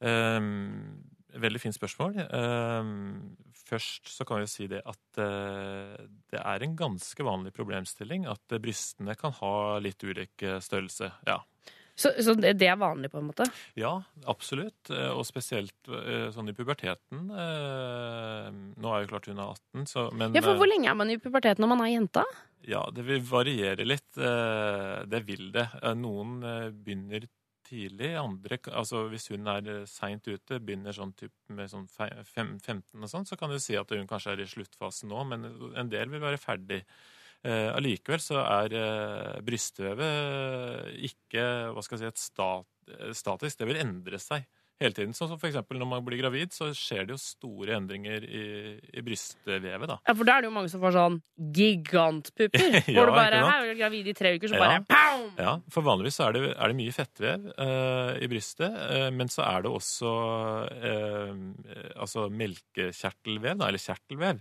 Ehm, 0.05 1.03
veldig 1.41 1.61
fint 1.63 1.77
spørsmål. 1.77 2.19
Ehm, 2.29 3.01
først 3.65 4.11
så 4.13 4.27
kan 4.29 4.39
vi 4.41 4.47
jo 4.47 4.53
si 4.53 4.69
det 4.71 4.83
at 4.87 5.21
eh, 5.23 6.05
det 6.33 6.41
er 6.41 6.65
en 6.67 6.77
ganske 6.79 7.27
vanlig 7.27 7.55
problemstilling 7.57 8.29
at 8.31 8.55
eh, 8.55 8.61
brystene 8.63 9.17
kan 9.19 9.35
ha 9.41 9.55
litt 9.83 10.05
ulik 10.05 10.45
eh, 10.45 10.61
størrelse. 10.65 11.11
Ja. 11.29 11.41
Så, 11.95 12.11
så 12.27 12.35
det 12.35 12.67
er 12.67 12.79
vanlig, 12.81 13.13
på 13.13 13.21
en 13.21 13.29
måte? 13.29 13.45
ja, 13.79 13.93
absolutt. 14.27 14.91
Og 14.91 15.21
spesielt 15.29 15.87
sånn 16.35 16.51
i 16.51 16.55
puberteten. 16.57 17.29
Eh, 17.31 18.49
Nå 18.83 18.91
er 18.91 19.05
jo 19.05 19.13
klart 19.13 19.29
hun 19.31 19.39
er 19.39 19.53
18, 19.55 19.87
så 19.87 20.09
men 20.11 20.35
Ja, 20.35 20.43
for 20.43 20.59
Hvor 20.59 20.67
lenge 20.67 20.91
er 20.91 20.99
man 20.99 21.13
i 21.15 21.21
puberteten 21.23 21.63
når 21.63 21.71
man 21.71 21.85
er 21.87 21.93
jenta? 21.93 22.25
Ja, 22.67 22.83
det 22.91 23.05
vil 23.07 23.23
variere 23.29 23.87
litt. 23.87 24.11
Det 24.19 25.21
vil 25.29 25.53
det. 25.55 25.69
Noen 26.01 26.41
begynner 26.83 27.29
tidlig, 27.65 28.13
andre 28.21 28.59
Altså 28.73 29.05
hvis 29.13 29.29
hun 29.33 29.49
er 29.51 29.85
seint 29.91 30.27
ute, 30.29 30.61
begynner 30.61 30.95
sånn 30.97 31.15
med 31.55 31.71
sånn 31.73 31.89
fem, 31.91 32.57
15 32.61 33.03
og 33.03 33.11
sånn, 33.11 33.27
så 33.29 33.39
kan 33.41 33.53
du 33.53 33.59
si 33.63 33.77
at 33.79 33.91
hun 33.95 34.09
kanskje 34.11 34.35
er 34.35 34.45
i 34.45 34.49
sluttfasen 34.49 35.13
nå, 35.13 35.25
men 35.31 35.47
en 35.77 35.93
del 35.93 36.13
vil 36.13 36.25
være 36.25 36.41
ferdig. 36.41 36.83
Eh, 37.45 38.19
så 38.25 38.41
er 38.41 38.73
eh, 38.73 39.41
brystvevet 39.45 40.95
ikke 41.11 41.45
hva 41.75 41.83
skal 41.85 41.99
jeg 41.99 42.05
si, 42.05 42.13
et 42.13 42.23
stat, 42.23 42.69
eh, 42.89 43.13
statisk. 43.13 43.59
Det 43.61 43.69
vil 43.69 43.83
endre 43.83 44.21
seg 44.23 44.47
hele 44.85 44.97
tiden. 44.97 45.15
Sånn 45.17 45.31
som 45.33 45.41
for 45.41 45.49
eksempel 45.51 45.81
når 45.81 45.89
man 45.91 46.05
blir 46.07 46.21
gravid, 46.21 46.53
så 46.55 46.71
skjer 46.77 47.09
det 47.09 47.15
jo 47.17 47.21
store 47.23 47.77
endringer 47.79 48.27
i, 48.27 48.45
i 48.95 49.05
brystvevet. 49.05 49.87
da. 49.91 49.99
Ja, 50.07 50.15
for 50.15 50.29
da 50.29 50.37
er 50.37 50.45
det 50.45 50.51
jo 50.51 50.55
mange 50.57 50.73
som 50.73 50.83
får 50.85 50.97
sånn 50.99 51.19
gigantpupper. 51.61 52.69
Ja, 52.95 52.99
hvor 52.99 53.11
du 53.11 53.17
bare 53.17 53.41
er 53.41 53.73
gravid 53.79 54.11
i 54.11 54.17
tre 54.17 54.35
uker, 54.37 54.53
så 54.53 54.59
Ja. 54.59 54.65
bare 54.65 54.85
pow! 54.89 55.25
Ja, 55.41 55.55
for 55.73 55.87
vanligvis 55.87 56.21
er 56.25 56.37
det, 56.37 56.45
er 56.55 56.71
det 56.73 56.79
mye 56.79 56.95
fettvev 56.95 57.49
uh, 57.57 58.13
i 58.23 58.29
brystet, 58.31 58.71
uh, 58.77 59.09
men 59.15 59.31
så 59.33 59.45
er 59.47 59.65
det 59.65 59.73
også 59.73 60.13
uh, 60.85 61.35
altså 61.97 62.29
melkekjertelvev, 62.31 63.59
da, 63.61 63.69
eller 63.71 63.83
kjertelvev. 63.83 64.41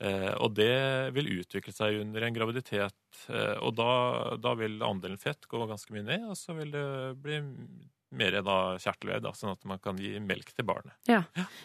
Eh, 0.00 0.32
og 0.40 0.54
det 0.56 1.12
vil 1.12 1.28
utvikle 1.42 1.74
seg 1.76 1.98
under 2.00 2.24
en 2.24 2.36
graviditet, 2.36 2.96
eh, 3.28 3.56
og 3.60 3.74
da, 3.76 3.90
da 4.40 4.54
vil 4.56 4.78
andelen 4.86 5.20
fett 5.20 5.44
gå 5.50 5.60
ganske 5.68 5.92
mye 5.92 6.06
ned, 6.06 6.24
og 6.32 6.38
så 6.40 6.56
vil 6.56 6.72
det 6.72 6.84
bli 7.20 7.40
mer 8.12 8.36
da 8.42 8.56
kjertelvev, 8.82 9.20
da, 9.22 9.30
sånn 9.36 9.52
at 9.52 9.64
man 9.70 9.78
kan 9.82 9.96
gi 10.00 10.18
melk 10.20 10.52
til 10.56 10.64
barnet. 10.66 10.92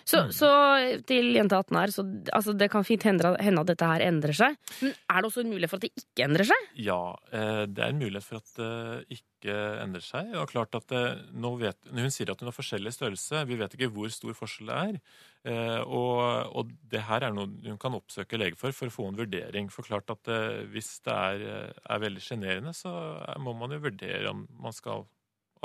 Så, 0.05 0.25
Mm. 0.25 0.31
så 0.31 0.49
til 1.07 1.31
jente 1.33 1.57
18 1.57 1.77
her, 1.79 1.87
så 1.93 2.03
altså, 2.33 2.53
det 2.57 2.69
kan 2.71 2.83
fint 2.85 3.03
hende, 3.03 3.25
at 3.35 3.67
dette 3.67 3.85
her 3.85 3.99
endrer 4.05 4.33
seg. 4.33 4.57
Men 4.81 4.93
er 5.09 5.21
det 5.21 5.29
også 5.31 5.41
en 5.45 5.49
mulighet 5.53 5.69
for 5.69 5.77
at 5.77 5.87
det 5.87 5.93
ikke 6.03 6.25
endrer 6.27 6.45
seg? 6.51 6.67
Ja, 6.77 6.99
eh, 7.31 7.65
det 7.65 7.79
er 7.83 7.89
en 7.89 7.99
mulighet 7.99 8.23
for 8.27 8.37
at 8.37 8.51
det 8.55 9.19
ikke 9.19 9.55
endrer 9.81 10.01
seg. 10.01 10.33
Og 10.41 10.49
klart 10.49 10.73
at 10.75 10.87
det, 10.89 11.03
nå 11.33 11.57
vet, 11.59 11.77
Hun 11.91 12.09
sier 12.11 12.31
at 12.31 12.39
hun 12.39 12.49
har 12.49 12.55
forskjellig 12.55 12.93
størrelse. 12.93 13.45
Vi 13.47 13.55
vet 13.59 13.73
ikke 13.77 13.91
hvor 13.93 14.09
stor 14.09 14.33
forskjell 14.33 14.67
det 14.67 14.77
er. 14.83 14.99
Eh, 15.45 15.81
Og, 15.85 16.55
og 16.55 16.71
det 16.89 17.01
her 17.05 17.21
er 17.27 17.31
noe 17.33 17.45
hun 17.65 17.77
kan 17.77 17.93
oppsøke 17.93 18.37
lege 18.37 18.57
for 18.57 18.71
for 18.71 18.87
å 18.89 18.95
få 18.95 19.07
en 19.09 19.17
vurdering. 19.19 19.69
For 19.71 19.83
klart 19.85 20.09
at 20.09 20.27
eh, 20.27 20.65
hvis 20.73 20.99
det 21.05 21.13
er, 21.13 21.43
eh, 21.45 21.73
er 21.89 21.99
veldig 22.01 22.21
sjenerende, 22.21 22.73
så 22.73 22.89
må 23.39 23.53
man 23.57 23.71
jo 23.71 23.79
vurdere 23.79 24.29
om 24.29 24.47
man 24.59 24.73
skal 24.73 25.05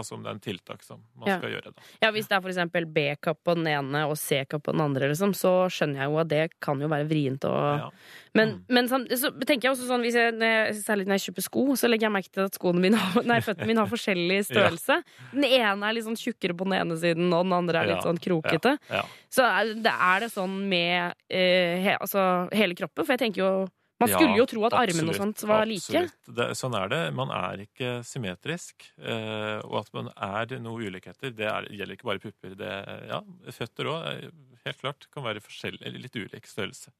Altså 0.00 0.16
om 0.16 0.22
det 0.24 0.30
er 0.32 0.38
en 0.38 0.42
tiltak 0.44 0.82
som 0.86 1.02
man 1.20 1.28
Ja. 1.28 1.36
skal 1.38 1.50
gjøre. 1.54 1.72
da. 1.76 1.82
Ja, 2.02 2.10
Hvis 2.10 2.26
det 2.28 2.36
er 2.38 2.48
eksempel 2.50 2.86
B-cup 2.90 3.38
på 3.44 3.54
den 3.60 3.66
ene 3.70 4.06
og 4.08 4.16
C-cup 4.18 4.64
på 4.64 4.72
den 4.72 4.80
andre, 4.80 5.08
liksom, 5.12 5.32
så 5.36 5.68
skjønner 5.70 6.02
jeg 6.02 6.10
jo 6.10 6.18
at 6.24 6.28
det 6.32 6.44
kan 6.60 6.80
jo 6.80 6.88
være 6.88 7.06
vrient. 7.10 7.44
Og... 7.44 7.78
Ja. 7.84 7.90
Men, 8.34 8.48
Mm. 8.50 8.64
men 8.68 8.88
så, 8.88 8.98
så 9.18 9.30
tenker 9.42 9.68
jeg 9.68 9.72
også 9.74 9.86
sånn, 9.90 10.04
jeg, 10.06 10.32
når 10.38 10.46
jeg, 10.46 10.74
særlig 10.86 11.06
når 11.06 11.18
jeg 11.18 11.24
kjøper 11.34 11.42
sko, 11.42 11.64
så 11.76 11.88
legger 11.90 12.06
jeg 12.06 12.12
merke 12.14 12.30
til 12.32 12.44
at 12.46 12.54
skoene 12.54 12.80
mine 12.80 12.96
har, 12.96 13.22
nei, 13.26 13.40
føttene 13.42 13.66
mine 13.66 13.82
har 13.82 13.90
forskjellig 13.90 14.38
størrelse. 14.50 15.00
Den 15.32 15.44
ene 15.44 15.82
er 15.88 15.96
litt 15.96 16.06
sånn 16.06 16.18
tjukkere 16.18 16.54
på 16.56 16.64
den 16.68 16.76
ene 16.78 16.96
siden, 16.96 17.26
og 17.34 17.44
den 17.44 17.52
andre 17.56 17.82
er 17.82 17.90
litt 17.90 17.98
Ja, 18.00 18.06
sånn 18.06 18.20
krokete. 18.22 18.76
Ja. 18.88 19.02
Så 19.30 19.42
er 19.44 19.74
det, 19.74 19.92
er 19.92 20.20
det 20.24 20.30
sånn 20.32 20.56
med 20.70 21.14
eh, 21.28 21.82
he, 21.82 21.96
altså, 22.00 22.48
hele 22.54 22.74
kroppen? 22.78 23.04
For 23.04 23.16
jeg 23.16 23.24
tenker 23.26 23.42
jo 23.42 23.52
Man 24.00 24.08
skulle 24.14 24.36
jo 24.38 24.46
tro 24.48 24.64
at 24.68 24.76
armene 24.80 25.12
og 25.12 25.18
sånt 25.18 25.42
var 25.44 25.66
like. 25.68 25.84
absolutt. 25.86 26.30
Det, 26.40 26.46
sånn 26.56 26.76
er 26.78 26.88
det. 26.92 27.00
Man 27.16 27.32
er 27.36 27.64
ikke 27.66 27.90
symmetrisk. 28.08 28.86
Eh, 28.98 29.58
og 29.66 29.82
at 29.82 29.90
man 29.96 30.08
er 30.16 30.54
noe 30.64 30.80
ulikheter, 30.88 31.34
det 31.36 31.46
er, 31.50 31.68
gjelder 31.68 31.98
ikke 31.98 32.08
bare 32.08 32.22
pupper. 32.22 32.54
Det, 32.58 32.70
ja, 33.10 33.20
føtter 33.56 33.90
òg, 33.92 34.30
helt 34.66 34.80
klart, 34.80 35.06
kan 35.12 35.24
være 35.24 35.40
forskjellig, 35.44 35.92
litt 36.00 36.16
ulik 36.16 36.48
størrelse. 36.48 36.92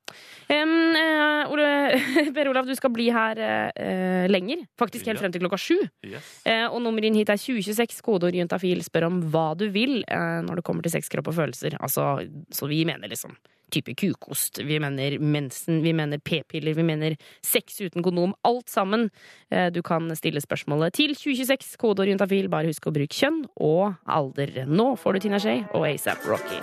Um, 0.48 0.70
uh, 0.96 1.50
Ole, 1.52 1.68
per 2.36 2.48
Olav, 2.52 2.68
du 2.68 2.74
skal 2.76 2.92
bli 2.94 3.08
her 3.12 3.40
uh, 3.40 4.26
lenger. 4.30 4.66
Faktisk 4.80 5.08
helt 5.08 5.18
Ja. 5.20 5.24
frem 5.24 5.32
til 5.34 5.42
klokka 5.44 5.58
sju. 5.60 5.76
Yes. 6.06 6.28
Eh, 6.48 6.66
og 6.68 6.80
nummeret 6.84 7.10
inn 7.10 7.18
hit 7.18 7.28
er 7.32 7.40
2026. 7.40 8.00
Kodeord 8.06 8.36
juntafil. 8.36 8.80
Spør 8.86 9.08
om 9.10 9.18
hva 9.32 9.50
du 9.58 9.66
vil 9.72 10.00
eh, 10.08 10.40
når 10.46 10.60
det 10.60 10.64
kommer 10.68 10.84
til 10.86 10.94
sex, 10.94 11.08
kropp 11.12 11.28
og 11.32 11.36
følelser. 11.36 11.76
Altså, 11.80 12.06
så 12.54 12.68
vi 12.70 12.84
mener 12.88 13.08
liksom 13.12 13.34
type 13.72 13.94
kukost. 13.98 14.60
Vi 14.66 14.78
mener 14.82 15.18
mensen, 15.18 15.80
vi 15.84 15.94
mener 15.96 16.20
p-piller, 16.20 16.76
vi 16.76 16.86
mener 16.86 17.16
sex 17.46 17.80
uten 17.80 18.04
kondom. 18.04 18.34
Alt 18.46 18.68
sammen. 18.68 19.08
Eh, 19.50 19.70
du 19.72 19.82
kan 19.86 20.10
stille 20.16 20.42
spørsmålet 20.42 20.98
til 20.98 21.14
2026. 21.16 21.76
Kodeord 21.80 22.10
orientafil. 22.10 22.50
Bare 22.50 22.70
husk 22.70 22.88
å 22.90 22.94
bruke 22.94 23.14
kjønn 23.14 23.44
og 23.60 23.94
alder. 24.06 24.64
Nå 24.66 24.92
får 25.00 25.16
du 25.16 25.26
Tina 25.26 25.40
Shay 25.42 25.64
og 25.74 25.86
ASAP 25.88 26.26
Rocky. 26.28 26.60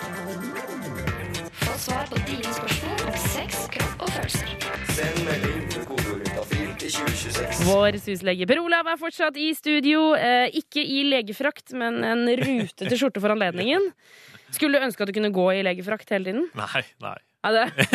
Få 1.64 1.78
svar 1.88 2.08
på 2.12 2.20
dine 2.28 2.54
spørsmål 2.54 3.04
om 3.08 3.18
sex, 3.32 3.66
kropp 3.74 4.06
og 4.06 4.14
følelser. 4.16 4.54
Send 4.98 5.20
melding 5.28 5.68
til 5.74 5.86
kodeorientafil 5.88 6.72
til 6.82 6.96
2026. 7.00 7.66
Vår 7.68 8.00
syslege 8.02 8.48
Per 8.50 8.64
Olav 8.64 8.90
er 8.92 9.00
fortsatt 9.02 9.38
i 9.40 9.52
studio. 9.58 10.10
Eh, 10.16 10.50
ikke 10.62 10.84
i 10.84 11.04
legefrakt, 11.08 11.76
men 11.78 12.02
en 12.06 12.26
rutete 12.42 12.98
skjorte 12.98 13.24
for 13.24 13.36
anledningen. 13.36 13.92
Skulle 14.56 14.80
du 14.80 14.86
ønske 14.88 15.04
at 15.04 15.12
du 15.12 15.16
kunne 15.18 15.34
gå 15.36 15.48
i 15.56 15.64
legefrakt 15.66 16.12
hele 16.14 16.30
tiden? 16.30 16.46
Nei, 16.58 16.84
nei. 17.04 17.18
Ja, 17.46 17.52
det. 17.54 17.88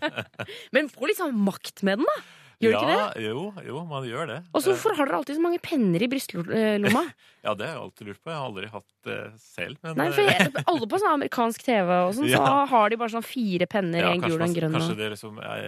men 0.74 0.88
få 0.92 1.08
litt 1.08 1.18
sånn 1.20 1.36
makt 1.46 1.82
med 1.86 2.00
den, 2.00 2.08
da. 2.08 2.43
Gjør 2.62 2.74
ja, 2.74 2.80
ikke 2.80 2.90
det? 2.90 3.24
Jo, 3.24 3.44
jo, 3.66 3.84
man 3.88 4.06
gjør 4.08 4.28
det. 4.30 4.40
Og 4.54 4.62
så 4.62 4.72
hvorfor 4.72 4.94
har 4.98 5.08
dere 5.08 5.20
alltid 5.20 5.38
så 5.38 5.44
mange 5.44 5.60
penner 5.62 6.04
i 6.04 6.10
brystlomma? 6.10 7.06
Ja, 7.44 7.52
det 7.52 7.66
har 7.66 7.74
jeg 7.74 7.80
alltid 7.82 8.06
lurt 8.08 8.20
på. 8.24 8.30
Jeg 8.30 8.38
har 8.40 8.46
aldri 8.46 8.68
hatt 8.72 8.86
det 9.04 9.16
selv. 9.36 9.76
Men 9.84 9.98
Nei, 10.00 10.06
for 10.16 10.24
jeg, 10.30 10.62
alle 10.62 10.86
på 10.88 11.00
sånn 11.02 11.10
amerikansk 11.18 11.64
TV 11.66 11.90
og 11.92 12.12
sånn, 12.16 12.30
så 12.32 12.52
har 12.70 12.92
de 12.92 12.96
bare 13.02 13.12
sånn 13.12 13.26
fire 13.26 13.66
penner, 13.68 14.00
ja, 14.00 14.12
en 14.14 14.22
gul 14.22 14.38
og 14.38 14.46
en 14.46 14.54
grønn. 14.56 14.76
kanskje 14.78 14.96
det 14.96 15.10
liksom 15.12 15.42
er, 15.44 15.66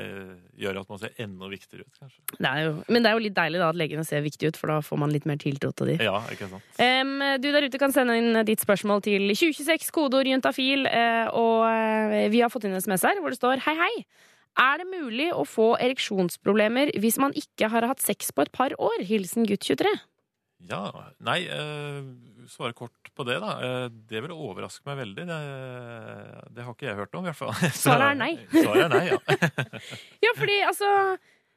gjør 0.57 0.81
at 0.81 0.95
man 0.95 1.03
ser 1.03 1.21
enda 1.21 1.51
viktigere 1.53 1.85
ut, 1.85 1.99
kanskje. 2.01 2.23
Det 2.33 2.53
jo, 2.63 2.71
men 2.89 3.05
det 3.05 3.11
er 3.11 3.19
jo 3.19 3.25
litt 3.27 3.37
deilig 3.37 3.61
da 3.61 3.69
at 3.75 3.81
legene 3.83 4.07
ser 4.09 4.25
viktige 4.25 4.55
ut, 4.55 4.61
for 4.63 4.73
da 4.73 4.79
får 4.87 5.03
man 5.05 5.13
litt 5.13 5.29
mer 5.29 5.37
tiltro 5.43 5.75
til 5.77 5.93
de. 5.93 5.99
Ja, 6.07 6.17
ikke 6.33 6.49
sant? 6.49 6.81
Um, 6.81 7.13
du 7.45 7.51
der 7.53 7.69
ute 7.69 7.83
kan 7.83 7.93
sende 7.93 8.17
inn 8.23 8.41
ditt 8.49 8.65
spørsmål 8.65 9.05
til 9.05 9.29
2026, 9.35 9.93
kodeord 9.93 10.33
juntafil, 10.33 10.89
eh, 10.89 11.27
og 11.37 11.67
eh, 11.69 12.31
vi 12.33 12.41
har 12.41 12.49
fått 12.53 12.65
inn 12.65 12.73
en 12.73 12.81
SMS 12.81 13.05
her 13.05 13.21
hvor 13.21 13.37
det 13.37 13.41
står 13.43 13.61
Hei, 13.69 13.77
hei! 13.77 13.93
Er 14.57 14.81
det 14.81 14.87
mulig 14.89 15.29
å 15.37 15.45
få 15.45 15.75
ereksjonsproblemer 15.85 16.95
hvis 17.01 17.19
man 17.21 17.35
ikke 17.37 17.69
har 17.73 17.85
hatt 17.91 18.01
sex 18.01 18.33
på 18.33 18.47
et 18.47 18.53
par 18.55 18.73
år? 18.81 19.05
Hilsen 19.05 19.45
gutt 19.49 19.67
23. 19.69 19.93
Ja, 20.67 20.89
nei, 21.23 21.43
eh, 21.53 22.01
svare 22.49 22.73
kort 22.73 23.11
på 23.15 23.25
det, 23.29 23.37
da. 23.43 23.53
Eh, 23.61 23.87
det 24.09 24.23
vil 24.25 24.33
overraske 24.33 24.87
meg 24.89 24.99
veldig. 25.03 25.27
Det, 25.29 25.39
det 26.57 26.65
har 26.65 26.75
ikke 26.75 26.89
jeg 26.89 26.99
hørt 26.99 27.15
om, 27.19 27.27
i 27.27 27.31
hvert 27.31 27.39
fall. 27.39 27.55
Svaret 27.85 28.15
er 28.15 28.21
nei. 28.23 28.33
Svaret 28.55 28.87
er 28.87 28.95
nei, 28.95 29.05
ja. 29.13 29.19
Ja, 30.27 30.33
fordi 30.39 30.61
altså 30.67 30.91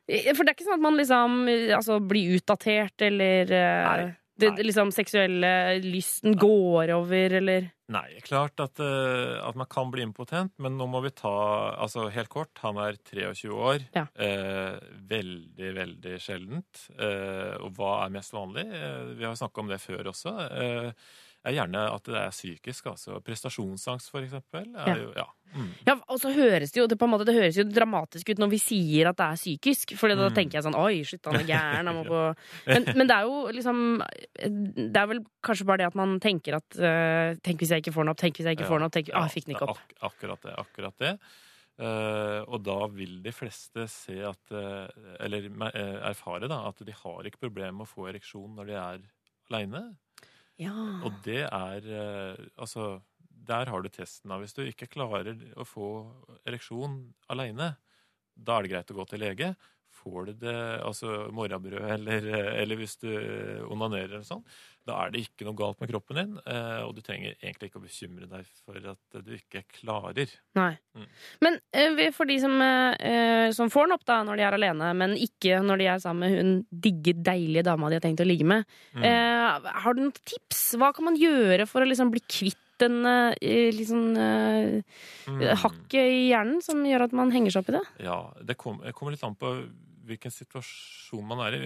For 0.09 0.43
det 0.43 0.51
er 0.51 0.55
ikke 0.55 0.67
sånn 0.67 0.79
at 0.79 0.85
man 0.85 0.97
liksom 0.99 1.41
altså, 1.77 1.99
blir 2.03 2.35
utdatert, 2.39 3.07
eller 3.07 3.53
eh, 3.55 3.87
Nei. 3.87 4.09
Det, 4.39 4.53
liksom 4.65 4.93
seksuelle 4.95 5.51
lysten 5.83 6.37
går 6.39 6.95
over, 6.95 7.37
eller 7.41 7.69
Nei, 7.89 8.19
klart 8.21 8.61
at, 8.61 8.77
uh, 8.77 9.39
at 9.47 9.57
man 9.57 9.65
kan 9.69 9.89
bli 9.89 10.03
impotent, 10.05 10.53
men 10.61 10.75
nå 10.77 10.85
må 10.91 11.01
vi 11.01 11.09
ta 11.17 11.31
Altså 11.81 12.05
helt 12.13 12.29
kort, 12.29 12.51
han 12.61 12.77
er 12.77 12.99
23 13.01 13.49
år. 13.49 13.87
Ja. 13.95 14.05
Uh, 14.13 14.77
veldig, 15.09 15.71
veldig 15.79 16.19
sjeldent. 16.21 16.83
Uh, 16.99 17.57
og 17.65 17.73
hva 17.79 17.95
er 18.03 18.13
mest 18.13 18.35
vanlig? 18.35 18.67
Vi 19.17 19.25
har 19.25 19.33
snakka 19.39 19.63
om 19.63 19.73
det 19.73 19.81
før 19.81 20.11
også. 20.11 20.35
Eh, 20.49 21.09
er 21.45 21.55
gjerne 21.55 21.81
at 21.93 22.03
det 22.03 22.15
er 22.19 22.31
psykisk. 22.33 22.87
altså 22.91 23.19
Prestasjonsangst, 23.23 24.09
for 24.11 24.21
eksempel. 24.25 24.65
Er 24.75 24.87
Ja. 24.87 25.11
ja. 25.23 25.27
Mm. 25.55 25.69
Ja, 25.87 25.95
og 26.07 26.19
så 26.21 26.29
høres 26.29 26.71
det 26.71 26.77
jo 26.77 26.85
det, 26.85 26.97
måte, 27.09 27.25
det 27.25 27.33
høres 27.33 27.55
jo 27.57 27.63
dramatisk 27.65 28.29
ut 28.29 28.37
når 28.37 28.51
vi 28.51 28.59
sier 28.61 29.09
at 29.09 29.17
det 29.17 29.25
er 29.25 29.39
psykisk. 29.39 29.95
For 29.97 30.07
da 30.11 30.29
Mm. 30.29 30.35
tenker 30.35 30.59
jeg 30.59 30.63
sånn 30.67 30.77
Oi, 30.77 31.01
shit, 31.03 31.25
han 31.25 31.39
er 31.39 31.47
gæren. 31.47 31.87
Han 31.89 32.05
på 32.05 32.35
men, 32.67 32.85
men 32.95 33.07
det 33.07 33.15
er 33.15 33.23
jo 33.25 33.47
liksom 33.49 33.79
Det 34.45 34.95
er 34.95 35.07
vel 35.07 35.23
kanskje 35.41 35.65
bare 35.65 35.77
det 35.81 35.87
at 35.87 35.95
man 35.95 36.19
tenker 36.19 36.59
at 36.59 36.77
uh, 36.77 37.33
Tenk 37.41 37.59
hvis 37.63 37.71
jeg 37.73 37.81
ikke 37.81 37.93
får 37.95 38.03
den 38.05 38.13
opp, 38.13 38.21
tenk 38.21 38.37
hvis 38.37 38.45
jeg 38.45 38.59
ikke 38.59 38.69
får 38.69 38.77
den 38.79 38.85
opp. 38.85 38.93
Tenk, 38.93 39.09
ah, 39.13 39.25
jeg 39.25 39.39
fikk 39.39 39.45
den 39.47 39.55
ikke 39.55 39.69
opp. 39.73 39.79
Ak 39.79 40.11
akkurat 40.13 40.41
det. 40.45 40.53
Akkurat 40.59 40.97
det. 41.01 41.13
Uh, 41.79 42.43
og 42.51 42.59
da 42.67 42.75
vil 42.91 43.21
de 43.23 43.31
fleste 43.31 43.85
se 43.87 44.17
at 44.27 44.51
uh, 44.51 44.85
Eller 45.23 45.45
eh, 45.47 46.09
erfare 46.09 46.49
da, 46.51 46.57
at 46.67 46.81
de 46.83 46.91
har 46.91 47.23
ikke 47.29 47.39
problemer 47.47 47.71
med 47.71 47.87
å 47.87 47.89
få 47.89 48.09
ereksjon 48.11 48.51
når 48.57 48.67
de 48.67 48.75
er 48.75 48.99
aleine. 49.49 49.83
Ja. 50.59 50.75
Og 51.07 51.21
det 51.23 51.43
er 51.47 51.85
eh, 51.87 52.47
Altså, 52.59 53.01
der 53.49 53.71
har 53.71 53.81
du 53.81 53.89
testen. 53.89 54.31
av. 54.31 54.43
Hvis 54.43 54.53
du 54.57 54.63
ikke 54.65 54.89
klarer 54.91 55.31
å 55.55 55.65
få 55.67 55.87
ereksjon 56.45 56.99
aleine, 57.31 57.73
da 58.35 58.57
er 58.57 58.65
det 58.65 58.73
greit 58.73 58.91
å 58.93 58.97
gå 58.99 59.05
til 59.09 59.23
lege. 59.23 59.53
Får 59.99 60.25
du 60.29 60.33
det, 60.45 60.55
altså 60.85 61.29
morrabrød, 61.35 61.81
eller, 61.95 62.27
eller 62.61 62.75
hvis 62.79 62.97
du 63.01 63.09
onanerer 63.69 64.13
eller 64.15 64.23
sånn, 64.27 64.43
da 64.87 64.95
er 65.05 65.11
det 65.13 65.21
ikke 65.25 65.45
noe 65.45 65.57
galt 65.59 65.79
med 65.81 65.89
kroppen 65.91 66.17
din, 66.17 66.31
eh, 66.49 66.79
og 66.85 66.95
du 66.95 67.01
trenger 67.05 67.35
egentlig 67.43 67.67
ikke 67.69 67.81
å 67.81 67.83
bekymre 67.83 68.29
deg 68.31 68.47
for 68.65 68.79
at 68.93 69.19
du 69.25 69.33
ikke 69.35 69.63
klarer. 69.81 70.31
Nei. 70.57 70.71
Mm. 70.97 71.05
Men 71.45 71.59
eh, 71.73 72.11
for 72.15 72.25
de 72.29 72.39
som, 72.41 72.55
eh, 72.63 73.51
som 73.53 73.69
får 73.69 73.89
den 73.89 73.97
opp 73.97 74.05
da 74.07 74.21
når 74.23 74.39
de 74.39 74.47
er 74.47 74.57
alene, 74.57 74.93
men 74.97 75.17
ikke 75.19 75.59
når 75.65 75.83
de 75.83 75.89
er 75.91 75.99
sammen 76.05 76.23
med 76.25 76.39
hun 76.39 76.55
digge, 76.71 77.13
deilige 77.21 77.65
dama 77.67 77.89
de 77.91 77.99
har 77.99 78.07
tenkt 78.07 78.23
å 78.23 78.29
ligge 78.29 78.47
med, 78.47 78.65
Mm. 78.95 79.03
eh, 79.03 79.69
har 79.83 79.93
du 79.93 80.01
noen 80.05 80.15
tips? 80.25 80.73
Hva 80.79 80.93
kan 80.95 81.05
man 81.05 81.19
gjøre 81.19 81.67
for 81.67 81.81
å 81.83 81.87
liksom 81.91 82.09
bli 82.15 82.21
kvitt 82.25 82.57
den 82.79 83.01
eh, 83.05 83.35
liksom, 83.75 84.15
uh, 84.15 84.79
Mm. 85.27 85.41
hakket 85.59 85.99
i 85.99 86.29
hjernen 86.31 86.61
som 86.63 86.79
gjør 86.87 87.03
at 87.03 87.11
man 87.13 87.29
henger 87.35 87.51
seg 87.51 87.59
opp 87.65 87.69
i 87.69 87.75
det? 87.75 87.81
Ja, 88.05 88.19
det 88.41 88.55
kom- 88.57 88.79
kommer 88.95 89.11
litt 89.11 89.23
an 89.27 89.35
på 89.35 89.51
hvilken 90.09 90.33
situasjon 90.33 91.27
man 91.29 91.43
er 91.45 91.57
i. 91.57 91.61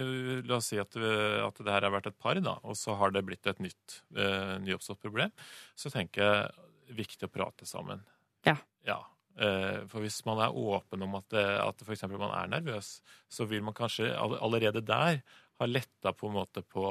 La 0.46 0.58
oss 0.60 0.68
si 0.72 0.78
at, 0.80 0.94
at 0.96 1.62
det 1.64 1.72
her 1.74 1.86
har 1.88 1.94
vært 1.94 2.10
et 2.12 2.20
par, 2.20 2.38
da, 2.40 2.58
og 2.62 2.76
så 2.78 2.96
har 3.00 3.14
det 3.14 3.24
blitt 3.26 3.48
et 3.50 3.62
nytt, 3.64 4.02
eh, 4.16 4.54
nyoppstått 4.64 5.02
problem. 5.02 5.32
Så 5.78 5.92
tenker 5.94 6.24
jeg 6.24 6.96
viktig 7.00 7.28
å 7.28 7.32
prate 7.32 7.68
sammen. 7.68 8.04
Ja. 8.46 8.58
Ja. 8.84 9.00
Eh, 9.40 9.80
For 9.90 10.04
hvis 10.04 10.20
man 10.28 10.42
er 10.44 10.54
åpen 10.54 11.02
om 11.02 11.16
at, 11.18 11.26
det, 11.34 11.46
at 11.64 11.88
eksempel 11.88 12.20
man 12.20 12.34
er 12.36 12.52
nervøs, 12.52 12.98
så 13.32 13.48
vil 13.50 13.64
man 13.66 13.74
kanskje 13.74 14.12
allerede 14.14 14.84
der 14.84 15.24
ha 15.62 15.66
letta 15.70 16.10
på 16.14 16.26
en 16.26 16.34
måte 16.34 16.64
på, 16.66 16.82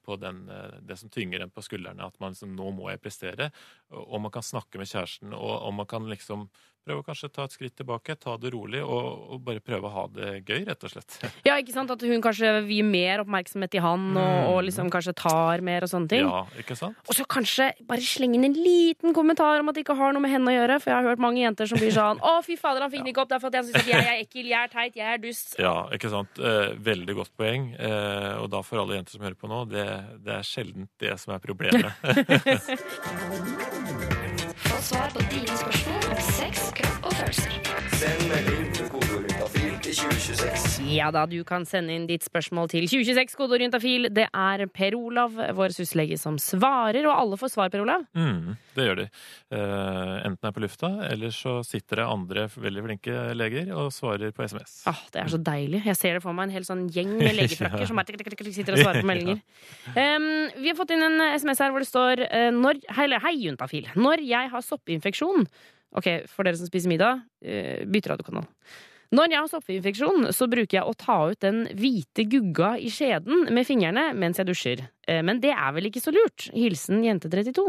på 0.00 0.16
den, 0.16 0.46
det 0.80 0.96
som 0.96 1.10
tynger 1.12 1.42
en 1.44 1.52
på 1.52 1.60
skuldrene. 1.64 2.06
At 2.08 2.16
man 2.22 2.32
liksom, 2.32 2.54
nå 2.56 2.70
må 2.72 2.88
jeg 2.88 3.02
prestere. 3.04 3.50
Og 3.92 4.16
man 4.24 4.32
kan 4.32 4.44
snakke 4.44 4.80
med 4.80 4.88
kjæresten, 4.88 5.34
og, 5.36 5.54
og 5.68 5.74
man 5.76 5.88
kan 5.90 6.08
liksom 6.08 6.46
prøve 6.88 7.02
å 7.02 7.06
kanskje 7.06 7.28
ta 7.32 7.44
et 7.44 7.54
skritt 7.54 7.76
tilbake, 7.78 8.16
ta 8.20 8.36
det 8.40 8.52
rolig, 8.54 8.80
og, 8.80 9.34
og 9.34 9.42
bare 9.44 9.62
prøve 9.64 9.88
å 9.88 9.92
ha 9.92 10.04
det 10.14 10.30
gøy, 10.48 10.64
rett 10.68 10.88
og 10.88 10.94
slett. 10.94 11.18
Ja, 11.48 11.56
ikke 11.60 11.74
sant? 11.74 11.92
At 11.92 12.02
hun 12.04 12.22
kanskje 12.24 12.50
vier 12.66 12.86
mer 12.86 13.22
oppmerksomhet 13.22 13.72
til 13.72 13.84
han, 13.84 14.10
og, 14.16 14.52
og 14.52 14.58
liksom 14.66 14.90
kanskje 14.92 15.14
tar 15.18 15.62
mer 15.64 15.86
og 15.86 15.92
sånne 15.92 16.10
ting. 16.12 16.26
Ja, 16.26 16.42
ikke 16.60 16.76
sant? 16.78 16.98
Og 17.08 17.16
så 17.16 17.26
kanskje 17.28 17.70
bare 17.88 18.04
slenge 18.04 18.38
inn 18.38 18.48
en 18.48 18.56
liten 18.56 19.16
kommentar 19.16 19.62
om 19.62 19.70
at 19.70 19.76
det 19.76 19.84
ikke 19.84 19.96
har 19.98 20.14
noe 20.16 20.24
med 20.24 20.32
henne 20.32 20.52
å 20.52 20.56
gjøre. 20.56 20.78
For 20.82 20.92
jeg 20.92 20.98
har 20.98 21.08
hørt 21.12 21.22
mange 21.22 21.42
jenter 21.42 21.70
som 21.70 21.80
blir 21.80 21.94
sånn 21.94 22.22
Å, 22.24 22.34
fy 22.44 22.58
fader, 22.60 22.84
han 22.84 22.92
fikk 22.92 23.04
den 23.04 23.12
ikke 23.12 23.24
opp. 23.24 23.30
Det 23.32 23.38
er 23.38 23.44
for 23.44 23.52
at 23.52 23.58
jeg 23.60 23.68
syns 23.68 23.80
at 23.82 23.90
jeg 23.92 24.04
er 24.04 24.22
ekkel, 24.24 24.50
jeg 24.52 24.60
er 24.60 24.72
teit, 24.72 24.98
jeg 24.98 25.08
er 25.14 25.22
dust. 25.22 25.54
Ja, 25.68 25.74
ikke 25.94 26.10
sant? 26.12 26.38
Eh, 26.40 26.72
veldig 26.88 27.18
godt 27.18 27.32
poeng. 27.38 27.70
Eh, 27.74 28.34
og 28.40 28.48
da 28.54 28.62
for 28.64 28.80
alle 28.82 28.98
jenter 29.00 29.16
som 29.16 29.26
hører 29.26 29.38
på 29.38 29.50
nå, 29.50 29.64
det, 29.72 29.86
det 30.24 30.38
er 30.38 30.46
sjelden 30.46 30.88
det 31.02 31.14
som 31.20 31.36
er 31.36 31.44
problemet. 31.44 31.92
Få 34.68 34.82
svar 34.82 35.10
på 35.14 35.20
dine 35.30 35.54
spørsmål 35.62 36.02
om 36.10 36.20
sex, 36.38 36.54
kropp 36.76 37.06
og 37.06 37.12
følelser. 37.18 37.50
Send 38.00 38.20
melding 38.30 38.57
til 39.88 39.96
2026. 39.96 40.88
Ja 40.92 41.08
da, 41.14 41.22
du 41.28 41.38
kan 41.48 41.64
sende 41.68 41.94
inn 41.96 42.04
ditt 42.08 42.24
spørsmål 42.26 42.68
til 42.72 42.84
2026 42.90 43.36
kodeorientafil. 43.38 44.08
Det 44.12 44.26
er 44.26 44.64
Per 44.74 44.96
Olav, 44.98 45.36
vår 45.56 45.72
syslege, 45.76 46.18
som 46.20 46.36
svarer. 46.42 47.06
Og 47.08 47.14
alle 47.14 47.38
får 47.40 47.52
svar, 47.54 47.70
Per 47.72 47.84
Olav. 47.84 48.04
Mm, 48.16 48.56
det 48.76 48.88
gjør 48.88 48.98
de. 49.00 49.06
Eh, 49.56 50.14
enten 50.28 50.50
er 50.50 50.54
på 50.54 50.64
lufta, 50.64 50.90
eller 51.08 51.32
så 51.34 51.58
sitter 51.66 52.02
det 52.02 52.08
andre 52.08 52.46
veldig 52.52 52.84
flinke 52.84 53.22
leger 53.38 53.72
og 53.76 53.88
svarer 53.94 54.34
på 54.36 54.44
SMS. 54.44 54.82
Ah, 54.90 55.00
det 55.14 55.22
er 55.22 55.32
så 55.32 55.40
deilig. 55.48 55.80
Jeg 55.88 56.00
ser 56.00 56.18
det 56.18 56.24
for 56.24 56.36
meg 56.36 56.50
en 56.50 56.56
hel 56.58 56.68
sånn 56.68 56.84
gjeng 56.92 57.14
med 57.16 57.36
legefrakker 57.40 57.88
som 57.88 58.00
bare 58.00 58.10
tikk, 58.10 58.20
tikk, 58.26 58.36
tikk, 58.42 58.52
sitter 58.58 58.76
og 58.76 58.84
svarer 58.84 59.06
på 59.06 59.10
meldinger. 59.12 59.40
Um, 59.94 60.28
vi 60.58 60.68
har 60.68 60.76
fått 60.78 60.92
inn 60.96 61.06
en 61.06 61.24
SMS 61.32 61.64
her 61.64 61.72
hvor 61.72 61.84
det 61.84 61.88
står 61.88 62.26
uh, 62.28 62.50
når, 62.54 62.84
Hei, 62.98 63.08
hei 63.24 63.34
juntafil. 63.40 63.88
Når 63.96 64.26
jeg 64.26 64.52
har 64.52 64.64
soppinfeksjon 64.64 65.48
Ok, 65.96 66.04
for 66.28 66.44
dere 66.44 66.58
som 66.60 66.68
spiser 66.68 66.90
middag, 66.92 67.22
uh, 67.48 67.88
bytt 67.88 68.10
radiokanal. 68.10 68.44
Når 69.08 69.32
jeg 69.32 69.40
har 69.40 69.48
soppinfeksjon, 69.48 70.26
så 70.36 70.46
bruker 70.52 70.80
jeg 70.80 70.84
å 70.84 70.96
ta 70.98 71.16
ut 71.30 71.40
den 71.40 71.62
hvite 71.78 72.26
gugga 72.28 72.74
i 72.76 72.90
skjeden 72.92 73.46
med 73.56 73.64
fingrene 73.64 74.10
mens 74.12 74.40
jeg 74.40 74.48
dusjer. 74.50 74.82
Eh, 75.08 75.22
men 75.24 75.40
det 75.40 75.54
er 75.54 75.72
vel 75.72 75.88
ikke 75.88 76.02
så 76.04 76.12
lurt? 76.12 76.50
Hilsen 76.52 77.00
jente32. 77.06 77.64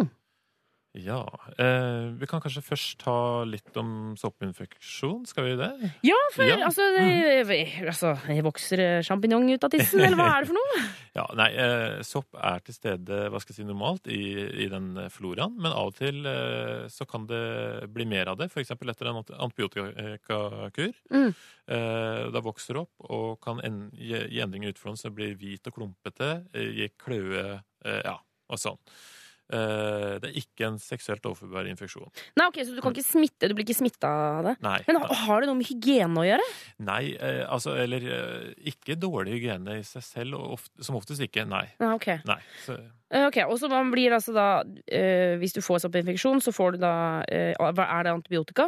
Ja. 1.06 1.22
Eh, 1.58 2.10
vi 2.20 2.28
kan 2.30 2.42
kanskje 2.44 2.64
først 2.66 2.98
ta 3.04 3.44
litt 3.48 3.76
om 3.80 4.16
soppinfeksjon. 4.20 5.26
Skal 5.30 5.48
vi 5.50 5.56
det? 5.60 5.70
Ja, 6.08 6.18
for 6.36 6.44
Ja. 6.48 6.58
altså, 6.68 6.86
det, 6.98 7.86
altså 7.88 8.14
Vokser 8.46 8.78
det 8.82 8.90
sjampinjong 9.08 9.50
ut 9.54 9.64
av 9.64 9.72
tissen, 9.74 10.02
eller 10.02 10.18
hva 10.20 10.28
er 10.38 10.46
det 10.46 10.52
for 10.52 10.60
noe? 10.60 10.82
Ja, 11.20 11.26
nei, 11.36 11.50
eh, 11.58 12.02
Sopp 12.06 12.36
er 12.38 12.62
til 12.64 12.76
stede 12.78 13.18
hva 13.34 13.40
skal 13.42 13.52
jeg 13.56 13.60
si, 13.64 13.68
normalt 13.68 14.06
i, 14.08 14.20
i 14.64 14.68
den 14.72 14.94
floraen, 15.12 15.56
men 15.58 15.74
av 15.74 15.90
og 15.90 15.98
til 15.98 16.22
eh, 16.30 16.86
så 16.94 17.08
kan 17.10 17.26
det 17.28 17.90
bli 17.92 18.06
mer 18.08 18.30
av 18.32 18.38
det, 18.40 18.48
f.eks. 18.54 18.72
etter 18.78 19.10
en 19.10 19.20
antibiotikakur. 19.20 20.94
Mm. 21.12 21.34
Eh, 21.68 22.24
da 22.34 22.44
vokser 22.46 22.78
det 22.78 22.84
opp 22.86 23.10
og 23.10 23.40
kan 23.44 23.60
en, 23.66 23.82
gi, 23.98 24.16
gi 24.32 24.42
endringer 24.46 24.72
i 24.72 24.78
den, 24.78 24.98
så 25.00 25.10
det 25.10 25.18
blir 25.18 25.36
hvit 25.42 25.68
og 25.70 25.76
klumpete, 25.76 26.32
gir 26.54 26.94
kløe, 27.02 27.60
eh, 27.86 28.02
ja, 28.06 28.16
og 28.50 28.62
sånn. 28.62 28.80
Eh, 29.50 30.20
det 30.22 30.30
er 30.30 30.36
ikke 30.38 30.68
en 30.68 30.78
seksuelt 30.82 31.26
overførbar 31.26 31.70
infeksjon. 31.72 32.10
Nei, 32.38 32.46
ok, 32.52 32.60
Så 32.68 32.76
du 32.76 32.82
kan 32.86 32.94
ikke 32.94 33.08
smitte, 33.08 33.50
du 33.50 33.56
blir 33.58 33.66
ikke 33.66 33.80
smitta 33.80 34.12
av 34.38 34.50
det? 34.52 34.56
Nei. 34.62 34.78
Men 34.88 35.02
har, 35.02 35.16
har 35.26 35.42
det 35.42 35.50
noe 35.50 35.58
med 35.58 35.72
hygiene 35.72 36.22
å 36.22 36.28
gjøre? 36.28 36.46
Nei, 36.86 37.02
eh, 37.18 37.42
altså, 37.50 37.74
eller 37.82 38.06
eh, 38.06 38.54
ikke 38.74 38.98
dårlig 39.00 39.40
hygiene 39.40 39.80
i 39.80 39.84
seg 39.88 40.06
selv, 40.06 40.38
ofte, 40.60 40.86
som 40.86 41.00
oftest 41.00 41.26
ikke. 41.26 41.48
Nei. 41.50 41.66
Ja, 41.82 41.96
ok. 41.98 42.12
Nei. 42.30 42.42
Så, 42.66 42.78
Eh, 43.10 43.26
Og 43.50 43.56
så 43.58 43.66
man 43.66 43.88
blir 43.90 44.14
altså 44.14 44.36
da 44.36 44.62
eh, 44.86 45.34
Hvis 45.42 45.56
du 45.56 45.64
får 45.66 45.80
soppinfeksjon, 45.82 46.44
så 46.46 46.52
får 46.54 46.76
du 46.76 46.84
da 46.84 46.92
eh, 47.26 47.56
Er 47.58 48.04
det 48.06 48.12
antibiotika? 48.14 48.68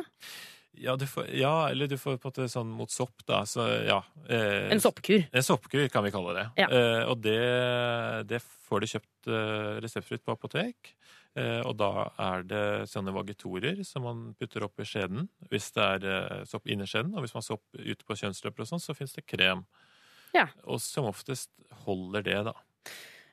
Ja, 0.80 0.96
du 0.96 1.04
får, 1.08 1.28
ja, 1.36 1.70
eller 1.70 1.88
du 1.92 1.98
får 2.00 2.16
på 2.18 2.30
en 2.30 2.32
måte 2.32 2.46
sånn 2.50 2.70
mot 2.72 2.90
sopp, 2.92 3.26
da. 3.28 3.42
Så 3.50 3.66
ja. 3.86 4.00
eh, 4.32 4.70
En 4.72 4.80
soppkur. 4.82 5.26
En 5.36 5.44
soppkur, 5.44 5.84
kan 5.92 6.06
vi 6.06 6.12
kalle 6.14 6.36
det. 6.38 6.46
Ja. 6.64 6.70
Eh, 6.72 7.04
og 7.12 7.20
det, 7.26 7.38
det 8.32 8.40
får 8.42 8.82
du 8.84 8.88
kjøpt 8.94 9.30
eh, 9.30 9.82
reseptfritt 9.84 10.24
på 10.26 10.36
apotek. 10.38 10.94
Eh, 11.36 11.60
og 11.68 11.76
da 11.80 11.92
er 12.20 12.48
det 12.48 12.64
sånne 12.92 13.14
vagitorer 13.16 13.84
som 13.88 14.04
man 14.08 14.24
putter 14.40 14.66
opp 14.68 14.82
i 14.84 14.88
skjeden 14.88 15.30
hvis 15.52 15.70
det 15.78 15.86
er 15.86 16.08
eh, 16.12 16.42
sopp 16.50 16.68
inni 16.72 16.88
skjeden. 16.90 17.14
Og 17.16 17.24
hvis 17.26 17.36
man 17.36 17.44
har 17.44 17.50
sopp 17.52 17.78
ute 17.78 18.08
på 18.08 18.18
kjønnsløper 18.24 18.66
og 18.66 18.72
sånn, 18.72 18.84
så 18.84 18.96
fins 18.98 19.16
det 19.16 19.28
krem. 19.28 19.66
Ja. 20.36 20.48
Og 20.64 20.80
som 20.84 21.08
oftest 21.12 21.52
holder 21.86 22.24
det, 22.26 22.40
da. 22.48 22.56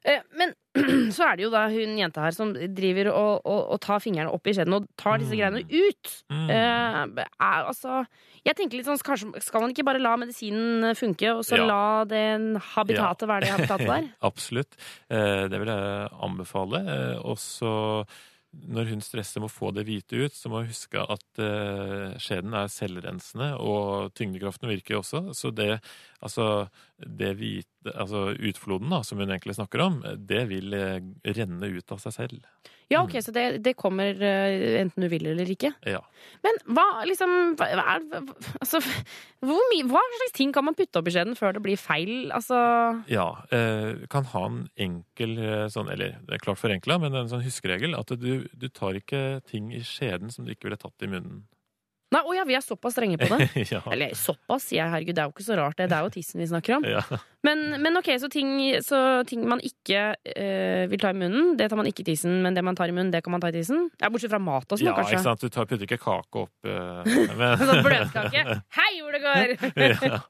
Eh, 0.09 0.23
Men 0.41 0.55
så 1.17 1.25
er 1.27 1.37
det 1.39 1.43
jo 1.47 1.51
da 1.51 1.65
hun 1.73 1.97
jenta 1.99 2.23
her 2.23 2.35
som 2.37 2.53
driver 2.55 3.09
og, 3.11 3.41
og, 3.49 3.61
og 3.75 3.81
tar 3.83 3.99
fingrene 4.05 4.31
opp 4.33 4.47
i 4.47 4.53
skjeden 4.55 4.77
og 4.77 4.87
tar 5.01 5.19
disse 5.21 5.35
Mm. 5.35 5.41
greiene 5.41 5.65
ut. 5.67 6.13
Mm. 6.31 6.51
Eh, 6.55 7.25
altså, 7.43 7.99
jeg 8.47 8.57
tenker 8.61 8.79
litt 8.79 8.87
sånn, 8.89 9.01
kanskje 9.05 9.43
Skal 9.43 9.65
man 9.65 9.75
ikke 9.75 9.85
bare 9.89 10.01
la 10.03 10.15
medisinen 10.21 10.95
funke, 10.99 11.33
og 11.35 11.43
så 11.49 11.59
Ja. 11.59 11.67
la 11.67 12.05
den 12.09 12.55
habitatet 12.77 13.27
være 13.29 13.47
det 13.49 13.53
habitatet 13.57 13.87
der? 13.95 14.09
Absolutt. 14.23 14.79
Eh, 15.11 15.45
det 15.51 15.59
vil 15.65 15.73
jeg 15.75 16.11
anbefale. 16.23 16.83
Eh, 16.87 17.17
og 17.27 17.37
så 17.43 18.05
når 18.49 18.89
hun 18.89 19.03
stresser 19.05 19.43
med 19.43 19.51
å 19.51 19.53
få 19.53 19.69
det 19.77 19.85
hvite 19.85 20.17
ut, 20.25 20.33
så 20.33 20.49
må 20.49 20.63
hun 20.63 20.71
huske 20.71 20.97
at 21.05 21.43
eh, 21.45 22.15
skjeden 22.17 22.55
er 22.57 22.71
selvrensende, 22.73 23.51
og 23.61 24.15
tyngdekraften 24.17 24.71
virker 24.73 24.97
også. 25.03 25.21
Så 25.37 25.53
det, 25.55 25.83
altså, 26.25 26.69
det 26.99 27.35
vi, 27.39 27.53
altså 27.93 28.33
utfloden 28.35 28.91
da, 28.93 29.03
som 29.07 29.21
hun 29.21 29.31
egentlig 29.31 29.57
snakker 29.59 29.85
om, 29.85 30.01
det 30.19 30.45
vil 30.51 30.75
eh, 30.77 30.99
renne 31.37 31.71
ut 31.71 31.95
av 31.95 32.03
seg 32.03 32.17
selv. 32.17 32.51
Ja, 32.89 33.03
ok, 33.05 33.19
Så 33.21 33.35
det, 33.37 33.59
det 33.61 33.75
kommer 33.77 34.17
eh, 34.17 34.79
enten 34.81 35.05
du 35.05 35.11
vil 35.13 35.27
eller 35.29 35.51
ikke. 35.53 35.75
Ja. 35.85 36.01
Men 36.45 36.57
hva 36.73 36.87
liksom 37.05 37.35
hva, 37.61 37.69
er, 37.69 38.07
altså, 38.63 38.81
hvor 39.45 39.61
mye, 39.75 39.85
Hva 39.91 40.01
slags 40.15 40.37
ting 40.39 40.55
kan 40.57 40.65
man 40.65 40.77
putte 40.79 41.03
opp 41.03 41.11
i 41.11 41.13
skjeden 41.13 41.37
før 41.37 41.59
det 41.59 41.63
blir 41.67 41.81
feil? 41.81 42.33
Altså 42.33 42.57
Ja, 43.13 43.29
eh, 43.53 44.07
kan 44.09 44.31
ha 44.33 44.47
en 44.49 44.63
enkel 44.81 45.37
sånn, 45.75 45.93
eller 45.93 46.17
det 46.25 46.39
er 46.39 46.43
klart 46.47 46.63
forenkla, 46.63 46.97
men 47.03 47.15
en 47.15 47.31
sånn 47.31 47.45
huskeregel 47.45 47.99
at 47.99 48.17
du, 48.17 48.49
du 48.49 48.69
tar 48.73 48.97
ikke 48.97 49.43
ting 49.49 49.69
i 49.77 49.85
skjeden 49.85 50.33
som 50.33 50.49
du 50.49 50.55
ikke 50.57 50.71
ville 50.71 50.81
tatt 50.81 51.05
i 51.05 51.13
munnen. 51.13 51.45
Nei, 52.15 52.23
Å 52.25 52.35
ja, 52.39 52.45
vi 52.49 52.55
er 52.57 52.63
såpass 52.65 52.95
strenge 52.97 53.19
på 53.21 53.27
det. 53.29 53.49
ja. 53.75 53.83
Eller 53.93 54.15
såpass, 54.17 54.65
sier 54.71 54.81
jeg. 54.81 54.93
Herregud, 54.95 55.17
det 55.19 55.23
er 55.25 55.29
jo 55.29 55.35
ikke 55.35 55.45
så 55.45 55.59
rart. 55.61 55.77
Det 55.77 55.89
Det 55.91 55.97
er 55.99 56.07
jo 56.07 56.13
tissen 56.15 56.41
vi 56.41 56.47
snakker 56.49 56.79
om. 56.79 56.87
ja. 56.89 57.03
Men, 57.47 57.61
men 57.79 57.95
ok, 58.01 58.09
så 58.19 58.27
ting, 58.33 58.49
så 58.83 58.99
ting 59.29 59.45
man 59.47 59.61
ikke 59.63 60.01
eh, 60.27 60.89
vil 60.91 60.99
ta 60.99 61.13
i 61.13 61.17
munnen, 61.17 61.53
det 61.57 61.69
tar 61.71 61.79
man 61.79 61.87
ikke 61.87 62.03
i 62.03 62.09
tissen. 62.09 62.41
Men 62.43 62.57
det 62.57 62.65
man 62.67 62.75
tar 62.75 62.91
i 62.91 62.95
munnen, 62.97 63.13
det 63.15 63.21
kan 63.23 63.31
man 63.31 63.45
ta 63.45 63.53
i 63.53 63.55
tissen? 63.55 63.85
Ja, 64.03 64.11
Bortsett 64.11 64.33
fra 64.33 64.41
mat 64.43 64.67
og 64.67 64.81
sånn, 64.81 64.89
ja, 64.91 64.97
kanskje. 64.97 65.21
ikke 65.21 65.27
sant. 65.29 65.45
Du 65.45 65.55
tar, 65.55 65.69
putter 65.71 65.87
ikke 65.87 66.01
kake 66.03 66.43
opp 66.43 66.67
eh, 66.67 67.13
men, 67.39 67.63
Sånn 67.63 67.85
bløtkake. 67.87 68.43
Hei, 68.81 68.91
hvor 69.05 69.15
det 69.15 69.23
går! 69.23 69.55
ja. 70.09 70.21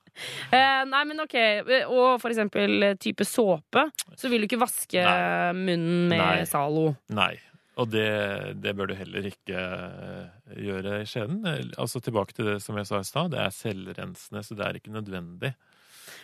Nei, 0.92 1.02
men 1.08 1.22
ok. 1.24 1.36
Og 1.94 2.18
for 2.20 2.28
eksempel 2.34 2.90
type 3.00 3.24
såpe. 3.24 3.86
Så 4.18 4.28
vil 4.28 4.42
du 4.44 4.50
ikke 4.50 4.60
vaske 4.60 5.00
Nei. 5.00 5.52
munnen 5.56 6.08
med 6.10 6.20
Nei. 6.20 6.44
Zalo. 6.50 6.90
Nei. 7.14 7.36
Og 7.78 7.90
det, 7.92 8.08
det 8.58 8.74
bør 8.74 8.90
du 8.90 8.96
heller 8.98 9.28
ikke 9.30 9.54
eh, 9.54 10.54
gjøre 10.66 11.02
i 11.02 11.08
skjeden. 11.08 11.44
Altså 11.78 12.02
Tilbake 12.02 12.34
til 12.34 12.50
det 12.50 12.58
som 12.64 12.78
jeg 12.80 12.88
sa 12.88 12.98
i 13.00 13.06
stad. 13.06 13.30
Det 13.34 13.42
er 13.42 13.54
selvrensende, 13.54 14.42
så 14.42 14.56
det 14.58 14.66
er 14.66 14.80
ikke 14.80 14.94
nødvendig. 14.96 15.52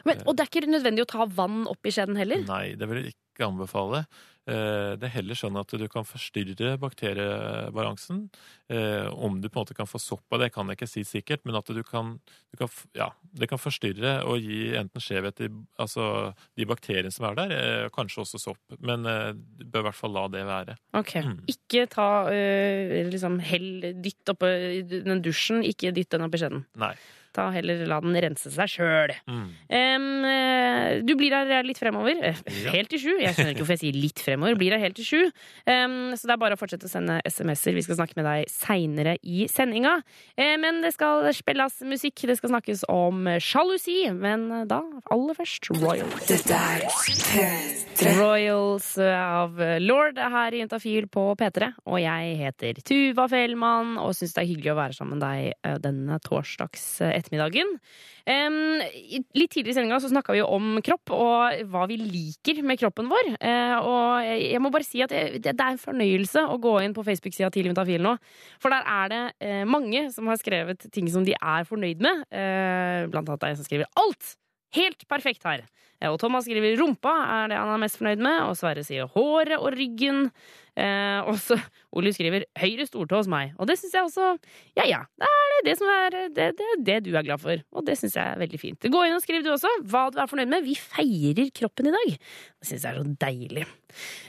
Men, 0.04 0.22
og 0.26 0.36
det 0.36 0.44
er 0.46 0.52
ikke 0.52 0.70
nødvendig 0.70 1.06
å 1.06 1.12
ta 1.14 1.26
vann 1.26 1.64
opp 1.70 1.86
i 1.86 1.94
skjeden 1.94 2.16
heller? 2.20 2.44
Nei, 2.48 2.74
det 2.78 2.88
vil 2.90 3.02
jeg 3.04 3.14
ikke 3.14 3.48
anbefale. 3.48 4.04
Eh, 4.46 4.92
Det 5.00 5.06
er 5.08 5.14
heller 5.16 5.34
sånn 5.38 5.56
at 5.56 5.72
du 5.72 5.86
kan 5.88 6.04
forstyrre 6.04 6.74
bakteriebalansen. 6.78 8.28
Eh, 8.68 9.06
Om 9.08 9.40
du 9.40 9.48
på 9.48 9.58
en 9.58 9.64
måte 9.64 9.74
kan 9.76 9.88
få 9.88 9.98
sopp 10.02 10.36
av 10.36 10.42
det, 10.42 10.50
kan 10.52 10.68
jeg 10.68 10.76
ikke 10.78 10.88
si 10.90 11.04
sikkert, 11.08 11.44
men 11.44 11.56
at 11.56 11.66
du 11.66 11.82
kan, 11.82 12.18
du 12.52 12.58
kan 12.60 12.68
Ja, 12.94 13.10
det 13.32 13.48
kan 13.48 13.58
forstyrre 13.58 14.24
og 14.28 14.38
gi 14.44 14.74
enten 14.76 15.00
skjevhet 15.02 15.40
i 15.46 15.48
altså 15.80 16.34
de 16.56 16.66
bakteriene 16.68 17.12
som 17.12 17.26
er 17.30 17.34
der, 17.40 17.50
eh, 17.56 17.88
kanskje 17.94 18.22
også 18.24 18.38
sopp. 18.42 18.60
Men 18.80 19.06
eh, 19.06 19.32
du 19.32 19.64
bør 19.64 19.80
i 19.80 19.88
hvert 19.88 20.00
fall 20.02 20.12
la 20.12 20.26
det 20.28 20.44
være. 20.46 20.76
Ok. 20.94 21.14
Mm. 21.24 21.38
Ikke 21.48 21.88
ta 21.90 22.08
liksom 22.30 23.40
hell 23.40 23.70
Dytt 24.04 24.28
oppå 24.30 24.46
den 25.04 25.22
dusjen, 25.24 25.64
ikke 25.64 25.92
dytt 25.94 26.10
den 26.10 26.22
opp 26.26 26.34
i 26.34 26.38
skjeden. 26.38 26.64
Nei. 26.76 26.94
Ta 27.34 27.48
heller 27.54 27.84
la 27.90 27.98
den 28.04 28.14
rense 28.22 28.50
seg 28.54 28.70
sjøl. 28.70 29.14
Mm. 29.26 29.48
du 31.04 31.14
blir 31.18 31.34
her 31.34 31.66
litt 31.66 31.80
fremover. 31.80 32.20
Eh, 32.22 32.34
Ja. 32.64 32.70
Helt 32.74 32.90
til 32.92 33.00
sju. 33.02 33.12
Jeg 33.20 33.34
skjønner 33.34 33.54
ikke 33.54 33.64
hvorfor 33.64 33.76
jeg 33.76 33.82
sier 33.82 33.98
litt 33.98 34.20
fremover. 34.22 34.56
Blir 34.58 34.74
her 34.76 34.82
helt 34.82 34.96
til 34.98 35.06
sju. 35.06 35.22
Um, 35.66 36.14
så 36.16 36.28
det 36.28 36.34
er 36.34 36.40
bare 36.40 36.56
å 36.56 36.60
fortsette 36.60 36.86
å 36.88 36.92
sende 36.92 37.18
SMS-er. 37.26 37.74
Vi 37.76 37.84
skal 37.86 37.98
snakke 37.98 38.16
med 38.18 38.26
deg 38.28 38.50
seinere 38.52 39.16
i 39.22 39.46
sendinga. 39.50 39.96
Um, 40.38 40.54
men 40.62 40.80
det 40.84 40.92
skal 40.94 41.26
spilles 41.36 41.80
musikk. 41.88 42.24
Det 42.30 42.38
skal 42.38 42.54
snakkes 42.54 42.84
om 42.92 43.26
sjalusi. 43.42 43.98
Men 44.14 44.46
da, 44.70 44.80
aller 45.14 45.38
først, 45.38 45.70
Royals. 45.80 46.28
Dette 46.30 46.54
er 46.58 46.86
P3. 46.86 48.14
Royals 48.18 48.92
av 49.02 49.58
Lord 49.82 50.18
er 50.20 50.32
her 50.34 50.54
i 50.56 50.62
Juntafil 50.62 51.08
på 51.12 51.26
P3. 51.40 51.72
Og 51.90 51.98
jeg 52.02 52.36
heter 52.40 52.80
Tuva 52.86 53.26
Fellmann 53.30 53.96
og 54.02 54.14
syns 54.16 54.34
det 54.36 54.44
er 54.44 54.50
hyggelig 54.50 54.74
å 54.74 54.78
være 54.78 54.98
sammen 54.98 55.18
med 55.18 55.24
deg 55.24 55.80
denne 55.84 56.18
torsdags 56.24 56.84
eh, 57.04 57.14
ettermiddagen. 57.24 57.72
Um, 58.24 58.80
litt 59.36 59.50
tidligere 59.52 59.74
i 59.74 59.76
sendinga 59.76 59.98
snakka 60.00 60.36
vi 60.36 60.44
om 60.44 60.78
kropp 60.84 61.12
og 61.12 61.64
hva 61.72 61.82
vi 61.90 61.98
liker 62.00 62.62
med 62.64 62.80
kroppen 62.80 63.10
vår. 63.10 63.32
Uh, 63.36 63.76
og 63.80 64.28
jeg 64.28 64.62
må 64.62 64.72
bare 64.74 64.86
si 64.86 65.02
at 65.04 65.12
det, 65.12 65.42
det 65.44 65.56
er 65.56 65.74
en 65.74 65.82
fornøyelse 65.82 66.46
å 66.48 66.60
gå 66.62 66.76
inn 66.84 66.96
på 66.96 67.04
Facebook-sida 67.06 67.50
til 67.54 67.68
Juntafil 67.68 68.04
nå. 68.04 68.14
For 68.62 68.72
der 68.72 68.88
er 68.94 69.12
det 69.12 69.22
uh, 69.44 69.64
mange 69.68 70.06
som 70.14 70.30
har 70.30 70.40
skrevet 70.40 70.88
ting 70.94 71.10
som 71.12 71.26
de 71.26 71.36
er 71.36 71.68
fornøyd 71.68 72.04
med. 72.04 72.24
Uh, 72.30 73.10
blant 73.12 73.28
annet 73.28 73.48
deg 73.48 73.60
som 73.60 73.68
skriver 73.68 73.90
'alt'. 73.92 74.36
Helt 74.74 75.04
perfekt 75.06 75.44
her. 75.46 75.62
Eh, 76.00 76.10
Og 76.10 76.18
Thomas 76.20 76.44
skriver 76.44 76.76
'rumpa' 76.76 77.16
er 77.44 77.48
det 77.48 77.56
han 77.58 77.74
er 77.74 77.82
mest 77.84 77.98
fornøyd 77.98 78.18
med. 78.22 78.42
Og 78.48 78.56
Sverre 78.56 78.84
sier 78.84 79.06
'håret 79.08 79.58
og 79.58 79.72
ryggen'. 79.72 80.30
Eh, 80.76 81.20
og 81.22 81.36
så 81.38 81.54
Oli 81.96 82.10
skriver 82.10 82.44
'høyre 82.58 82.86
stortå 82.88 83.20
hos 83.20 83.28
meg'. 83.30 83.54
Og 83.58 83.66
det 83.66 83.78
syns 83.78 83.92
jeg 83.94 84.02
også 84.02 84.38
Ja 84.76 84.84
ja, 84.90 85.02
det 85.16 85.28
er 85.30 85.62
det, 85.64 85.78
som 85.78 85.88
er 85.88 86.10
det, 86.34 86.48
det, 86.58 86.70
det 86.84 86.96
du 87.04 87.14
er 87.16 87.22
glad 87.22 87.38
for. 87.40 87.56
Og 87.72 87.86
det 87.86 87.94
syns 87.96 88.16
jeg 88.16 88.26
er 88.26 88.40
veldig 88.40 88.58
fint. 88.60 88.80
Gå 88.90 89.04
inn 89.06 89.14
og 89.14 89.22
skriv 89.22 89.44
du 89.44 89.52
også 89.52 89.70
hva 89.86 90.10
du 90.10 90.18
er 90.18 90.26
fornøyd 90.26 90.50
med. 90.50 90.64
Vi 90.66 90.74
feirer 90.74 91.48
kroppen 91.54 91.86
i 91.86 91.94
dag. 91.94 92.18
Det 92.18 92.66
syns 92.68 92.82
jeg 92.82 92.90
er 92.90 92.98
så 92.98 93.16
deilig. 93.22 93.64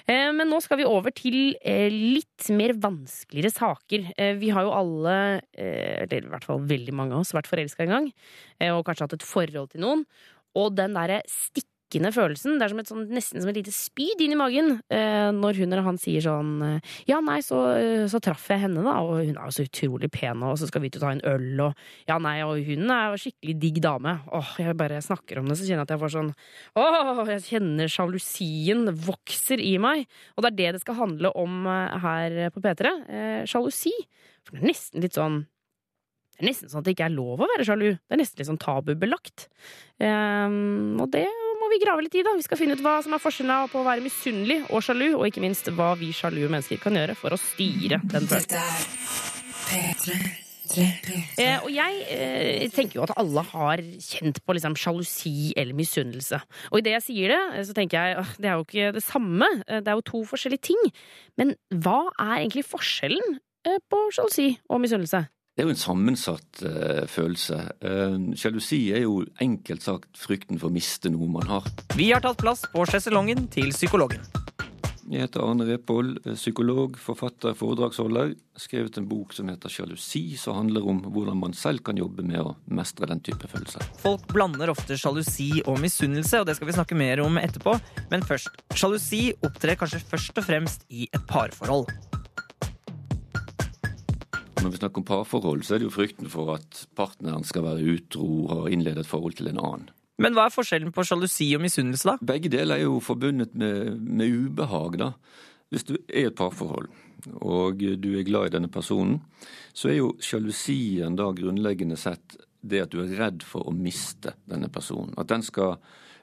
Eh, 0.08 0.30
men 0.38 0.46
nå 0.48 0.62
skal 0.62 0.78
vi 0.78 0.86
over 0.86 1.10
til 1.18 1.56
eh, 1.66 1.90
litt 1.90 2.46
mer 2.54 2.76
vanskeligere 2.78 3.50
saker. 3.50 4.12
Eh, 4.16 4.36
vi 4.38 4.54
har 4.54 4.62
jo 4.68 4.76
alle, 4.78 5.42
eh, 5.58 6.06
eller 6.06 6.30
i 6.30 6.30
hvert 6.30 6.46
fall 6.46 6.62
veldig 6.62 6.94
mange 6.94 7.18
av 7.18 7.26
oss, 7.26 7.34
vært 7.34 7.50
forelska 7.50 7.88
en 7.88 7.96
gang. 7.96 8.12
Og 8.72 8.86
kanskje 8.88 9.04
hatt 9.10 9.18
et 9.18 9.26
forhold 9.28 9.74
til 9.74 9.82
noen. 9.84 10.06
Og 10.56 10.76
den 10.78 10.96
derre 10.96 11.22
stikkende 11.30 12.12
følelsen, 12.16 12.56
det 12.58 12.66
er 12.66 12.72
som 12.72 12.80
et 12.82 12.90
sånn, 12.90 13.04
nesten 13.14 13.44
som 13.44 13.50
et 13.52 13.58
lite 13.60 13.72
spyd 13.76 14.24
inn 14.24 14.34
i 14.34 14.40
magen 14.40 14.72
eh, 14.92 15.30
når 15.36 15.60
hun 15.60 15.70
eller 15.70 15.86
han 15.86 16.00
sier 16.02 16.24
sånn 16.24 16.54
eh, 16.66 16.94
Ja, 17.08 17.20
nei, 17.24 17.38
så, 17.46 17.60
eh, 17.78 18.06
så 18.12 18.20
traff 18.24 18.48
jeg 18.52 18.64
henne, 18.64 18.84
da, 18.84 18.96
og 19.04 19.22
hun 19.22 19.38
er 19.38 19.52
jo 19.52 19.56
så 19.56 19.66
utrolig 19.68 20.10
pen, 20.12 20.44
og 20.44 20.58
så 20.60 20.68
skal 20.68 20.84
vi 20.84 20.90
ut 20.92 20.98
og 21.00 21.06
ta 21.06 21.14
en 21.14 21.24
øl, 21.30 21.48
og 21.68 21.86
ja, 22.10 22.18
nei, 22.24 22.36
og 22.48 22.60
hun 22.68 22.92
er 22.92 23.14
jo 23.14 23.22
skikkelig 23.26 23.58
digg 23.62 23.80
dame. 23.86 24.18
Åh, 24.36 24.54
jeg 24.64 24.80
bare 24.80 25.04
snakker 25.06 25.40
om 25.40 25.52
det, 25.52 25.60
så 25.60 25.68
kjenner 25.68 25.84
jeg 25.84 25.90
at 25.90 25.96
jeg 25.96 26.04
får 26.04 26.16
sånn 26.18 26.32
Åh, 26.82 27.24
jeg 27.32 27.46
kjenner 27.52 27.92
sjalusien 27.92 28.92
vokser 29.06 29.64
i 29.64 29.76
meg. 29.82 30.06
Og 30.36 30.44
det 30.44 30.52
er 30.52 30.60
det 30.60 30.72
det 30.76 30.86
skal 30.86 31.00
handle 31.04 31.32
om 31.38 31.68
eh, 31.70 32.00
her 32.04 32.40
på 32.56 32.64
P3. 32.66 32.96
Eh, 33.08 33.42
sjalusi. 33.50 33.94
For 34.46 34.56
det 34.56 34.64
er 34.66 34.72
nesten 34.74 35.06
litt 35.06 35.18
sånn 35.18 35.44
det 36.36 36.44
er 36.44 36.50
nesten 36.52 36.70
sånn 36.72 36.82
at 36.84 36.88
det 36.88 36.94
ikke 36.98 37.08
er 37.08 37.16
lov 37.16 37.40
å 37.42 37.48
være 37.48 37.66
sjalu. 37.68 37.88
Det 37.96 38.16
er 38.16 38.20
nesten 38.22 38.42
litt 38.42 38.50
sånn 38.52 38.60
tabubelagt. 38.62 39.48
Um, 40.04 41.00
og 41.00 41.10
det 41.16 41.26
må 41.62 41.70
vi 41.72 41.80
grave 41.82 42.04
litt 42.04 42.16
i, 42.20 42.24
da. 42.28 42.36
Vi 42.36 42.44
skal 42.46 42.60
finne 42.60 42.76
ut 42.76 42.84
hva 42.84 42.98
som 43.04 43.16
er 43.16 43.24
forskjellen 43.24 43.70
på 43.72 43.80
å 43.82 43.88
være 43.88 44.04
misunnelig 44.04 44.62
og 44.70 44.84
sjalu, 44.86 45.08
og 45.16 45.28
ikke 45.30 45.44
minst 45.44 45.72
hva 45.76 45.94
vi 46.00 46.12
sjalue 46.16 46.52
mennesker 46.52 46.82
kan 46.84 46.98
gjøre 47.00 47.16
for 47.18 47.34
å 47.36 47.40
styre 47.40 48.02
den 48.04 48.28
følelsen. 48.28 48.50
Dette 48.52 48.66
P3. 49.70 50.18
Eh, 50.76 51.60
og 51.62 51.70
jeg 51.70 52.00
eh, 52.12 52.66
tenker 52.74 52.98
jo 52.98 53.04
at 53.06 53.14
alle 53.22 53.44
har 53.52 53.82
kjent 54.02 54.40
på 54.44 54.56
liksom, 54.58 54.76
sjalusi 54.80 55.54
eller 55.56 55.78
misunnelse. 55.78 56.40
Og 56.72 56.82
idet 56.82 56.96
jeg 56.98 57.06
sier 57.06 57.34
det, 57.36 57.42
eh, 57.60 57.66
så 57.68 57.76
tenker 57.78 58.02
jeg 58.02 58.18
at 58.24 58.40
det 58.42 58.50
er 58.50 58.58
jo 58.58 58.66
ikke 58.66 58.92
det 58.98 59.04
samme. 59.06 59.48
Eh, 59.68 59.80
Det 59.86 59.94
er 59.94 60.00
jo 60.00 60.06
to 60.10 60.24
forskjellige 60.26 60.66
ting. 60.74 60.82
Men 61.38 61.54
hva 61.70 62.10
er 62.18 62.42
egentlig 62.42 62.66
forskjellen 62.68 63.38
eh, 63.70 63.78
på 63.90 64.02
sjalusi 64.18 64.50
og 64.70 64.82
misunnelse? 64.84 65.22
Det 65.56 65.64
er 65.64 65.70
jo 65.70 65.72
en 65.72 65.80
sammensatt 65.80 66.64
uh, 66.68 67.06
følelse. 67.08 67.58
Uh, 67.80 68.34
Sjalusi 68.36 68.90
er 68.92 69.06
jo 69.06 69.22
enkelt 69.40 69.86
sagt 69.86 70.20
frykten 70.20 70.60
for 70.60 70.68
å 70.68 70.76
miste 70.76 71.08
noe 71.14 71.30
man 71.32 71.48
har. 71.48 71.70
Vi 71.96 72.10
har 72.12 72.24
tatt 72.26 72.42
plass 72.42 72.66
på 72.74 72.84
sjeselongen 72.92 73.48
til 73.54 73.72
psykologen. 73.72 74.26
Jeg 75.06 75.22
heter 75.22 75.44
Arne 75.46 75.68
Repål, 75.68 76.16
eh, 76.26 76.34
psykolog, 76.34 76.96
forfatter, 76.98 77.54
foredragsholder. 77.54 78.32
Skrevet 78.58 78.98
en 78.98 79.06
bok 79.06 79.36
som 79.38 79.52
heter 79.52 79.70
Sjalusi, 79.70 80.36
som 80.36 80.58
handler 80.58 80.88
om 80.90 81.04
hvordan 81.04 81.38
man 81.38 81.54
selv 81.54 81.84
kan 81.86 82.00
jobbe 82.00 82.26
med 82.26 82.42
å 82.42 82.56
mestre 82.66 83.06
den 83.12 83.22
type 83.22 83.46
følelser. 83.52 83.86
Folk 84.02 84.26
blander 84.34 84.74
ofte 84.74 84.98
sjalusi 84.98 85.62
og 85.68 85.78
misunnelse, 85.84 86.42
og 86.42 86.50
det 86.50 86.58
skal 86.58 86.72
vi 86.72 86.78
snakke 86.80 86.98
mer 86.98 87.22
om 87.22 87.38
etterpå. 87.38 87.78
Men 88.10 88.26
først, 88.26 88.50
sjalusi 88.74 89.36
opptrer 89.46 89.78
kanskje 89.78 90.02
først 90.02 90.42
og 90.42 90.50
fremst 90.50 90.90
i 90.90 91.06
et 91.14 91.30
parforhold. 91.30 91.86
Når 94.62 94.72
vi 94.72 94.80
snakker 94.80 95.02
om 95.02 95.08
parforhold, 95.08 95.64
så 95.66 95.76
er 95.76 95.82
det 95.82 95.90
jo 95.90 95.94
frykten 95.94 96.30
for 96.32 96.54
at 96.56 96.86
partneren 96.96 97.44
skal 97.48 97.66
være 97.66 97.96
utro 97.98 98.30
og 98.56 98.70
innlede 98.72 99.04
et 99.04 99.10
forhold 99.10 99.36
til 99.40 99.52
en 99.52 99.60
annen. 99.62 99.90
Men 100.22 100.36
hva 100.36 100.48
er 100.48 100.54
forskjellen 100.56 100.94
på 100.96 101.04
sjalusi 101.04 101.50
og 101.58 101.66
misunnelse, 101.66 102.08
da? 102.08 102.16
Begge 102.24 102.52
deler 102.54 102.80
er 102.80 102.86
jo 102.86 103.02
forbundet 103.04 103.56
med, 103.60 103.98
med 104.00 104.32
ubehag, 104.32 104.96
da. 105.02 105.12
Hvis 105.74 105.84
du 105.84 105.98
er 105.98 106.22
i 106.22 106.28
et 106.30 106.38
parforhold, 106.38 106.88
og 107.42 107.82
du 108.00 108.10
er 108.16 108.28
glad 108.28 108.48
i 108.48 108.56
denne 108.56 108.72
personen, 108.72 109.20
så 109.76 109.90
er 109.92 110.00
jo 110.00 110.14
sjalusien 110.24 111.18
da 111.20 111.32
grunnleggende 111.36 111.98
sett 112.00 112.38
det 112.66 112.86
at 112.86 112.94
du 112.94 113.02
er 113.04 113.16
redd 113.20 113.44
for 113.46 113.68
å 113.68 113.76
miste 113.76 114.36
denne 114.50 114.70
personen. 114.74 115.14
At 115.20 115.30
den 115.34 115.44
skal 115.46 115.78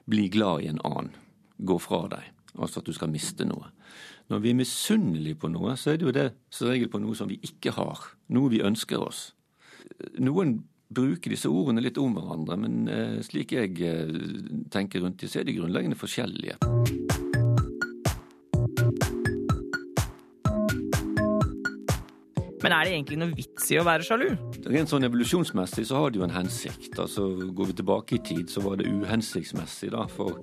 bli 0.09 0.27
glad 0.33 0.63
i 0.63 0.71
en 0.71 0.81
annen. 0.83 1.13
Gå 1.63 1.77
fra 1.79 2.07
deg. 2.11 2.31
Altså 2.57 2.81
at 2.81 2.89
du 2.89 2.95
skal 2.95 3.11
miste 3.13 3.45
noe. 3.47 3.69
Når 4.31 4.43
vi 4.43 4.51
er 4.53 4.59
misunnelige 4.59 5.39
på 5.39 5.49
noe, 5.51 5.75
så 5.79 5.93
er 5.93 5.99
det 5.99 6.07
jo 6.07 6.15
det 6.15 6.27
som 6.53 6.69
regel 6.71 6.91
på 6.91 7.01
noe 7.03 7.17
som 7.17 7.31
vi 7.31 7.39
ikke 7.43 7.75
har. 7.75 8.05
Noe 8.33 8.51
vi 8.53 8.63
ønsker 8.63 9.03
oss. 9.03 9.25
Noen 10.23 10.61
bruker 10.93 11.33
disse 11.33 11.49
ordene 11.49 11.83
litt 11.83 11.99
om 12.01 12.15
hverandre, 12.15 12.57
men 12.59 12.83
eh, 12.91 13.17
slik 13.25 13.55
jeg 13.55 13.75
eh, 13.83 14.13
tenker 14.73 15.03
rundt 15.03 15.23
dem, 15.23 15.31
så 15.31 15.41
er 15.41 15.49
de 15.49 15.57
grunnleggende 15.57 15.99
forskjellige. 15.99 16.59
Men 22.63 22.71
er 22.71 22.87
det 22.87 22.93
egentlig 22.93 23.17
noe 23.19 23.35
vits 23.35 23.65
i 23.73 23.77
å 23.79 23.83
være 23.83 24.05
sjalu? 24.07 24.29
Rent 24.71 24.91
sånn 24.91 25.03
evolusjonsmessig 25.03 25.83
så 25.89 25.99
har 25.99 26.13
det 26.13 26.21
jo 26.21 26.27
en 26.27 26.35
hensikt. 26.37 26.95
Altså 27.01 27.27
Går 27.51 27.73
vi 27.73 27.75
tilbake 27.81 28.15
i 28.15 28.21
tid, 28.23 28.47
så 28.51 28.63
var 28.63 28.79
det 28.79 28.87
uhensiktsmessig 28.87 29.91
da, 29.91 30.05
for, 30.07 30.39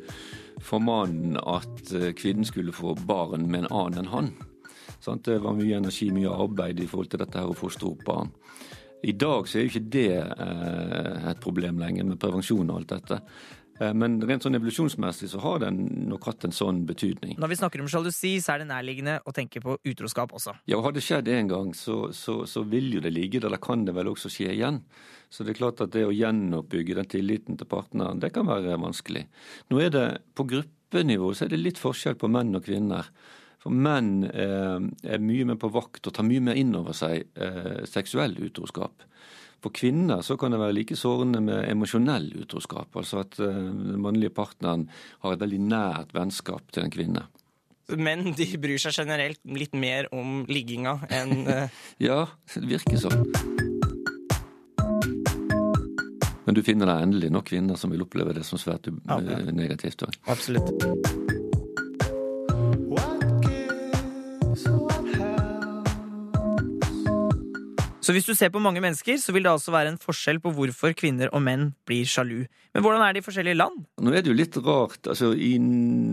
for 0.60 0.84
mannen 0.84 1.38
at 1.40 1.94
eh, 1.96 2.10
kvinnen 2.16 2.44
skulle 2.44 2.76
få 2.76 2.92
barn 3.08 3.48
med 3.48 3.64
en 3.64 3.70
annen 3.70 4.02
enn 4.02 4.12
han. 4.12 4.30
Sånn, 5.00 5.22
Det 5.24 5.38
var 5.40 5.56
mye 5.56 5.78
energi, 5.80 6.10
mye 6.12 6.34
arbeid 6.44 6.84
i 6.84 6.88
forhold 6.90 7.14
til 7.14 7.22
dette 7.24 7.40
her 7.40 7.48
å 7.48 7.56
fostre 7.56 7.88
opp 7.88 8.04
barn. 8.04 8.34
I 9.00 9.14
dag 9.16 9.48
så 9.48 9.56
er 9.56 9.64
jo 9.64 9.70
ikke 9.72 9.92
det 9.96 10.18
eh, 10.20 11.30
et 11.32 11.40
problem 11.40 11.80
lenger, 11.80 12.04
med 12.04 12.20
prevensjon 12.20 12.68
og 12.68 12.82
alt 12.82 12.92
dette. 12.98 13.22
Eh, 13.80 13.94
Men 13.96 14.18
rent 14.28 14.44
sånn 14.44 14.58
evolusjonsmessig 14.58 15.30
så 15.32 15.40
har 15.40 15.62
den 15.64 15.80
nok 16.10 16.26
hatt 16.28 16.44
en 16.44 16.54
sånn 16.54 16.82
betydning. 16.88 17.38
Når 17.40 17.52
vi 17.52 17.58
snakker 17.60 17.82
om 17.82 17.88
sjalusi, 17.88 18.34
så 18.44 18.54
er 18.54 18.62
det 18.62 18.68
nærliggende 18.70 19.18
å 19.24 19.32
tenke 19.36 19.62
på 19.64 19.78
utroskap 19.88 20.34
også. 20.36 20.54
Ja, 20.68 20.76
og 20.78 20.84
Har 20.84 20.92
det 20.96 21.04
skjedd 21.06 21.30
én 21.32 21.48
gang, 21.48 21.72
så, 21.74 22.10
så, 22.16 22.42
så 22.46 22.64
vil 22.68 22.92
jo 22.94 23.00
det 23.00 23.14
ligge 23.16 23.40
der. 23.40 23.52
Da 23.54 23.60
kan 23.62 23.86
det 23.88 23.94
vel 23.96 24.12
også 24.12 24.28
skje 24.32 24.52
igjen. 24.52 24.82
Så 25.30 25.46
det 25.46 25.54
er 25.54 25.60
klart 25.62 25.80
at 25.80 25.92
det 25.94 26.04
å 26.04 26.14
gjenoppbygge 26.14 26.96
den 26.98 27.08
tilliten 27.08 27.56
til 27.56 27.68
partneren, 27.70 28.20
det 28.20 28.32
kan 28.34 28.48
være 28.50 28.76
vanskelig. 28.82 29.26
Nå 29.70 29.80
er 29.80 29.92
det 29.94 30.06
på 30.34 30.46
gruppenivå 30.50 31.32
så 31.34 31.46
er 31.46 31.54
det 31.54 31.62
litt 31.62 31.78
forskjell 31.80 32.18
på 32.18 32.28
menn 32.28 32.56
og 32.58 32.66
kvinner. 32.66 33.08
For 33.60 33.70
menn 33.72 34.24
eh, 34.24 34.80
er 35.04 35.22
mye 35.22 35.46
mer 35.46 35.58
på 35.60 35.70
vakt 35.72 36.08
og 36.08 36.16
tar 36.16 36.26
mye 36.26 36.42
mer 36.42 36.58
inn 36.58 36.72
over 36.78 36.96
seg 36.96 37.28
eh, 37.36 37.84
seksuell 37.88 38.34
utroskap. 38.40 39.04
For 39.60 39.72
kvinner 39.76 40.22
så 40.24 40.38
kan 40.40 40.54
det 40.54 40.60
være 40.60 40.72
like 40.78 40.96
sårende 40.96 41.42
med 41.44 41.66
emosjonell 41.68 42.30
utroskap. 42.44 42.96
Altså 42.96 43.20
at 43.24 43.36
eh, 43.44 43.52
den 43.52 44.00
mannlige 44.00 44.32
partneren 44.32 44.86
har 45.20 45.36
et 45.36 45.42
veldig 45.42 45.60
nært 45.68 46.14
vennskap 46.16 46.72
til 46.72 46.86
en 46.86 46.94
kvinne. 46.94 47.26
Men 47.90 48.30
de 48.38 48.46
bryr 48.62 48.78
seg 48.80 48.94
generelt 49.02 49.40
litt 49.44 49.74
mer 49.74 50.08
om 50.14 50.44
ligginga 50.48 51.00
enn 51.10 51.42
eh, 51.56 51.80
Ja, 52.00 52.22
det 52.54 52.68
virker 52.76 53.00
sånn. 53.02 53.26
Men 56.46 56.56
du 56.56 56.62
finner 56.66 56.88
deg 56.88 57.04
endelig 57.04 57.28
nok 57.30 57.50
kvinner 57.52 57.76
som 57.78 57.92
vil 57.92 58.02
oppleve 58.02 58.32
det 58.34 58.46
som 58.48 58.58
svært 58.58 58.88
Ja, 58.90 59.20
ja. 59.20 59.42
eh, 59.42 59.52
negativt 59.54 60.06
òg. 60.08 60.16
Absolutt. 60.32 61.29
Så 68.00 68.14
hvis 68.16 68.24
du 68.24 68.32
ser 68.32 68.48
på 68.48 68.62
mange 68.64 68.80
mennesker, 68.80 69.18
så 69.20 69.32
vil 69.36 69.44
det 69.44 69.50
altså 69.52 69.74
være 69.74 69.92
en 69.92 70.00
forskjell 70.00 70.38
på 70.40 70.54
hvorfor 70.56 70.94
kvinner 70.96 71.28
og 71.36 71.42
menn 71.44 71.66
blir 71.88 72.08
sjalu. 72.08 72.46
Men 72.72 72.84
hvordan 72.84 73.02
er 73.04 73.12
det 73.12 73.20
i 73.20 73.26
forskjellige 73.26 73.58
land? 73.58 73.82
Nå 74.00 74.14
er 74.14 74.24
det 74.24 74.30
jo 74.30 74.36
litt 74.38 74.56
rart. 74.64 75.10
altså 75.10 75.32
I 75.34 75.50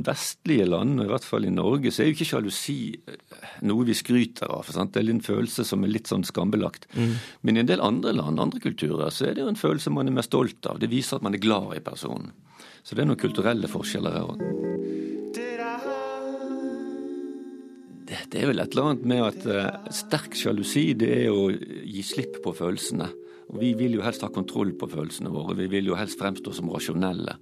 vestlige 0.04 0.66
land, 0.68 0.98
og 1.00 1.06
i 1.06 1.12
hvert 1.14 1.28
fall 1.28 1.48
i 1.48 1.54
Norge, 1.54 1.94
så 1.94 2.04
er 2.04 2.10
jo 2.10 2.18
ikke 2.18 2.28
sjalusi 2.28 2.78
eh, 2.98 3.54
noe 3.70 3.88
vi 3.88 3.96
skryter 3.96 4.52
av. 4.52 4.68
Sant? 4.74 4.92
Det 4.96 5.04
er 5.04 5.14
en 5.14 5.24
følelse 5.24 5.64
som 5.70 5.86
er 5.86 5.94
litt 5.94 6.12
sånn 6.12 6.28
skambelagt. 6.28 6.90
Men 6.98 7.56
i 7.56 7.64
en 7.64 7.72
del 7.72 7.84
andre 7.86 8.16
land, 8.18 8.42
andre 8.44 8.60
kulturer, 8.64 9.08
så 9.14 9.30
er 9.30 9.38
det 9.38 9.46
jo 9.46 9.52
en 9.54 9.60
følelse 9.60 9.94
man 9.94 10.12
er 10.12 10.18
mer 10.20 10.28
stolt 10.28 10.68
av. 10.68 10.82
Det 10.84 10.92
viser 10.92 11.22
at 11.22 11.28
man 11.28 11.38
er 11.38 11.44
glad 11.44 11.78
i 11.78 11.86
personen. 11.86 12.34
Så 12.84 12.96
det 12.96 13.06
er 13.06 13.12
noen 13.14 13.22
kulturelle 13.22 13.72
forskjeller 13.72 14.18
her 14.18 14.34
òg. 14.34 14.87
Det, 18.08 18.20
det 18.32 18.42
er 18.42 18.52
vel 18.52 18.64
et 18.64 18.72
eller 18.72 18.92
annet 18.92 19.08
med 19.12 19.24
at 19.26 19.48
uh, 19.52 19.88
sterk 19.92 20.36
sjalusi, 20.38 20.92
det 20.96 21.10
er 21.26 21.32
å 21.34 21.50
gi 21.52 22.04
slipp 22.08 22.40
på 22.44 22.54
følelsene. 22.56 23.10
Og 23.52 23.60
vi 23.64 23.74
vil 23.80 23.98
jo 23.98 24.04
helst 24.06 24.24
ha 24.24 24.32
kontroll 24.32 24.74
på 24.80 24.90
følelsene 24.92 25.32
våre. 25.32 25.58
Vi 25.60 25.68
vil 25.72 25.92
jo 25.92 25.98
helst 26.00 26.20
fremstå 26.20 26.56
som 26.56 26.72
rasjonelle. 26.72 27.36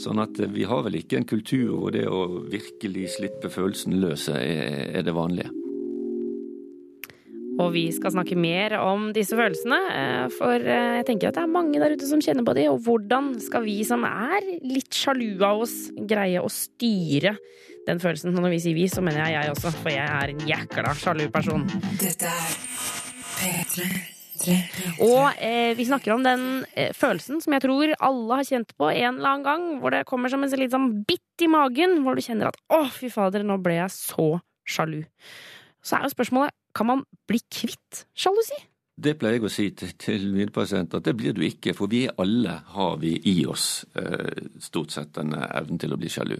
Sånn 0.00 0.22
at 0.24 0.40
uh, 0.40 0.48
vi 0.52 0.64
har 0.68 0.86
vel 0.86 1.00
ikke 1.02 1.20
en 1.20 1.28
kultur 1.28 1.74
hvor 1.74 1.92
det 1.96 2.06
å 2.08 2.24
virkelig 2.52 3.12
slippe 3.18 3.52
følelsen 3.52 4.00
løs 4.00 4.30
er, 4.32 4.90
er 5.00 5.04
det 5.04 5.16
vanlige. 5.16 5.63
Og 7.54 7.70
vi 7.74 7.84
skal 7.94 8.14
snakke 8.14 8.36
mer 8.38 8.74
om 8.80 9.10
disse 9.14 9.36
følelsene, 9.38 9.78
eh, 9.94 10.24
for 10.34 10.58
eh, 10.58 10.96
jeg 10.98 11.06
tenker 11.10 11.30
at 11.30 11.38
det 11.38 11.44
er 11.44 11.52
mange 11.54 11.78
der 11.82 11.94
ute 11.94 12.08
som 12.08 12.22
kjenner 12.24 12.46
på 12.46 12.54
de, 12.58 12.66
og 12.72 12.80
hvordan 12.86 13.34
skal 13.42 13.66
vi 13.66 13.76
som 13.86 14.06
er 14.08 14.42
litt 14.64 14.90
sjalu 14.94 15.36
av 15.44 15.62
oss, 15.66 15.76
greie 15.94 16.42
å 16.42 16.50
styre 16.50 17.36
den 17.86 18.02
følelsen? 18.02 18.34
Når 18.34 18.56
vi 18.56 18.62
sier 18.64 18.78
vi, 18.78 18.88
så 18.90 19.04
mener 19.04 19.22
jeg 19.22 19.38
jeg 19.38 19.54
også, 19.54 19.74
for 19.78 19.94
jeg 19.94 20.08
er 20.08 20.34
en 20.34 20.48
jækla 20.50 20.96
sjalu 20.98 21.28
person. 21.34 21.68
Dette 22.02 22.32
er 22.32 22.58
P3. 23.38 23.92
Og 25.04 25.38
eh, 25.38 25.72
vi 25.78 25.86
snakker 25.86 26.14
om 26.14 26.24
den 26.24 26.64
eh, 26.74 26.90
følelsen 26.96 27.40
som 27.42 27.54
jeg 27.54 27.64
tror 27.64 27.94
alle 27.94 28.40
har 28.40 28.48
kjent 28.48 28.74
på 28.76 28.90
en 28.90 29.20
eller 29.20 29.30
annen 29.30 29.46
gang, 29.46 29.66
hvor 29.80 29.94
det 29.94 30.04
kommer 30.08 30.32
som 30.32 30.42
en 30.44 30.58
litt 30.58 30.74
sånn 30.74 30.90
bitt 31.06 31.44
i 31.44 31.50
magen, 31.50 32.00
hvor 32.04 32.18
du 32.18 32.24
kjenner 32.24 32.50
at 32.50 32.58
å, 32.74 32.82
fy 32.92 33.12
fader, 33.12 33.46
nå 33.46 33.60
ble 33.62 33.78
jeg 33.78 33.94
så 33.94 34.28
sjalu. 34.66 35.04
Så 35.84 35.98
er 35.98 36.06
jo 36.06 36.14
spørsmålet, 36.14 36.56
kan 36.74 36.86
man 36.86 37.04
bli 37.28 37.40
kvitt 37.50 38.06
sjalusi? 38.14 38.58
Det 38.94 39.16
pleier 39.18 39.40
jeg 39.40 39.46
å 39.46 39.50
si 39.50 39.64
til, 39.74 39.94
til 39.98 40.28
mine 40.34 40.54
pasienter, 40.54 41.00
at 41.00 41.06
det 41.08 41.16
blir 41.18 41.34
du 41.34 41.42
ikke, 41.42 41.74
for 41.74 41.90
vi 41.90 42.04
alle 42.06 42.60
har 42.76 43.00
vi 43.02 43.16
i 43.30 43.40
oss 43.50 43.84
eh, 43.98 44.44
stort 44.62 44.94
sett 44.94 45.14
denne 45.16 45.48
evnen 45.50 45.80
til 45.82 45.94
å 45.94 45.98
bli 45.98 46.10
sjalu. 46.12 46.36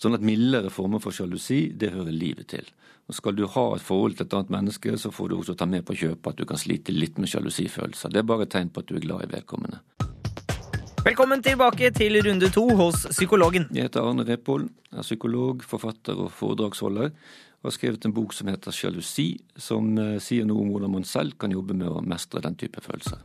Sånn 0.00 0.16
at 0.16 0.24
mildere 0.24 0.72
former 0.72 1.02
for 1.02 1.14
sjalusi, 1.14 1.68
det 1.76 1.92
hører 1.92 2.16
livet 2.16 2.48
til. 2.54 2.70
Og 3.04 3.18
Skal 3.18 3.36
du 3.36 3.44
ha 3.52 3.66
et 3.76 3.84
forhold 3.84 4.16
til 4.16 4.24
et 4.24 4.36
annet 4.36 4.54
menneske, 4.54 4.96
så 4.96 5.12
får 5.12 5.28
du 5.28 5.36
også 5.36 5.56
ta 5.60 5.68
med 5.68 5.84
på 5.84 5.96
kjøpet 6.00 6.32
at 6.32 6.40
du 6.40 6.48
kan 6.48 6.60
slite 6.60 6.94
litt 6.96 7.20
med 7.20 7.28
sjalusifølelser. 7.28 8.12
Det 8.12 8.22
er 8.22 8.28
bare 8.32 8.48
et 8.48 8.54
tegn 8.56 8.72
på 8.72 8.80
at 8.80 8.88
du 8.88 8.96
er 8.96 9.04
glad 9.04 9.26
i 9.26 9.32
vedkommende. 9.36 9.82
Velkommen 11.04 11.44
tilbake 11.44 11.90
til 11.92 12.16
runde 12.24 12.48
to 12.48 12.64
hos 12.78 13.04
psykologen. 13.12 13.68
Jeg 13.76 13.90
heter 13.90 14.08
Arne 14.08 14.24
Repol, 14.24 14.70
er 14.88 15.04
psykolog, 15.04 15.60
forfatter 15.68 16.16
og 16.16 16.32
foredragsholder. 16.32 17.12
Og 17.64 17.70
har 17.70 17.76
skrevet 17.78 18.04
en 18.04 18.12
bok 18.12 18.34
som 18.36 18.50
heter 18.52 18.74
Sjalusi, 18.76 19.30
som 19.56 19.86
eh, 19.96 20.18
sier 20.20 20.44
noe 20.44 20.60
om 20.60 20.74
hvordan 20.74 20.92
man 20.98 21.06
selv 21.08 21.38
kan 21.40 21.52
jobbe 21.54 21.72
med 21.72 21.88
å 21.88 22.02
mestre 22.04 22.42
den 22.44 22.58
type 22.60 22.82
følelser. 22.84 23.22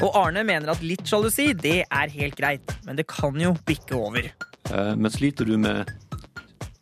Og 0.00 0.16
Arne 0.16 0.40
mener 0.48 0.72
at 0.72 0.80
litt 0.82 1.04
sjalusi, 1.06 1.50
det 1.52 1.82
er 1.84 2.14
helt 2.16 2.38
greit, 2.38 2.72
men 2.88 2.96
det 2.96 3.04
kan 3.12 3.36
jo 3.38 3.52
bikke 3.68 3.98
over. 3.98 4.30
Eh, 4.72 4.94
Men 4.96 5.12
sliter 5.12 5.44
du 5.44 5.58
med 5.60 5.92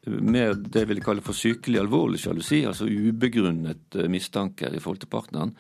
mer 0.07 0.55
det 0.55 0.85
jeg 0.85 0.91
vil 0.93 1.03
kalle 1.03 1.23
for 1.27 1.35
sykelig 1.35 1.83
alvorlig 1.83 2.23
sjalusi, 2.23 2.63
altså 2.67 2.87
ubegrunnet 2.87 3.99
eh, 3.99 4.07
mistanker 4.11 4.71
i 4.71 4.83
forhold 4.83 5.03
til 5.03 5.11
partneren, 5.11 5.57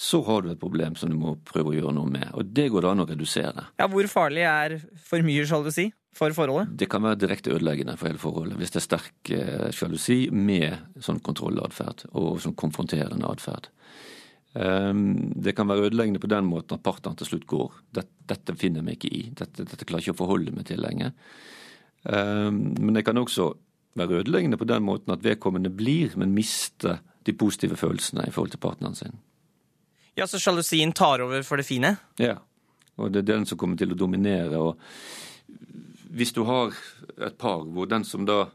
så 0.00 0.22
har 0.24 0.42
du 0.42 0.48
et 0.48 0.60
problem 0.60 0.94
som 0.96 1.10
du 1.12 1.16
må 1.20 1.34
prøve 1.44 1.74
å 1.74 1.76
gjøre 1.76 1.92
noe 1.92 2.08
med. 2.08 2.30
Og 2.32 2.48
det 2.56 2.70
går 2.72 2.86
det 2.86 2.92
an 2.94 3.02
å 3.02 3.08
redusere. 3.10 3.66
Ja, 3.76 3.88
Hvor 3.92 4.06
farlig 4.08 4.46
er 4.48 4.78
for 4.96 5.20
mye 5.26 5.44
sjalusi 5.44 5.90
for 6.16 6.32
forholdet? 6.32 6.72
Det 6.80 6.88
kan 6.88 7.04
være 7.04 7.20
direkte 7.20 7.52
ødeleggende 7.52 7.98
for 8.00 8.08
hele 8.08 8.22
forholdet 8.22 8.56
hvis 8.56 8.72
det 8.72 8.80
er 8.80 8.86
sterk 8.86 9.32
eh, 9.36 9.68
sjalusi 9.76 10.18
med 10.32 11.04
sånn 11.04 11.20
kontrollatferd 11.26 12.06
og 12.14 12.40
sånn 12.40 12.56
konfronterende 12.56 13.28
atferd. 13.28 13.68
Um, 14.56 15.30
det 15.36 15.52
kan 15.54 15.68
være 15.68 15.90
ødeleggende 15.90 16.24
på 16.24 16.32
den 16.32 16.48
måten 16.48 16.78
at 16.78 16.82
partneren 16.82 17.20
til 17.20 17.34
slutt 17.34 17.46
går. 17.52 17.76
Dette, 18.00 18.16
dette 18.32 18.56
finner 18.58 18.82
vi 18.88 18.96
ikke 18.96 19.14
i. 19.14 19.22
Dette, 19.36 19.68
dette 19.68 19.84
klarer 19.84 20.00
jeg 20.00 20.10
ikke 20.10 20.16
å 20.16 20.24
forholde 20.24 20.56
meg 20.56 20.66
til 20.72 20.80
lenger. 20.80 21.12
Um, 22.08 22.70
men 22.80 22.96
det 22.96 23.04
kan 23.04 23.20
også 23.20 23.52
være 24.00 24.24
ødeleggende 24.24 24.56
på 24.56 24.66
den 24.66 24.88
måten 24.88 25.12
at 25.12 25.28
vedkommende 25.28 25.70
blir, 25.70 26.16
men 26.16 26.32
mister 26.32 27.02
de 27.28 27.36
positive 27.36 27.76
følelsene 27.76 28.24
i 28.24 28.32
forhold 28.32 28.56
til 28.56 28.64
partneren 28.64 28.96
sin. 28.96 29.20
Ja, 30.18 30.26
Så 30.26 30.38
sjalusien 30.38 30.92
tar 30.92 31.22
over 31.24 31.42
for 31.46 31.56
det 31.60 31.66
fine? 31.68 31.96
Ja, 32.18 32.38
og 32.98 33.12
det 33.12 33.22
er 33.22 33.32
den 33.36 33.46
som 33.46 33.58
kommer 33.58 33.78
til 33.78 33.92
å 33.94 33.98
dominere. 33.98 34.58
og 34.58 34.78
Hvis 36.10 36.32
du 36.32 36.44
har 36.44 36.74
et 37.18 37.38
par 37.38 37.64
hvor 37.64 37.88
den 37.88 38.04
som 38.04 38.26
da 38.26 38.46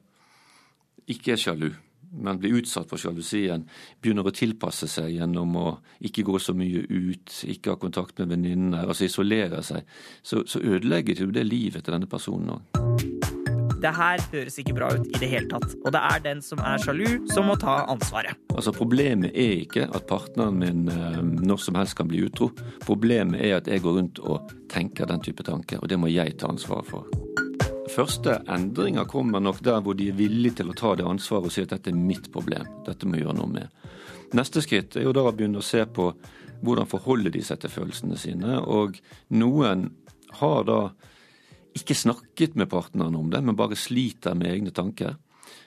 ikke 1.08 1.34
er 1.34 1.41
sjalu, 1.41 1.70
men 2.15 2.39
blir 2.39 2.56
utsatt 2.62 2.89
for 2.89 3.02
sjalusien, 3.02 3.65
begynner 4.02 4.28
å 4.28 4.34
tilpasse 4.36 4.88
seg 4.88 5.15
gjennom 5.18 5.56
å 5.60 5.68
ikke 6.06 6.24
gå 6.24 6.39
så 6.39 6.56
mye 6.56 6.86
ut, 6.88 7.39
ikke 7.44 7.76
ha 7.76 7.82
kontakt 7.82 8.20
med 8.20 8.32
venninner, 8.36 8.88
altså 8.88 9.08
isolere 9.10 9.63
seg, 9.65 9.84
så, 10.24 10.44
så 10.48 10.62
ødelegger 10.63 11.26
du 11.26 11.32
det 11.36 11.48
livet 11.48 11.84
til 11.84 11.98
denne 11.98 12.10
personen 12.10 12.56
òg. 12.56 13.35
Det 13.86 13.93
her 13.93 14.21
høres 14.32 14.58
ikke 14.62 14.74
bra 14.78 14.89
ut 14.95 15.06
i 15.12 15.19
det 15.21 15.30
hele 15.30 15.50
tatt. 15.52 15.76
Og 15.84 15.93
det 15.93 16.02
er 16.02 16.24
den 16.24 16.41
som 16.45 16.62
er 16.65 16.82
sjalu, 16.82 17.06
som 17.32 17.50
må 17.50 17.58
ta 17.62 17.84
ansvaret. 17.91 18.38
Altså 18.56 18.74
Problemet 18.76 19.36
er 19.36 19.62
ikke 19.62 19.86
at 19.86 20.08
partneren 20.10 20.58
min 20.62 20.89
eh, 20.91 21.19
når 21.21 21.62
som 21.62 21.78
helst 21.78 21.98
kan 22.00 22.10
bli 22.10 22.24
utro. 22.26 22.50
Problemet 22.86 23.43
er 23.45 23.60
at 23.60 23.69
jeg 23.69 23.84
går 23.86 24.00
rundt 24.00 24.21
og 24.24 24.54
tenker 24.71 25.10
den 25.10 25.21
type 25.26 25.45
tanker, 25.45 25.82
og 25.82 25.91
det 25.91 26.00
må 26.02 26.10
jeg 26.12 26.38
ta 26.41 26.50
ansvaret 26.50 26.89
for. 26.89 27.06
Første 27.93 28.39
endringer 28.52 29.06
kommer 29.08 29.43
nok 29.43 29.62
der 29.63 29.84
hvor 29.86 29.95
de 29.98 30.10
er 30.10 30.17
villige 30.17 30.60
til 30.60 30.71
å 30.71 30.78
ta 30.78 30.95
det 30.98 31.06
ansvaret 31.08 31.48
og 31.48 31.54
si 31.54 31.63
at 31.63 31.76
dette 31.76 31.93
er 31.93 32.00
mitt 32.00 32.32
problem. 32.34 32.65
Dette 32.88 33.08
må 33.08 33.19
jeg 33.19 33.28
gjøre 33.28 33.38
noe 33.38 33.52
med. 33.54 33.86
Neste 34.36 34.63
skritt 34.65 34.98
er 34.98 35.06
jo 35.06 35.13
da 35.15 35.28
å 35.30 35.36
begynne 35.36 35.62
å 35.62 35.65
se 35.65 35.86
på 35.86 36.10
hvordan 36.65 36.89
forholder 36.89 37.36
de 37.36 37.43
seg 37.45 37.62
til 37.62 37.71
følelsene 37.71 38.17
sine. 38.17 38.58
Og 38.65 38.98
noen 39.38 39.91
har 40.39 40.66
da 40.66 40.80
ikke 41.76 41.97
snakket 41.97 42.55
med 42.55 42.69
partneren 42.71 43.15
om 43.19 43.30
det, 43.30 43.41
men 43.43 43.57
bare 43.57 43.76
sliter 43.76 44.36
med 44.38 44.51
egne 44.53 44.71
tanker. 44.76 45.17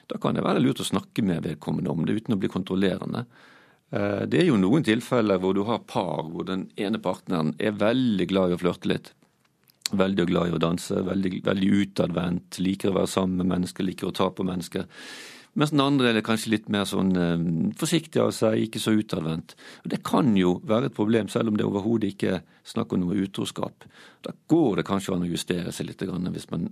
Da 0.09 0.17
kan 0.17 0.35
det 0.35 0.43
være 0.43 0.61
lurt 0.63 0.81
å 0.81 0.87
snakke 0.87 1.23
med 1.25 1.45
vedkommende 1.45 1.91
om 1.93 2.05
det 2.05 2.17
uten 2.17 2.35
å 2.35 2.39
bli 2.41 2.49
kontrollerende. 2.49 3.25
Eh, 3.91 4.25
Det 4.25 4.41
er 4.41 4.49
jo 4.49 4.57
noen 4.57 4.83
tilfeller 4.83 5.39
hvor 5.39 5.53
du 5.53 5.63
har 5.63 5.85
par 5.85 6.25
hvor 6.29 6.45
den 6.45 6.69
ene 6.77 6.99
partneren 6.99 7.53
er 7.59 7.77
veldig 7.77 8.27
glad 8.27 8.51
i 8.51 8.57
å 8.57 8.61
flørte 8.61 8.89
litt. 8.89 9.13
Veldig 9.91 10.25
glad 10.29 10.49
i 10.49 10.53
å 10.53 10.61
danse, 10.61 11.01
veldig, 11.05 11.41
veldig 11.47 11.69
utadvendt, 11.81 12.59
liker 12.61 12.91
å 12.91 12.99
være 12.99 13.11
sammen 13.11 13.41
med 13.41 13.53
mennesker, 13.55 13.87
liker 13.87 14.09
å 14.09 14.15
ta 14.15 14.29
på 14.29 14.45
mennesker. 14.45 14.85
Mens 15.57 15.73
den 15.73 15.81
andre 15.81 16.11
er 16.13 16.23
kanskje 16.25 16.53
litt 16.53 16.67
mer 16.71 16.85
sånn 16.87 17.09
eh, 17.17 17.47
forsiktig 17.79 18.21
av 18.21 18.29
seg, 18.35 18.59
ikke 18.67 18.81
så 18.81 18.93
utadvendt. 18.95 19.55
Og 19.83 19.89
Det 19.91 20.01
kan 20.05 20.29
jo 20.37 20.59
være 20.67 20.91
et 20.91 20.97
problem, 20.97 21.31
selv 21.31 21.51
om 21.51 21.57
det 21.57 21.65
overhodet 21.65 22.13
ikke 22.13 22.35
er 22.37 22.43
snakk 22.67 22.93
om 22.93 23.01
noe 23.03 23.17
utroskap. 23.25 23.87
Da 24.25 24.35
går 24.51 24.79
det 24.79 24.87
kanskje 24.89 25.15
an 25.15 25.25
å 25.25 25.31
justere 25.31 25.73
seg 25.73 25.89
litt 25.89 26.05
grann 26.05 26.29
hvis 26.35 26.49
man 26.53 26.69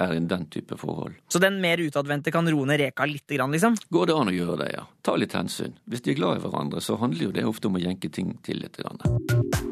er 0.00 0.14
i 0.16 0.20
den 0.20 0.46
type 0.52 0.76
forhold. 0.80 1.16
Så 1.28 1.40
den 1.42 1.60
mer 1.60 1.80
utadvendte 1.80 2.32
kan 2.32 2.48
roe 2.48 2.68
ned 2.68 2.80
reka 2.80 3.08
litt, 3.08 3.26
grann, 3.28 3.52
liksom? 3.56 3.76
Går 3.92 4.08
det 4.08 4.16
an 4.16 4.32
å 4.32 4.36
gjøre 4.36 4.60
det, 4.62 4.70
ja. 4.76 4.86
Ta 5.04 5.16
litt 5.20 5.36
hensyn. 5.36 5.76
Hvis 5.90 6.04
de 6.06 6.14
er 6.14 6.20
glad 6.22 6.40
i 6.40 6.44
hverandre, 6.46 6.84
så 6.84 6.96
handler 7.00 7.28
jo 7.28 7.34
det 7.36 7.48
ofte 7.48 7.68
om 7.68 7.76
å 7.76 7.84
jenke 7.84 8.12
ting 8.12 8.36
til 8.46 8.62
litt. 8.64 8.80
Grann. 8.80 9.68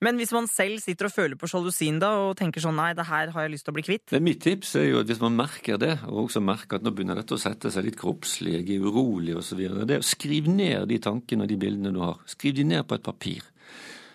Men 0.00 0.16
hvis 0.16 0.32
man 0.32 0.46
selv 0.48 0.80
sitter 0.80 1.10
og 1.10 1.12
føler 1.12 1.36
på 1.36 1.48
sjalusien 1.50 1.98
da, 2.00 2.14
og 2.24 2.38
tenker 2.38 2.62
sånn 2.64 2.78
nei, 2.80 2.94
det 2.96 3.04
her 3.10 3.34
har 3.34 3.44
jeg 3.44 3.52
lyst 3.52 3.66
til 3.66 3.74
å 3.74 3.76
bli 3.76 3.84
kvitt. 3.84 4.06
Men 4.14 4.24
mitt 4.30 4.40
tips 4.40 4.72
er 4.80 4.86
jo 4.88 5.02
at 5.02 5.10
hvis 5.10 5.20
man 5.20 5.36
merker 5.36 5.76
det, 5.80 5.98
og 6.08 6.22
også 6.24 6.40
merker 6.44 6.78
at 6.78 6.86
nå 6.86 6.92
begynner 6.96 7.20
dette 7.20 7.36
å 7.36 7.40
sette 7.40 7.72
seg 7.72 7.84
litt 7.84 7.98
kroppslig, 8.00 8.56
jeg 8.56 8.78
er 8.78 8.86
urolig 8.88 9.36
osv., 9.36 9.60
det 9.60 9.98
er 9.98 10.00
å 10.00 10.08
skrive 10.08 10.52
ned 10.54 10.88
de 10.88 11.00
tankene 11.04 11.44
og 11.44 11.52
de 11.52 11.60
bildene 11.60 11.92
du 11.92 12.00
har. 12.00 12.16
Skriv 12.32 12.56
de 12.56 12.64
ned 12.72 12.88
på 12.88 12.96
et 12.96 13.04
papir. 13.04 13.44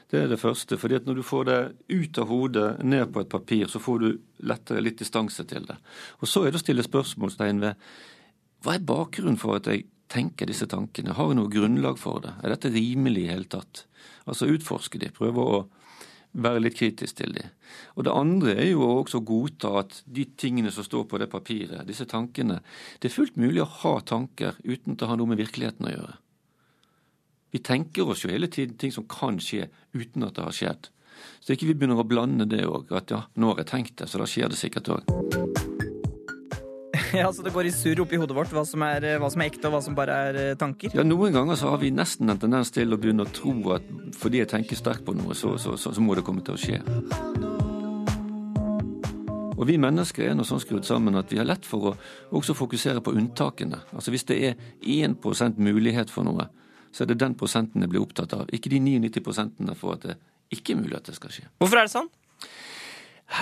Det 0.09 0.23
er 0.23 0.27
det 0.31 0.41
første. 0.41 0.77
fordi 0.77 0.95
at 0.95 1.05
når 1.05 1.21
du 1.21 1.23
får 1.23 1.45
det 1.45 1.59
ut 1.89 2.17
av 2.17 2.27
hodet, 2.27 2.67
ned 2.83 3.13
på 3.13 3.21
et 3.21 3.29
papir, 3.29 3.67
så 3.67 3.79
får 3.79 3.99
du 3.99 4.09
lettere 4.39 4.81
litt 4.81 4.99
distanse 4.99 5.45
til 5.45 5.65
det. 5.65 5.77
Og 6.21 6.27
så 6.27 6.45
er 6.45 6.51
det 6.51 6.61
å 6.61 6.65
stille 6.65 6.85
spørsmålstegn 6.85 7.61
ved 7.61 7.75
hva 8.65 8.73
er 8.73 8.85
bakgrunnen 8.85 9.37
for 9.37 9.59
at 9.59 9.69
jeg 9.69 9.85
tenker 10.11 10.49
disse 10.49 10.67
tankene? 10.69 11.15
Har 11.17 11.31
jeg 11.31 11.39
noe 11.39 11.51
grunnlag 11.51 11.97
for 12.01 12.21
det? 12.23 12.35
Er 12.43 12.53
dette 12.53 12.73
rimelig 12.73 13.25
i 13.25 13.31
hele 13.33 13.49
tatt? 13.49 13.85
Altså 14.25 14.49
utforske 14.51 15.01
de, 15.01 15.11
prøve 15.13 15.43
å 15.43 15.63
være 16.35 16.61
litt 16.63 16.75
kritisk 16.77 17.19
til 17.19 17.35
de. 17.37 17.45
Og 17.95 18.05
det 18.07 18.15
andre 18.15 18.55
er 18.57 18.69
jo 18.73 18.83
også 18.85 19.21
å 19.21 19.25
godta 19.27 19.71
at 19.81 20.01
de 20.05 20.25
tingene 20.37 20.71
som 20.73 20.85
står 20.85 21.05
på 21.09 21.19
det 21.21 21.29
papiret, 21.31 21.85
disse 21.87 22.07
tankene 22.09 22.59
Det 22.99 23.09
er 23.09 23.15
fullt 23.15 23.37
mulig 23.39 23.63
å 23.63 23.71
ha 23.83 23.99
tanker 24.01 24.59
uten 24.63 24.99
å 24.99 25.09
ha 25.09 25.15
noe 25.15 25.31
med 25.31 25.39
virkeligheten 25.39 25.87
å 25.87 25.95
gjøre. 25.95 26.17
Vi 27.55 27.63
tenker 27.63 28.09
oss 28.11 28.25
jo 28.25 28.31
hele 28.33 28.51
tiden 28.51 28.75
ting 28.75 28.91
som 28.91 29.07
kan 29.07 29.39
skje 29.39 29.69
uten 29.95 30.27
at 30.27 30.35
det 30.35 30.43
har 30.43 30.57
skjedd. 30.57 30.89
Så 31.39 31.55
ikke 31.55 31.69
vi 31.69 31.77
begynner 31.77 32.01
å 32.03 32.07
blande 32.07 32.49
det 32.51 32.65
òg. 32.67 32.91
At 32.91 33.13
ja, 33.15 33.23
nå 33.39 33.53
har 33.53 33.63
jeg 33.63 33.71
tenkt 33.71 33.95
det, 34.01 34.09
så 34.11 34.19
da 34.19 34.27
skjer 34.27 34.51
det 34.51 34.59
sikkert 34.59 34.91
òg. 34.97 35.74
Ja, 37.21 37.31
så 37.33 37.45
det 37.45 37.53
går 37.55 37.69
i 37.69 37.73
surr 37.73 38.03
oppi 38.03 38.19
hodet 38.19 38.35
vårt 38.37 38.53
hva 38.55 38.65
som, 38.67 38.83
er, 38.85 39.15
hva 39.21 39.29
som 39.31 39.43
er 39.43 39.51
ekte, 39.51 39.67
og 39.69 39.77
hva 39.77 39.81
som 39.85 39.97
bare 39.97 40.17
er 40.29 40.39
eh, 40.41 40.55
tanker. 40.59 40.93
Ja, 40.97 41.05
Noen 41.07 41.35
ganger 41.35 41.59
så 41.59 41.71
har 41.71 41.81
vi 41.81 41.93
nesten 41.95 42.31
en 42.31 42.41
tendens 42.41 42.73
til 42.75 42.93
å 42.93 42.99
begynne 42.99 43.25
å 43.25 43.33
tro 43.33 43.55
at 43.75 43.87
fordi 44.19 44.43
jeg 44.43 44.51
tenker 44.51 44.79
sterkt 44.79 45.05
på 45.07 45.15
noe, 45.17 45.37
så, 45.37 45.55
så, 45.61 45.77
så, 45.79 45.95
så 45.95 46.03
må 46.03 46.17
det 46.17 46.25
komme 46.27 46.43
til 46.45 46.57
å 46.57 46.61
skje. 46.61 46.81
Og 49.55 49.63
vi 49.69 49.77
mennesker 49.79 50.27
er 50.27 50.35
nå 50.35 50.43
sånn 50.43 50.59
skrudd 50.59 50.85
sammen 50.87 51.15
at 51.15 51.31
vi 51.31 51.39
har 51.39 51.47
lett 51.47 51.65
for 51.65 51.91
å 51.91 51.95
også 52.35 52.55
fokusere 52.57 53.01
på 53.03 53.13
unntakene. 53.15 53.79
Altså 53.95 54.11
Hvis 54.11 54.27
det 54.27 54.37
er 54.49 54.59
1% 54.83 55.61
mulighet 55.63 56.11
for 56.11 56.27
noe, 56.27 56.49
så 56.91 57.03
er 57.03 57.11
det 57.11 57.21
den 57.23 57.35
prosenten 57.39 57.83
jeg 57.83 57.91
blir 57.91 58.03
opptatt 58.03 58.35
av. 58.35 58.51
Ikke 58.55 58.71
de 58.71 58.81
99 58.83 59.75
for 59.79 59.95
at 59.95 60.09
det 60.09 60.17
ikke 60.53 60.75
er 60.75 60.81
mulig 60.83 60.99
at 60.99 61.07
det 61.07 61.15
skal 61.17 61.31
skje. 61.33 61.47
Hvorfor 61.59 61.81
er 61.81 61.87
det 61.87 61.95
sånn? 61.95 62.11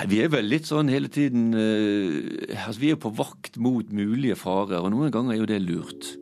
Vi 0.08 0.20
er 0.24 0.32
vel 0.32 0.48
litt 0.48 0.68
sånn 0.70 0.90
hele 0.92 1.10
tiden 1.12 1.52
eh, 1.56 2.56
altså 2.56 2.80
Vi 2.82 2.92
er 2.94 3.00
på 3.00 3.12
vakt 3.14 3.60
mot 3.62 3.90
mulige 3.94 4.38
farer, 4.40 4.80
og 4.80 4.94
noen 4.94 5.12
ganger 5.14 5.36
er 5.36 5.42
jo 5.42 5.50
det 5.50 5.60
lurt. 5.64 6.14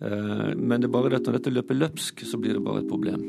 Eh, 0.00 0.52
men 0.54 0.80
det 0.80 0.88
er 0.88 0.94
bare 0.94 1.10
det 1.10 1.20
at 1.20 1.28
når 1.28 1.40
dette 1.40 1.54
løper 1.54 1.80
løpsk, 1.80 2.22
så 2.28 2.40
blir 2.40 2.56
det 2.56 2.64
bare 2.64 2.84
et 2.84 2.90
problem. 2.90 3.26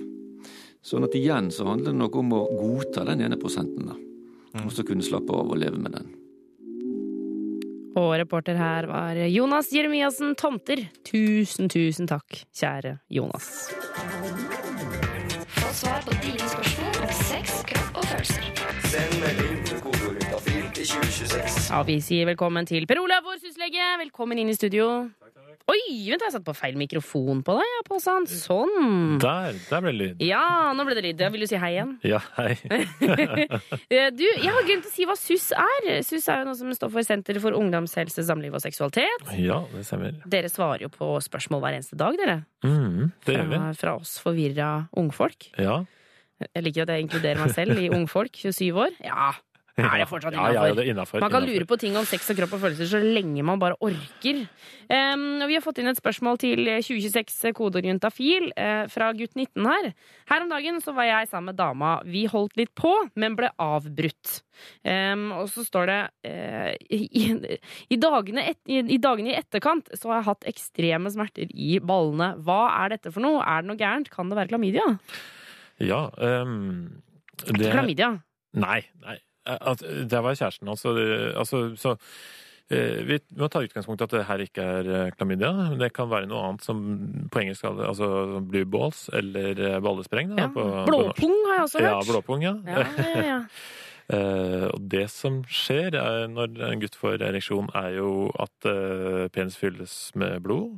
Sånn 0.86 1.08
at 1.08 1.18
igjen 1.18 1.50
så 1.52 1.68
handler 1.68 1.92
det 1.92 2.00
nok 2.00 2.16
om 2.22 2.38
å 2.38 2.46
godta 2.54 3.04
den 3.10 3.26
ene 3.26 3.40
prosenten, 3.42 3.90
da. 3.90 3.98
Og 4.64 4.72
så 4.74 4.86
kunne 4.88 5.06
slappe 5.06 5.36
av 5.36 5.52
og 5.52 5.60
leve 5.60 5.78
med 5.82 5.94
den. 5.98 6.08
Og 7.98 8.14
reporter 8.22 8.58
her 8.58 8.88
var 8.90 9.18
Jonas 9.26 9.72
Jeremiassen 9.74 10.36
Tomter. 10.38 10.84
Tusen, 11.06 11.70
tusen 11.70 12.10
takk, 12.10 12.44
kjære 12.56 13.00
Jonas. 13.10 13.50
Få 15.58 15.74
svar 15.74 16.06
på 16.06 16.14
dine 16.22 16.50
spørsmål 16.54 17.02
om 17.08 17.16
sex, 17.26 17.62
kropp 17.72 17.98
og 17.98 18.10
følelser. 18.14 18.52
Send 18.94 19.20
melding 19.24 19.47
2026. 20.88 21.70
Ja, 21.72 21.82
Vi 21.88 21.98
sier 22.04 22.28
velkommen 22.30 22.68
til 22.68 22.86
Per 22.88 23.00
Olav, 23.02 23.26
vår 23.28 23.40
syslege. 23.44 23.84
Velkommen 24.06 24.40
inn 24.40 24.52
i 24.52 24.56
studio. 24.56 25.08
Oi, 25.68 25.82
vent, 26.08 26.22
jeg 26.24 26.32
satt 26.32 26.46
på 26.48 26.54
feil 26.56 26.78
mikrofon 26.80 27.42
på 27.44 27.58
deg. 27.58 27.66
Ja, 27.74 27.82
Påsan. 27.90 28.24
Sånn. 28.32 29.18
Der, 29.20 29.58
der 29.68 29.82
ble 29.84 29.92
det 29.92 29.98
lyd. 30.00 30.22
Ja, 30.24 30.72
nå 30.78 30.86
ble 30.88 30.96
det 30.96 31.04
lyd. 31.04 31.18
Da 31.20 31.28
vil 31.34 31.44
du 31.44 31.48
si 31.50 31.60
hei 31.60 31.74
igjen? 31.76 31.92
Ja, 32.08 32.22
hei. 32.38 32.54
Eh, 33.92 34.08
Du, 34.16 34.24
jeg 34.24 34.48
har 34.54 34.64
glemt 34.68 34.88
å 34.88 34.94
si 34.94 35.04
hva 35.10 35.18
SUS 35.20 35.50
er. 35.60 35.90
SUS 36.08 36.30
er 36.32 36.40
jo 36.46 36.48
noe 36.48 36.56
som 36.62 36.72
står 36.76 36.94
for 36.96 37.04
Senter 37.04 37.42
for 37.44 37.58
ungdomshelse, 37.60 38.24
samliv 38.30 38.56
og 38.56 38.64
seksualitet. 38.64 39.28
Ja, 39.44 39.60
det 39.74 39.84
stemmer. 39.90 40.16
Dere 40.24 40.48
svarer 40.54 40.88
jo 40.88 40.92
på 40.94 41.12
spørsmål 41.28 41.66
hver 41.66 41.78
eneste 41.82 42.00
dag, 42.00 42.16
dere. 42.22 42.40
Mm, 42.64 43.12
det 43.28 43.36
gjør 43.36 43.52
vi. 43.52 43.60
Fra, 43.60 43.76
fra 43.84 43.98
oss 44.00 44.16
forvirra 44.24 44.72
ungfolk. 44.96 45.50
Ja. 45.60 45.82
Jeg 46.54 46.62
liker 46.68 46.84
at 46.86 46.92
jeg 46.94 47.02
inkluderer 47.08 47.40
meg 47.42 47.54
selv 47.56 47.80
i 47.82 47.88
ungfolk, 47.90 48.36
27 48.38 48.76
år. 48.78 48.92
Ja, 49.02 49.32
er 49.78 50.02
det 50.02 50.08
fortsatt 50.10 50.34
Ja, 50.34 50.48
ja, 50.50 50.64
innafor? 50.66 50.82
er 50.82 50.90
innenfor, 50.92 51.20
Man 51.22 51.32
kan 51.32 51.46
lure 51.46 51.66
på 51.70 51.78
ting 51.78 51.98
om 52.00 52.06
sex 52.10 52.30
og 52.32 52.38
kropp 52.40 52.56
og 52.58 52.62
følelser 52.64 52.90
så 52.90 53.02
lenge 53.02 53.44
man 53.46 53.60
bare 53.62 53.78
orker. 53.80 54.40
Um, 54.90 55.44
vi 55.46 55.54
har 55.54 55.62
fått 55.62 55.78
inn 55.82 55.90
et 55.92 56.00
spørsmål 56.00 56.40
til 56.42 56.64
2026 56.82 57.54
kodeorientafil 57.58 58.50
uh, 58.58 58.88
fra 58.90 59.12
gutt 59.14 59.36
19 59.38 59.70
her. 59.70 59.92
Her 60.32 60.46
om 60.46 60.50
dagen 60.50 60.82
så 60.82 60.96
var 60.98 61.10
jeg 61.10 61.30
sammen 61.30 61.52
med 61.52 61.60
dama. 61.62 61.92
Vi 62.10 62.26
holdt 62.26 62.58
litt 62.58 62.74
på, 62.74 62.90
men 63.16 63.38
ble 63.38 63.52
avbrutt. 63.62 64.40
Um, 64.82 65.30
og 65.38 65.52
så 65.54 65.66
står 65.68 65.92
det 65.92 66.00
uh, 66.26 66.74
i, 66.90 67.30
i, 67.94 68.02
dagene 68.02 68.48
et, 68.50 68.62
i, 68.66 68.82
I 68.82 69.02
dagene 69.02 69.36
i 69.36 69.38
etterkant 69.38 69.94
så 69.94 70.10
har 70.10 70.24
jeg 70.24 70.30
hatt 70.32 70.50
ekstreme 70.56 71.14
smerter 71.14 71.54
i 71.54 71.78
ballene. 71.78 72.34
Hva 72.42 72.64
er 72.82 72.96
dette 72.98 73.14
for 73.14 73.22
noe? 73.22 73.46
Er 73.46 73.62
det 73.62 73.70
noe 73.70 73.80
gærent? 73.80 74.10
Kan 74.10 74.34
det 74.34 74.42
være 74.42 74.56
klamydia? 74.56 74.88
Ja, 75.78 76.08
ehm, 76.18 77.04
det 77.46 77.70
Klamydia? 77.70 78.16
Nei. 78.58 78.82
nei. 79.04 79.20
At, 79.48 79.82
det 80.12 80.20
var 80.24 80.36
kjæresten 80.36 80.68
hans. 80.68 80.84
Altså, 80.86 81.62
så 81.80 81.94
eh, 82.70 83.00
vi 83.08 83.18
må 83.40 83.48
ta 83.50 83.62
utgangspunkt 83.64 84.02
i 84.04 84.08
at 84.08 84.16
det 84.18 84.26
her 84.28 84.44
ikke 84.44 84.66
er 84.80 84.90
eh, 85.00 85.12
klamydia. 85.16 85.52
men 85.72 85.80
Det 85.80 85.92
kan 85.96 86.10
være 86.12 86.28
noe 86.28 86.44
annet 86.50 86.66
som 86.68 86.82
på 87.32 87.42
engelsk 87.44 87.64
altså 87.72 88.42
blue 88.44 88.66
balls 88.68 89.06
eller 89.16 89.60
eh, 89.72 89.80
ballespreng. 89.84 90.36
Da, 90.36 90.44
Ja. 90.46 90.48
på, 90.54 90.64
på. 90.68 90.86
Blåpung 90.92 91.36
har 91.48 91.56
jeg 91.62 91.68
også 91.70 91.84
Ja, 91.86 91.94
hørt. 91.96 92.12
blåpung, 92.12 92.44
ja. 92.44 92.56
Ja, 92.68 92.88
ja, 92.98 93.28
ja. 93.34 93.42
Eh, 94.08 94.70
og 94.72 94.86
det 94.88 95.10
som 95.12 95.42
skjer 95.52 95.92
når 96.32 96.54
en 96.70 96.80
gutt 96.80 96.94
får 96.96 97.20
ereksjon, 97.28 97.66
er 97.76 97.98
jo 97.98 98.30
at 98.40 98.68
penis 99.36 99.58
fylles 99.60 99.96
med 100.16 100.38
blod. 100.46 100.78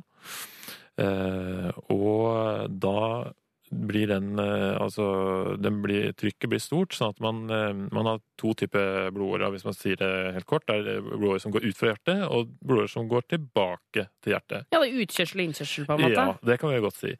Og 1.94 2.72
da 2.82 2.96
blir 3.70 4.10
den 4.10 4.32
Altså, 4.42 5.06
den 5.62 5.78
blir, 5.84 6.10
trykket 6.18 6.50
blir 6.50 6.58
stort, 6.62 6.96
sånn 6.96 7.14
at 7.14 7.20
man, 7.22 7.44
man 7.94 8.10
har 8.10 8.18
to 8.40 8.54
typer 8.56 9.10
blodårer, 9.14 9.52
hvis 9.54 9.66
man 9.68 9.76
sier 9.76 10.00
det 10.00 10.10
helt 10.38 10.48
kort. 10.48 10.64
Det 10.70 10.80
er 10.96 11.00
blodårer 11.04 11.42
som 11.44 11.52
går 11.54 11.68
ut 11.68 11.76
fra 11.78 11.92
hjertet, 11.92 12.24
og 12.32 12.50
blodårer 12.64 12.90
som 12.92 13.08
går 13.10 13.26
tilbake 13.36 14.06
til 14.24 14.34
hjertet. 14.34 14.66
Ja, 14.72 14.80
det 14.80 14.88
er 14.90 15.00
utkjørsel 15.04 15.42
og 15.42 15.48
innkjørsel, 15.50 15.86
på 15.88 15.96
en 15.98 16.04
måte. 16.08 16.24
Ja, 16.24 16.38
det 16.52 16.60
kan 16.62 16.72
vi 16.72 16.80
godt 16.84 16.98
si. 17.00 17.14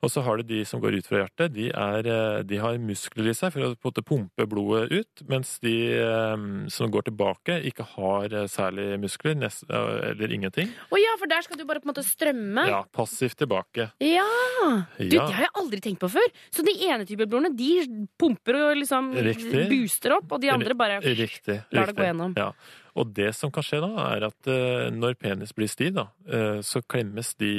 Og 0.00 0.08
så 0.08 0.22
har 0.24 0.40
du 0.40 0.46
de 0.48 0.62
som 0.64 0.80
går 0.80 0.94
ut 0.96 1.04
fra 1.10 1.18
hjertet. 1.26 1.52
De, 1.52 1.66
er, 1.76 2.06
eh, 2.08 2.42
de 2.48 2.56
har 2.62 2.78
muskler 2.80 3.28
i 3.28 3.34
seg 3.36 3.52
for 3.52 3.66
å 3.66 3.72
på 3.74 3.90
en 3.90 3.90
måte 3.90 4.04
pumpe 4.08 4.46
blodet 4.48 4.88
ut, 4.94 5.24
mens 5.28 5.58
de 5.60 5.74
eh, 5.98 6.46
som 6.72 6.92
går 6.94 7.08
tilbake, 7.10 7.58
ikke 7.68 7.84
har 7.96 8.32
eh, 8.32 8.46
særlig 8.48 8.94
muskler, 9.02 9.36
nest, 9.36 9.66
eller 9.68 10.32
ingenting. 10.32 10.70
Å 10.88 11.00
ja, 11.02 11.16
for 11.20 11.28
der 11.28 11.44
skal 11.44 11.60
du 11.60 11.66
bare 11.68 11.82
på 11.82 11.88
en 11.90 11.92
måte 11.92 12.06
strømme. 12.06 12.64
Ja, 12.70 12.80
passivt 12.96 13.36
tilbake. 13.42 13.90
Ja! 14.04 14.28
Du, 14.60 15.04
Ja. 15.10 15.24
det 15.26 15.34
har 15.34 15.44
jeg 15.46 15.52
aldri 15.56 15.78
tenkt 15.80 16.00
på 16.02 16.08
før. 16.12 16.26
Så 16.52 16.62
de 16.66 16.74
ene 16.84 17.06
typer 17.08 17.24
blodene, 17.28 17.54
de 17.56 18.06
pumper 18.20 18.58
og 18.58 18.76
liksom 18.76 19.08
Riktig. 19.16 19.62
booster 19.70 20.12
opp, 20.18 20.32
og 20.36 20.40
de 20.42 20.50
andre 20.52 20.59
andre 20.60 20.74
bare 20.78 21.00
Riktig. 21.02 21.56
lar 21.72 21.86
det 21.90 21.96
gå 21.96 22.06
gjennom. 22.06 22.34
Ja. 22.38 22.52
Og 23.00 23.12
det 23.14 23.32
som 23.38 23.50
kan 23.54 23.62
skje 23.62 23.80
da, 23.82 23.90
er 24.16 24.26
at 24.28 24.48
eh, 24.50 24.90
når 24.92 25.14
penis 25.20 25.52
blir 25.56 25.68
stiv, 25.70 25.94
da, 25.96 26.08
eh, 26.28 26.60
så 26.66 26.82
klemmes 26.82 27.34
de 27.38 27.50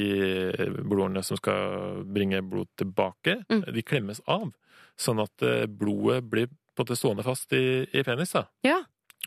blodårene 0.84 1.22
som 1.24 1.36
skal 1.40 2.02
bringe 2.04 2.42
blod 2.44 2.68
tilbake, 2.78 3.44
Mm. 3.50 3.64
de 3.72 3.82
klemmes 3.82 4.20
av. 4.28 4.50
Sånn 4.98 5.20
at 5.22 5.42
eh, 5.42 5.66
blodet 5.66 6.22
blir 6.30 6.46
på 6.48 6.82
en 6.82 6.86
måte 6.86 6.96
stående 6.96 7.24
fast 7.24 7.52
i, 7.52 7.86
i 7.92 8.02
penis. 8.02 8.32
da. 8.32 8.44
Ja. 8.64 8.82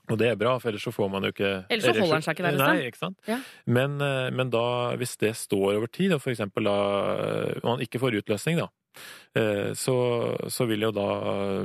Og 0.10 0.18
det 0.20 0.28
er 0.30 0.36
bra, 0.36 0.58
for 0.60 0.70
ellers 0.70 0.84
så 0.86 0.92
får 0.94 1.10
man 1.10 1.24
jo 1.24 1.32
ikke 1.32 1.66
Ellers 1.72 1.86
så 1.88 1.94
holder 1.96 2.16
den 2.20 2.22
seg 2.26 2.36
ikke 2.36 2.44
der 2.46 2.54
en 2.54 2.60
Nei, 2.78 2.88
ikke 2.90 3.00
sant? 3.00 3.18
Ja. 3.28 3.38
Men, 3.66 3.98
men 4.36 4.50
da, 4.54 4.94
hvis 5.00 5.16
det 5.18 5.32
står 5.40 5.78
over 5.80 5.88
tid, 5.88 6.12
og 6.14 6.22
for 6.22 6.34
eksempel 6.34 6.68
da 6.68 6.76
og 7.64 7.64
man 7.64 7.80
ikke 7.86 8.02
får 8.02 8.18
utløsning, 8.22 8.60
da, 8.60 8.68
så, 9.76 9.96
så 10.48 10.68
vil 10.70 10.86
jo 10.88 10.92
da 10.96 11.10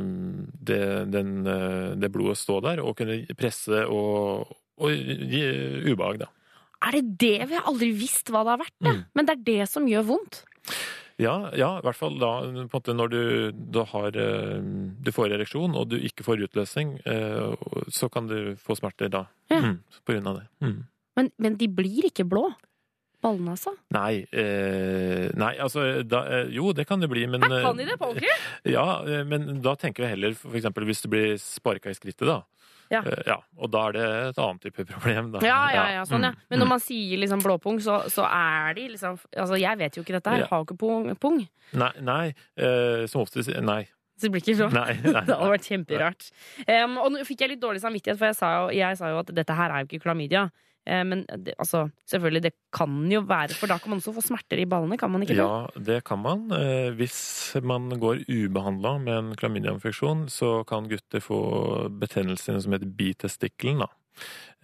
mm, 0.02 0.48
det, 0.66 0.82
den, 1.14 1.36
eh, 1.46 1.92
det 2.00 2.10
blodet 2.10 2.40
stå 2.40 2.58
der 2.64 2.82
og 2.82 2.96
kunne 2.98 3.22
presse 3.38 3.84
og, 3.86 4.50
og 4.80 4.90
gi 5.30 5.44
ubehag, 5.86 6.24
da. 6.24 6.30
Er 6.80 6.96
det 6.96 7.18
det? 7.20 7.36
Vi 7.50 7.58
har 7.58 7.68
aldri 7.68 7.90
visst 7.92 8.32
hva 8.32 8.42
det 8.46 8.54
har 8.54 8.62
vært, 8.62 8.76
det. 8.80 8.96
Mm. 8.96 9.04
Men 9.14 9.28
det 9.28 9.36
er 9.36 9.46
det 9.50 9.68
som 9.68 9.88
gjør 9.88 10.06
vondt. 10.14 10.42
Ja, 11.20 11.34
ja, 11.52 11.74
i 11.76 11.84
hvert 11.84 11.98
fall 11.98 12.16
da 12.20 12.30
måte 12.72 12.94
når 12.96 13.10
du, 13.12 13.22
du, 13.52 13.82
har, 13.90 14.16
eh, 14.16 14.62
du 15.04 15.10
får 15.12 15.34
ereksjon 15.36 15.76
og 15.76 15.90
du 15.92 15.98
ikke 16.00 16.24
får 16.24 16.46
utløsning, 16.46 16.94
eh, 17.04 17.66
så 17.92 18.08
kan 18.12 18.30
du 18.30 18.54
få 18.60 18.78
smerter 18.78 19.12
da. 19.12 19.26
Ja. 19.52 19.60
Mm, 19.60 19.76
på 20.06 20.16
grunn 20.16 20.30
av 20.30 20.40
det. 20.40 20.46
Mm. 20.64 20.78
Men, 21.18 21.30
men 21.36 21.58
de 21.60 21.68
blir 21.68 22.08
ikke 22.08 22.24
blå. 22.28 22.46
Ballene, 23.20 23.52
altså. 23.52 23.74
Nei, 23.92 24.22
eh, 24.32 25.26
nei, 25.36 25.50
altså 25.60 26.02
da, 26.08 26.22
eh, 26.24 26.54
Jo, 26.54 26.70
det 26.76 26.86
kan 26.88 27.02
det 27.02 27.10
bli, 27.12 27.26
men 27.28 27.44
Her 27.44 27.66
kan 27.66 27.76
de 27.76 27.84
eh, 27.84 27.90
det 27.90 27.98
på 28.00 28.08
ordentlig? 28.14 28.36
Ja, 28.76 28.86
eh, 29.04 29.26
men 29.28 29.60
da 29.64 29.74
tenker 29.76 30.06
vi 30.06 30.14
heller 30.14 30.38
for 30.38 30.56
eksempel 30.56 30.88
hvis 30.88 31.04
du 31.04 31.10
blir 31.12 31.36
sparka 31.42 31.92
i 31.92 31.98
skrittet, 31.98 32.24
da. 32.28 32.40
Ja. 32.90 33.04
Ja. 33.26 33.36
Og 33.60 33.70
da 33.70 33.84
er 33.88 33.94
det 33.94 34.06
et 34.30 34.40
annet 34.42 34.64
type 34.66 34.84
problem, 34.92 35.30
da. 35.36 35.44
Ja, 35.46 35.60
ja, 35.74 35.84
ja, 35.98 36.06
sånn, 36.08 36.26
ja. 36.26 36.32
Mm, 36.34 36.48
Men 36.48 36.62
når 36.62 36.66
mm. 36.66 36.74
man 36.74 36.82
sier 36.82 37.22
liksom 37.22 37.44
blåpung, 37.44 37.78
så, 37.84 38.00
så 38.10 38.26
er 38.26 38.74
de 38.78 38.88
liksom 38.96 39.20
Altså, 39.30 39.60
jeg 39.60 39.78
vet 39.78 39.96
jo 39.96 40.02
ikke 40.04 40.16
dette 40.16 40.34
her. 40.34 40.44
Ja. 40.44 40.50
Har 40.50 40.66
ikke 40.66 40.78
pung. 40.80 41.06
pung. 41.22 41.40
Nei, 41.78 41.92
nei 42.02 42.24
eh, 42.58 43.06
som 43.10 43.22
oftest 43.22 43.52
Nei. 43.62 43.84
Så 44.20 44.28
det 44.28 44.34
blir 44.34 44.42
ikke. 44.44 44.68
Nei, 44.74 44.96
nei, 45.04 45.22
Det 45.28 45.36
hadde 45.36 45.52
vært 45.54 45.68
kjemperart. 45.70 46.26
Um, 46.66 46.98
og 47.00 47.14
nå 47.14 47.22
fikk 47.28 47.44
jeg 47.44 47.54
litt 47.54 47.62
dårlig 47.62 47.80
samvittighet, 47.84 48.18
for 48.20 48.28
jeg 48.28 48.36
sa 48.36 48.50
jo, 48.56 48.66
jeg 48.76 48.98
sa 48.98 49.12
jo 49.14 49.22
at 49.22 49.32
dette 49.38 49.56
her 49.56 49.72
er 49.72 49.84
jo 49.84 49.88
ikke 49.88 50.04
klamydia. 50.08 50.48
Eh, 50.90 51.04
men 51.06 51.22
det, 51.46 51.54
altså, 51.62 51.84
selvfølgelig, 52.10 52.42
det 52.48 52.52
kan 52.74 52.96
jo 53.12 53.20
være 53.30 53.54
For 53.54 53.70
da 53.70 53.76
kan 53.78 53.92
man 53.94 54.00
også 54.02 54.14
få 54.16 54.24
smerter 54.26 54.58
i 54.58 54.66
ballene, 54.66 54.98
kan 54.98 55.12
man 55.14 55.22
ikke 55.22 55.36
det? 55.38 55.44
Ja, 55.44 55.84
det 55.90 56.00
kan 56.08 56.18
man. 56.24 56.48
Eh, 56.56 56.90
Hvis 56.98 57.20
man 57.62 57.86
går 58.02 58.24
ubehandla 58.26 58.96
med 59.04 59.14
en 59.20 59.30
klamydiainfeksjon, 59.38 60.26
så 60.32 60.64
kan 60.66 60.88
gutter 60.90 61.22
få 61.22 61.38
betennelse 62.02 62.58
som 62.64 62.74
heter 62.74 62.90
bitestikkelen, 62.98 63.84
da. 63.86 63.88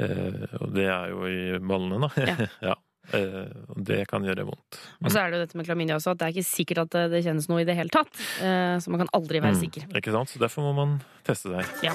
Eh, 0.03 0.57
Og 0.61 0.75
det 0.75 0.89
er 0.91 1.15
jo 1.15 1.23
i 1.31 1.39
ballene, 1.63 2.03
da. 2.09 2.11
Ja. 2.27 2.37
ja. 2.73 2.75
Eh, 3.15 3.53
og 3.71 3.85
Det 3.87 4.01
kan 4.11 4.25
gjøre 4.27 4.43
vondt. 4.49 4.81
Og 5.05 5.13
så 5.15 5.21
er 5.23 5.31
det 5.31 5.39
jo 5.39 5.45
dette 5.45 5.57
med 5.61 5.67
klamydia 5.69 5.95
også, 6.01 6.11
at 6.17 6.19
det 6.19 6.27
er 6.27 6.33
ikke 6.35 6.49
sikkert 6.49 6.81
at 6.89 6.97
det- 7.13 7.23
kjennes 7.23 7.47
noe 7.49 7.61
i 7.63 7.65
det 7.69 7.77
hele 7.79 7.89
tatt. 7.95 8.11
Eh, 8.43 8.77
så 8.83 8.91
man 8.91 9.05
kan 9.05 9.13
aldri 9.15 9.39
være 9.45 9.55
Mm, 9.55 9.61
sikker. 9.63 9.87
Ikke 9.95 10.11
sant? 10.11 10.29
Så 10.35 10.43
derfor 10.43 10.67
må 10.67 10.73
man 10.75 10.99
teste 11.23 11.55
seg. 11.55 11.65
Ja. 11.87 11.95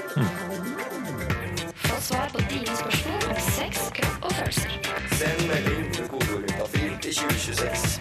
Få 1.84 1.96
svar 2.00 2.28
på 2.32 2.40
dine 2.48 2.64
spørsmål 2.80 3.01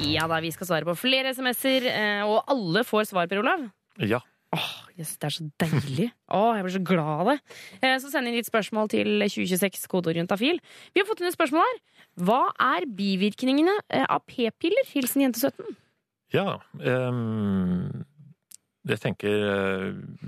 ja 0.01 0.25
da, 0.29 0.39
vi 0.43 0.51
skal 0.53 0.67
svare 0.69 0.87
på 0.87 0.95
flere 0.99 1.31
SMS-er, 1.35 1.85
eh, 1.91 2.21
og 2.27 2.43
alle 2.51 2.83
får 2.87 3.09
svar, 3.11 3.27
Per 3.31 3.41
Olav. 3.43 3.67
Ja. 4.01 4.19
Åh, 4.51 4.71
yes, 4.99 5.13
det 5.21 5.29
er 5.29 5.35
så 5.37 5.45
deilig. 5.63 6.07
Åh, 6.35 6.49
jeg 6.57 6.65
blir 6.65 6.73
så 6.75 6.81
glad 6.83 7.11
av 7.21 7.29
det. 7.31 7.37
Eh, 7.81 7.95
Så 8.03 8.09
send 8.11 8.27
inn 8.27 8.35
ditt 8.35 8.49
spørsmål 8.49 8.89
til 8.91 9.07
2026 9.23 9.85
kodeorientafil. 9.87 10.59
Vi 10.93 10.99
har 10.99 11.07
fått 11.07 11.21
inn 11.23 11.29
et 11.29 11.37
spørsmål 11.37 11.63
her. 11.63 11.79
Hva 12.27 12.41
er 12.59 12.83
bivirkningene 12.99 13.77
eh, 13.89 14.03
av 14.11 14.25
p-piller? 14.27 14.89
Hilsen 14.91 15.23
jente 15.23 15.39
17. 15.39 15.77
Ja. 16.35 16.57
ehm, 16.83 18.03
jeg 18.87 18.97
tenker 19.03 19.43
eh, 19.45 19.83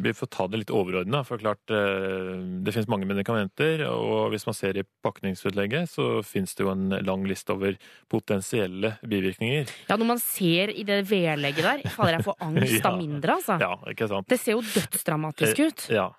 Vi 0.05 0.11
får 0.13 0.29
ta 0.29 0.45
det 0.47 0.59
litt 0.61 0.73
overordna. 0.73 1.23
For 1.25 1.41
klart, 1.41 1.61
eh, 1.73 2.37
det 2.63 2.73
finnes 2.75 2.89
mange 2.91 3.07
medikamenter. 3.09 3.81
Og 3.89 4.29
hvis 4.33 4.45
man 4.45 4.53
ser 4.57 4.77
i 4.77 4.85
pakningsutlegget, 5.05 5.89
så 5.89 6.21
finnes 6.27 6.53
det 6.53 6.65
jo 6.67 6.71
en 6.73 6.89
lang 7.01 7.25
liste 7.29 7.55
over 7.55 7.77
potensielle 8.13 8.95
bivirkninger. 9.09 9.69
Ja, 9.89 9.97
når 9.97 10.11
man 10.13 10.21
ser 10.21 10.69
i 10.73 10.83
det 10.87 11.01
vedlegget 11.09 11.63
der, 11.65 11.85
faller 11.95 12.19
jeg 12.19 12.27
for 12.27 12.37
angst 12.45 12.77
Ja. 12.77 12.89
av 12.91 12.99
mindre, 13.01 13.39
altså. 13.39 13.57
Ja, 13.61 13.73
ikke 13.89 14.07
sant? 14.11 14.29
Det 14.29 14.39
ser 14.41 14.57
jo 14.59 14.61
dødsdramatisk 14.65 15.63
ut. 15.65 15.87
Ja. 15.93 16.11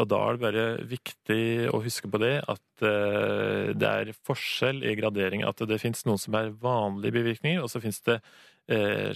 Og 0.00 0.06
da 0.08 0.16
er 0.24 0.36
det 0.38 0.40
bare 0.40 0.62
viktig 0.88 1.42
å 1.68 1.82
huske 1.84 2.08
på 2.08 2.16
det 2.22 2.38
at 2.48 2.84
eh, 2.86 3.72
det 3.76 3.90
er 3.90 4.12
forskjell 4.24 4.80
i 4.88 4.94
gradering. 4.96 5.42
At 5.44 5.60
det 5.68 5.76
fins 5.82 6.00
noen 6.08 6.18
som 6.22 6.34
er 6.38 6.48
vanlige 6.62 7.12
bivirkninger, 7.18 7.60
og 7.60 7.68
så 7.68 7.82
fins 7.84 8.00
det 8.08 8.16
eh, 8.22 8.30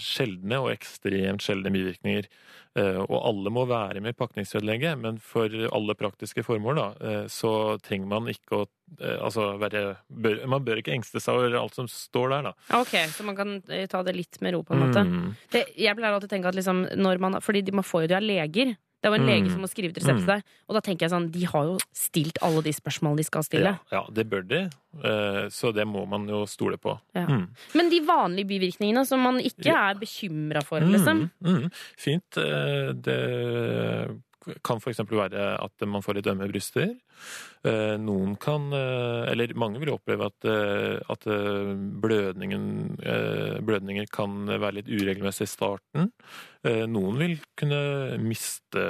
sjeldne 0.01 0.59
og 0.63 0.73
ekstremt 0.73 1.45
sjeldne 1.45 1.71
bivirkninger. 1.75 2.27
Eh, 2.75 2.97
og 2.99 3.19
alle 3.23 3.51
må 3.55 3.63
være 3.71 4.01
med 4.03 4.17
i 4.17 4.19
pakningsvedlegget, 4.19 4.99
men 4.99 5.21
for 5.23 5.47
alle 5.47 5.95
praktiske 5.95 6.43
formål 6.43 6.81
da, 6.81 6.87
eh, 7.07 7.27
så 7.31 7.53
trenger 7.85 8.09
man 8.11 8.27
ikke 8.33 8.57
å 8.57 8.65
eh, 8.99 9.15
altså 9.15 9.53
være 9.63 9.83
bør, 10.09 10.41
Man 10.51 10.65
bør 10.67 10.81
ikke 10.83 10.97
engste 10.97 11.23
seg 11.23 11.39
over 11.39 11.55
alt 11.61 11.79
som 11.79 11.87
står 11.91 12.33
der, 12.33 12.49
da. 12.49 12.81
Ok, 12.81 12.97
så 13.15 13.27
man 13.27 13.39
kan 13.39 13.55
eh, 13.69 13.87
ta 13.91 14.03
det 14.03 14.17
litt 14.17 14.41
med 14.43 14.57
ro, 14.57 14.65
på 14.67 14.75
en 14.75 14.83
måte. 14.89 15.05
Mm. 15.07 15.29
Det, 15.55 15.63
jeg 15.79 15.95
pleier 16.01 16.17
alltid 16.17 16.33
å 16.33 16.35
tenke 16.35 16.51
at 16.51 16.59
liksom, 16.59 16.83
når 16.99 17.23
man 17.23 17.39
Fordi 17.45 17.63
man 17.71 17.87
får 17.87 18.05
jo 18.05 18.11
det 18.11 18.19
av 18.19 18.27
leger. 18.27 18.75
Det 19.05 19.11
er 19.11 19.19
jo 19.19 19.21
en 19.21 19.27
Mm. 19.29 19.33
lege 19.35 19.51
som 19.53 19.61
må 19.61 19.69
skrive 19.69 19.91
ut 19.93 19.99
resept 20.01 20.17
til 20.17 20.25
Mm. 20.25 20.33
deg. 20.33 20.43
Og 20.69 20.75
da 20.75 20.81
tenker 20.81 21.03
jeg 21.05 21.11
sånn, 21.13 21.31
de 21.31 21.45
har 21.45 21.65
jo 21.65 21.79
stilt 21.93 22.39
alle 22.41 22.63
de 22.63 22.73
spørsmålene 22.73 23.17
de 23.21 23.23
skal 23.29 23.43
stille. 23.45 23.73
Ja, 23.93 24.01
ja, 24.01 24.03
det 24.11 24.31
bør 24.31 24.49
de. 24.49 24.61
Eh, 25.05 25.49
så 25.53 25.75
det 25.75 25.85
må 25.87 26.07
man 26.09 26.27
jo 26.27 26.47
stole 26.47 26.79
på. 26.79 26.99
Ja. 27.15 27.27
Mm. 27.27 27.49
Men 27.75 27.91
de 27.91 28.01
vanlige 28.01 28.49
bivirkningene 28.49 29.05
som 29.07 29.21
man 29.21 29.37
ikke 29.41 29.69
er 29.77 29.95
bekymra 30.01 30.65
for, 30.65 30.81
liksom. 30.81 31.29
Mm, 31.43 31.63
mm. 31.65 31.71
Fint. 31.99 32.37
Eh, 32.39 32.93
Det 32.95 34.09
kan 34.67 34.81
f.eks. 34.83 35.01
være 35.09 35.45
at 35.63 35.85
man 35.89 36.03
får 36.05 36.19
litt 36.19 36.29
ømme 36.33 36.49
bryster. 36.51 36.95
Eh, 37.65 37.95
Noen 38.03 38.35
kan, 38.43 38.67
eh, 38.75 39.31
eller 39.33 39.55
mange 39.57 39.81
vil 39.81 39.93
oppleve 39.95 40.27
at, 40.29 40.49
eh, 40.51 40.99
at 41.09 41.25
blødningen, 42.03 42.65
blødninger 43.65 44.07
kan 44.13 44.45
være 44.49 44.81
litt 44.81 44.91
uregelmessig 44.91 45.47
i 45.47 45.53
starten. 45.53 46.11
Noen 46.65 47.19
vil 47.21 47.35
kunne 47.61 48.17
miste 48.25 48.81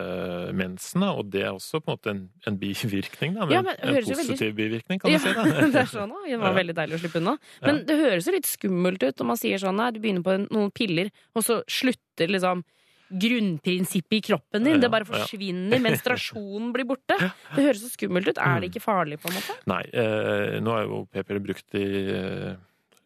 mensen, 0.55 1.03
og 1.09 1.27
det 1.35 1.43
er 1.43 1.53
også 1.57 1.81
på 1.83 1.91
en 1.91 1.97
måte 1.97 2.13
en, 2.13 2.21
en 2.47 2.59
bivirkning. 2.61 3.35
Da, 3.35 3.47
men 3.49 3.57
Ja, 3.57 3.63
men 3.67 3.75
en 3.83 3.99
positiv 4.05 4.53
veldig- 4.55 4.59
bivirkning, 4.61 5.01
kan 5.03 5.11
Ja, 5.11 5.19
du 5.19 5.25
si. 5.27 5.33
Da. 5.35 5.67
det 5.75 5.83
er 5.83 5.91
sånn, 5.91 6.15
da. 6.15 6.23
Det 6.29 6.39
var 6.45 6.55
veldig 6.61 6.77
deilig 6.79 6.99
å 6.99 7.03
slippe 7.03 7.21
unna. 7.23 7.37
Men 7.65 7.83
det 7.89 7.99
høres 7.99 8.29
jo 8.31 8.37
litt 8.37 8.47
skummelt 8.51 9.03
ut 9.03 9.19
når 9.19 9.31
man 9.33 9.41
sier 9.43 9.59
sånn 9.63 9.77
nei, 9.81 9.91
du 9.91 9.99
begynner 10.05 10.23
på 10.27 10.37
noen 10.47 10.71
piller, 10.75 11.11
og 11.35 11.43
så 11.47 11.61
slutter 11.67 12.31
liksom 12.31 12.63
grunnprinsippet 13.11 14.19
i 14.19 14.23
kroppen 14.31 14.65
din. 14.65 14.77
Ja, 14.79 14.83
Det 14.87 14.91
bare 14.93 15.07
ja. 15.09 15.13
forsvinner. 15.15 15.81
Menstruasjonen 15.89 16.73
blir 16.75 16.87
borte. 16.89 17.19
Det 17.55 17.65
høres 17.67 17.83
så 17.85 17.91
skummelt 17.95 18.29
ut. 18.31 18.39
Er 18.41 18.61
det 18.65 18.71
ikke 18.73 18.85
farlig, 18.85 19.21
på 19.23 19.31
en 19.33 19.39
måte? 19.41 19.59
Nei, 19.71 19.83
eh, 19.93 20.61
nå 20.65 20.77
er 20.79 20.87
jo 20.89 21.03
p-piller 21.13 21.45
brukt 21.45 21.77
i 21.81 21.85
eh, 22.15 22.55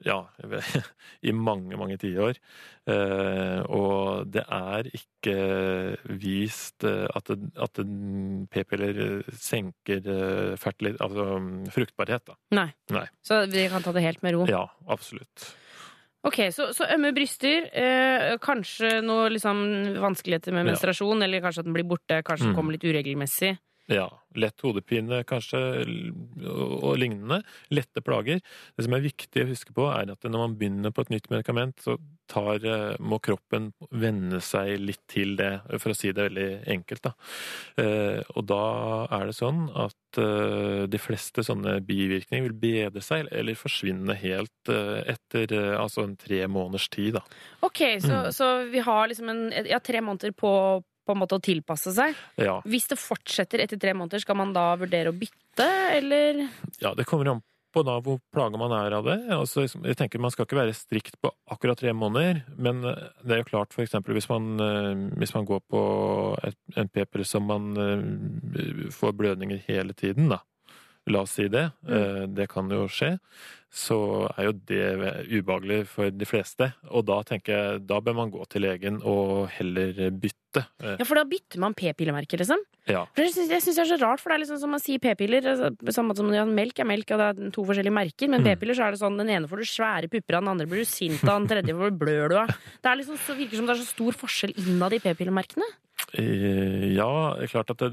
ja, 0.06 0.20
i 1.26 1.32
mange, 1.34 1.74
mange 1.80 1.96
tiår. 1.98 2.36
Eh, 2.88 3.60
og 3.74 4.28
det 4.30 4.44
er 4.46 4.86
ikke 4.94 5.34
vist 6.22 6.86
eh, 6.86 7.06
at, 7.18 7.32
det- 7.34 7.50
at 7.58 7.80
p-piller 8.54 9.24
senker 9.34 10.06
fertil, 10.62 10.94
altså 11.02 11.26
fruktbarhet, 11.74 12.28
da. 12.30 12.38
Nei. 12.54 12.68
Nei. 12.94 13.06
Så 13.26 13.42
vi 13.50 13.66
kan 13.72 13.82
ta 13.82 13.92
det 13.96 14.06
helt 14.06 14.22
med 14.22 14.38
ro. 14.38 14.46
Ja, 14.48 14.68
absolutt. 14.86 15.50
Ok, 16.26 16.38
så, 16.50 16.72
så 16.74 16.84
ømme 16.94 17.12
bryster, 17.14 17.68
eh, 17.72 18.36
kanskje 18.42 18.98
noe 19.06 19.28
liksom 19.30 19.60
vanskeligheter 20.02 20.52
med 20.52 20.66
menstruasjon, 20.66 21.22
eller 21.22 21.40
kanskje 21.44 21.62
at 21.62 21.68
den 21.68 21.76
blir 21.76 21.86
borte, 21.86 22.22
kanskje 22.26 22.48
den 22.48 22.52
Mm. 22.52 22.56
kommer 22.58 22.72
litt 22.74 22.82
uregelmessig. 22.84 23.58
Ja. 23.88 24.08
Lett 24.38 24.60
hodepine 24.60 25.22
kanskje, 25.26 25.58
og, 26.44 26.92
lignende. 27.00 27.40
Lette 27.72 28.02
plager. 28.04 28.42
Det 28.76 28.84
som 28.84 28.94
er 28.94 29.00
viktig 29.06 29.42
å 29.42 29.48
huske 29.48 29.72
på, 29.74 29.86
er 29.88 30.12
at 30.12 30.26
når 30.28 30.42
man 30.44 30.56
begynner 30.60 30.92
på 30.94 31.06
et 31.06 31.12
nytt 31.14 31.30
medikament, 31.32 31.80
så 31.82 31.96
tar, 32.28 32.60
eh, 32.68 32.96
må 33.00 33.16
kroppen 33.24 33.70
venne 33.90 34.42
seg 34.44 34.74
litt 34.82 35.00
til 35.08 35.32
det, 35.40 35.62
for 35.80 35.94
å 35.94 35.96
si 35.96 36.12
det 36.12 36.26
veldig 36.28 36.48
enkelt. 36.68 37.02
Da. 37.08 37.12
Eh, 37.80 38.20
og 38.36 38.44
da 38.50 38.60
er 39.16 39.30
det 39.30 39.36
sånn 39.38 39.64
at 39.72 40.20
eh, 40.20 40.84
de 40.92 41.00
fleste 41.00 41.42
sånne 41.48 41.78
bivirkninger 41.88 42.50
vil 42.50 42.60
bedre 42.60 43.02
seg, 43.02 43.32
eller 43.32 43.56
forsvinne 43.58 44.14
helt 44.20 44.68
etter 44.68 45.56
altså 45.80 46.04
en 46.04 46.16
tre 46.20 46.42
måneders 46.46 46.90
tid. 46.92 47.16
Da. 47.16 47.24
Ok, 47.64 47.80
så, 48.04 48.18
Mm. 48.28 48.32
så 48.36 48.70
vi 48.70 48.80
har 48.84 49.08
liksom 49.08 49.28
en, 49.32 49.42
ja, 49.66 49.78
tre 49.80 50.00
måneder 50.04 50.32
på, 50.36 50.84
på 51.08 51.16
en 51.16 51.22
måte 51.24 51.38
å 51.38 51.42
tilpasse 51.42 51.94
seg. 51.96 52.16
Ja. 52.36 52.58
Hvis 52.68 52.90
det 52.90 53.00
fortsetter 53.00 53.64
etter 53.64 53.80
tre 53.80 53.96
måneder, 53.96 54.20
skal 54.22 54.36
man 54.38 54.52
da 54.56 54.70
vurdere 54.78 55.12
å 55.12 55.16
bytte, 55.16 55.68
eller? 55.96 56.44
Ja, 56.82 56.92
det 56.98 57.08
kommer 57.08 57.32
an 57.32 57.44
på 57.74 57.84
da 57.84 57.98
hvor 58.04 58.20
plaga 58.32 58.58
man 58.60 58.72
er 58.74 58.96
av 58.96 59.06
det. 59.08 59.16
Altså, 59.34 59.66
jeg 59.66 59.96
tenker 59.98 60.22
Man 60.22 60.32
skal 60.34 60.46
ikke 60.46 60.58
være 60.58 60.76
strikt 60.76 61.18
på 61.22 61.30
akkurat 61.52 61.80
tre 61.80 61.92
måneder, 61.96 62.42
men 62.56 62.82
eh, 62.88 63.08
det 63.22 63.36
er 63.36 63.42
jo 63.42 63.50
klart 63.50 63.76
eksempel 63.78 64.16
hvis 64.16 64.28
man, 64.30 64.50
eh, 64.62 64.92
hvis 65.20 65.34
man 65.36 65.48
går 65.48 65.64
på 65.70 65.82
en 66.76 66.92
p-pille 66.92 67.26
som 67.28 67.48
man 67.48 67.70
eh, 67.76 68.88
får 68.94 69.16
blødninger 69.18 69.62
hele 69.68 69.96
tiden, 69.96 70.30
da. 70.32 70.42
La 71.08 71.22
oss 71.24 71.36
si 71.38 71.48
det. 71.48 71.70
Mm. 71.88 72.34
Det 72.36 72.48
kan 72.52 72.68
jo 72.70 72.86
skje. 72.92 73.18
Så 73.68 73.96
er 74.38 74.46
jo 74.46 74.52
det 74.64 74.84
ubehagelig 75.28 75.82
for 75.90 76.08
de 76.10 76.24
fleste. 76.24 76.70
Og 76.88 77.04
da 77.04 77.18
tenker 77.28 77.52
jeg 77.52 77.82
da 77.86 77.98
bør 78.00 78.14
man 78.16 78.30
gå 78.32 78.46
til 78.48 78.64
legen 78.64 78.96
og 79.04 79.50
heller 79.58 79.92
bytte. 80.16 80.62
Eh, 80.80 80.94
Ja, 80.96 81.04
for 81.04 81.20
da 81.20 81.24
bytter 81.28 81.60
man 81.60 81.74
p-pillemerke, 81.76 82.38
liksom. 82.40 82.62
Ja. 82.88 83.02
For 83.12 83.20
jeg 83.26 83.34
syns, 83.34 83.52
syns 83.66 83.76
det 83.76 83.82
er 83.84 83.90
så 83.90 83.98
rart, 84.00 84.22
for 84.24 84.32
det 84.32 84.38
er 84.38 84.42
liksom 84.46 84.60
som 84.62 84.70
man 84.72 84.80
sier 84.80 84.98
p-piller. 85.04 85.44
altså, 85.52 85.68
samme 85.92 86.16
som 86.16 86.32
ja, 86.32 86.46
melk 86.48 86.80
er 86.80 86.88
melk, 86.88 87.12
og 87.12 87.20
det 87.20 87.26
er 87.28 87.50
to 87.52 87.64
forskjellige 87.68 87.92
merker. 87.92 88.28
Men 88.32 88.40
Mm. 88.40 88.48
p-piller 88.48 88.74
så 88.74 88.86
er 88.88 88.90
det 88.96 89.00
sånn 89.04 89.18
den 89.20 89.28
ene 89.28 89.46
får 89.52 89.60
du 89.60 89.68
svære 89.68 90.08
pupper 90.08 90.38
av, 90.38 90.42
den 90.44 90.48
andre 90.54 90.66
blir 90.66 90.80
du 90.80 90.88
sint 90.88 91.20
av, 91.28 91.36
den 91.44 91.48
tredje 91.52 91.76
får 91.76 91.90
du 91.92 91.98
blør 92.06 92.28
du 92.32 92.36
av. 92.40 92.48
Det 92.48 92.88
er 92.88 92.96
liksom, 93.02 93.18
så 93.20 93.36
virker 93.36 93.56
som 93.60 93.66
det 93.68 93.76
er 93.76 93.84
så 93.84 93.92
stor 93.92 94.12
forskjell 94.16 94.56
innad 94.56 94.92
i 94.96 94.98
p-pillemerkene. 95.04 95.68
Eh, 96.16 96.88
Ja, 96.96 97.08
er 97.36 97.46
klart 97.52 97.70
at 97.74 97.82
det, 97.84 97.90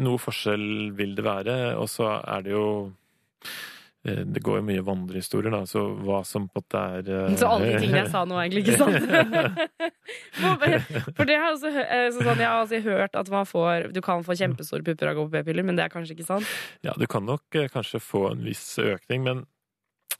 noe 0.00 0.16
forskjell 0.18 0.92
vil 0.96 1.14
det 1.18 1.24
være. 1.26 1.58
Og 1.80 1.88
så 1.92 2.08
er 2.24 2.42
det 2.46 2.54
jo 2.54 2.64
eh, 4.04 4.22
Det 4.24 4.40
går 4.42 4.60
jo 4.60 4.64
mye 4.70 4.84
vandrehistorier, 4.86 5.52
da, 5.52 5.60
så 5.68 5.82
hva 6.00 6.22
som 6.24 6.48
på 6.48 6.62
en 6.62 6.64
måte 6.64 6.84
er 6.96 7.10
eh, 7.28 7.36
Så 7.36 7.50
alle 7.50 7.68
de 7.74 7.82
tingene 7.84 8.00
jeg 8.06 8.12
sa 8.14 8.24
nå, 8.24 8.38
egentlig, 8.40 8.64
ikke 8.64 8.80
sant? 8.80 9.90
For- 11.16 11.28
det 11.28 11.36
har 11.36 11.52
også 11.52 11.70
sånn, 11.70 12.40
jeg 12.40 12.48
har 12.48 12.60
altså 12.62 12.80
hørt 12.84 13.16
at 13.18 13.28
man 13.32 13.46
får 13.48 13.90
Du 13.94 14.00
kan 14.04 14.24
få 14.26 14.36
kjempestore 14.38 14.84
pupper 14.86 15.10
av 15.10 15.16
å 15.18 15.20
gå 15.20 15.28
på 15.28 15.34
p-piller, 15.38 15.66
men 15.66 15.76
det 15.78 15.84
er 15.86 15.92
kanskje 15.92 16.16
ikke 16.16 16.26
sant? 16.28 16.48
Ja, 16.86 16.94
du 16.98 17.06
kan 17.10 17.26
nok 17.28 17.60
kanskje 17.74 18.00
få 18.02 18.30
en 18.32 18.44
viss 18.46 18.64
økning, 18.82 19.24
men 19.26 19.44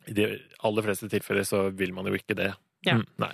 i 0.08 0.14
de 0.16 0.28
aller 0.64 0.82
fleste 0.86 1.08
tilfeller 1.12 1.44
så 1.48 1.66
vil 1.76 1.92
man 1.96 2.06
jo 2.08 2.14
ikke 2.16 2.36
det. 2.38 2.52
Ja. 2.86 2.94
Mm, 3.00 3.04
nei. 3.20 3.32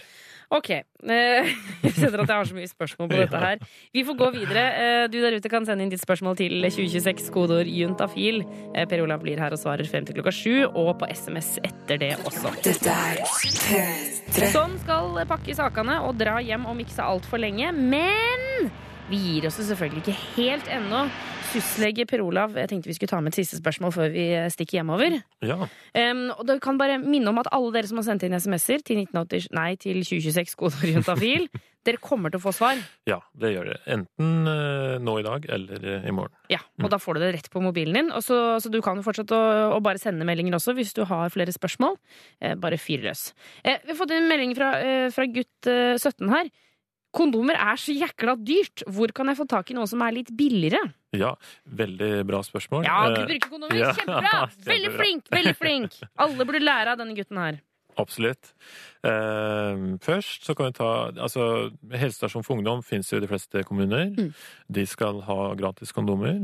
Ok. 0.54 0.68
eh, 0.70 1.48
Jeg 1.82 1.92
kjenner 1.96 2.22
at 2.22 2.28
jeg 2.30 2.36
har 2.36 2.44
så 2.50 2.54
mye 2.54 2.68
spørsmål 2.70 3.08
på 3.10 3.18
dette 3.24 3.40
her. 3.42 3.58
Vi 3.94 4.04
får 4.06 4.16
gå 4.20 4.28
videre. 4.36 4.64
Eh, 4.78 5.06
Du 5.10 5.18
der 5.22 5.34
ute 5.38 5.50
kan 5.50 5.66
sende 5.66 5.82
inn 5.82 5.90
ditt 5.90 6.02
spørsmål 6.02 6.36
til 6.38 6.54
2026, 6.62 7.30
kodeord 7.34 7.66
juntafil. 7.70 8.42
Eh, 8.74 8.86
Per 8.86 9.02
Olav 9.02 9.22
blir 9.24 9.40
her 9.42 9.50
og 9.56 9.58
svarer 9.58 9.88
frem 9.90 10.06
til 10.06 10.14
klokka 10.20 10.32
sju, 10.34 10.54
og 10.70 10.92
på 11.00 11.08
SMS 11.10 11.56
etter 11.66 11.98
det 11.98 12.12
også. 12.24 12.52
Dette 12.62 12.94
er 12.94 13.22
P3. 13.26 14.50
Skal 14.86 15.22
pakke 15.28 15.54
sakene 15.58 15.98
og 16.06 16.16
dra 16.20 16.38
hjem 16.44 16.66
om 16.70 16.78
ikke 16.82 16.94
så 16.94 17.08
altfor 17.10 17.42
lenge. 17.42 17.72
Men 17.74 18.70
vi 19.10 19.18
gir 19.22 19.46
oss 19.50 19.58
jo 19.60 19.66
selvfølgelig 19.68 20.02
ikke 20.06 20.20
helt 20.36 20.70
ennå. 20.78 21.06
Syslege 21.52 22.06
Per 22.08 22.22
Olav, 22.24 22.56
jeg 22.58 22.70
tenkte 22.70 22.90
vi 22.90 22.96
skulle 22.96 23.12
ta 23.12 23.20
med 23.22 23.32
et 23.32 23.40
siste 23.40 23.60
spørsmål 23.60 23.94
før 23.94 24.10
vi 24.14 24.26
stikker 24.52 24.80
hjemover. 24.80 25.18
Ja. 25.46 25.56
Um, 25.96 26.26
og 26.34 26.42
da 26.48 26.58
kan 26.62 26.80
bare 26.80 26.98
minne 27.02 27.30
om 27.32 27.40
at 27.42 27.50
alle 27.54 27.72
dere 27.74 27.90
som 27.90 28.00
har 28.00 28.06
sendt 28.08 28.26
inn 28.26 28.36
SMS-er 28.36 28.84
til, 28.86 29.02
1980, 29.06 29.48
nei, 29.56 29.70
til 29.80 30.02
2026 30.02 30.58
kodeorientafil, 30.60 31.48
dere 31.86 32.02
kommer 32.02 32.32
til 32.32 32.40
å 32.40 32.44
få 32.44 32.52
svar. 32.56 32.80
ja, 33.06 33.20
det 33.38 33.52
gjør 33.54 33.70
det. 33.70 33.78
Enten 33.94 34.50
uh, 34.50 34.96
nå 35.02 35.16
i 35.20 35.26
dag 35.26 35.46
eller 35.56 35.86
eh, 35.86 36.08
i 36.10 36.14
morgen. 36.14 36.34
Ja, 36.50 36.60
og 36.82 36.90
da 36.92 36.98
får 37.02 37.16
du 37.16 37.22
det 37.22 37.32
rett 37.36 37.50
på 37.52 37.62
mobilen 37.62 38.00
din. 38.00 38.12
Og 38.14 38.24
så, 38.26 38.58
så 38.62 38.72
du 38.72 38.80
kan 38.84 38.98
jo 38.98 39.06
fortsette 39.06 39.36
å, 39.36 39.70
å 39.76 39.80
bare 39.84 40.02
sende 40.02 40.26
meldinger 40.26 40.58
også 40.58 40.74
hvis 40.76 40.94
du 40.98 41.04
har 41.06 41.30
flere 41.34 41.54
spørsmål. 41.54 41.98
Uh, 42.42 42.54
bare 42.58 42.80
fyr 42.80 43.06
løs. 43.06 43.28
Eh, 43.62 43.78
vi 43.84 43.94
har 43.94 43.98
fått 43.98 44.14
en 44.16 44.30
melding 44.30 44.56
fra, 44.58 44.74
eh, 44.82 45.08
fra 45.14 45.28
gutt 45.30 45.70
eh, 45.70 45.94
17 45.96 46.26
her. 46.32 46.50
Kondomer 47.16 47.56
er 47.56 47.78
så 47.80 47.94
jækla 47.96 48.34
dyrt. 48.44 48.82
Hvor 48.92 49.12
kan 49.16 49.30
jeg 49.32 49.38
få 49.40 49.46
tak 49.48 49.70
i 49.72 49.76
noe 49.78 49.88
som 49.88 50.02
er 50.04 50.12
litt 50.18 50.32
billigere? 50.36 50.82
Ja, 51.16 51.32
veldig 51.64 52.10
bra 52.28 52.42
spørsmål. 52.44 52.84
Ja, 52.84 52.98
du 53.14 53.22
Eh, 53.22 53.30
bruker 53.30 53.48
kondomer. 53.54 53.78
ja, 53.80 53.92
Kjempebra! 53.96 54.42
Veldig 54.68 54.92
flink! 54.98 55.30
veldig 55.32 55.54
flink 55.56 55.96
Alle 56.20 56.44
burde 56.44 56.60
lære 56.66 56.92
av 56.92 57.00
denne 57.00 57.16
gutten 57.16 57.40
her. 57.40 57.62
Absolutt. 57.96 58.50
Eh, 59.08 59.78
først 60.04 60.44
så 60.44 60.52
kan 60.54 60.66
vi 60.68 60.74
ta 60.76 60.88
altså, 61.16 61.70
Helsestasjon 61.96 62.44
for 62.44 62.58
ungdom 62.58 62.82
finnes 62.84 63.08
jo 63.08 63.16
i 63.16 63.22
de 63.24 63.30
fleste 63.30 63.62
kommuner. 63.64 64.10
Mm. 64.12 64.34
De 64.76 64.84
skal 64.84 65.22
ha 65.24 65.38
gratis 65.56 65.94
kondomer. 65.96 66.42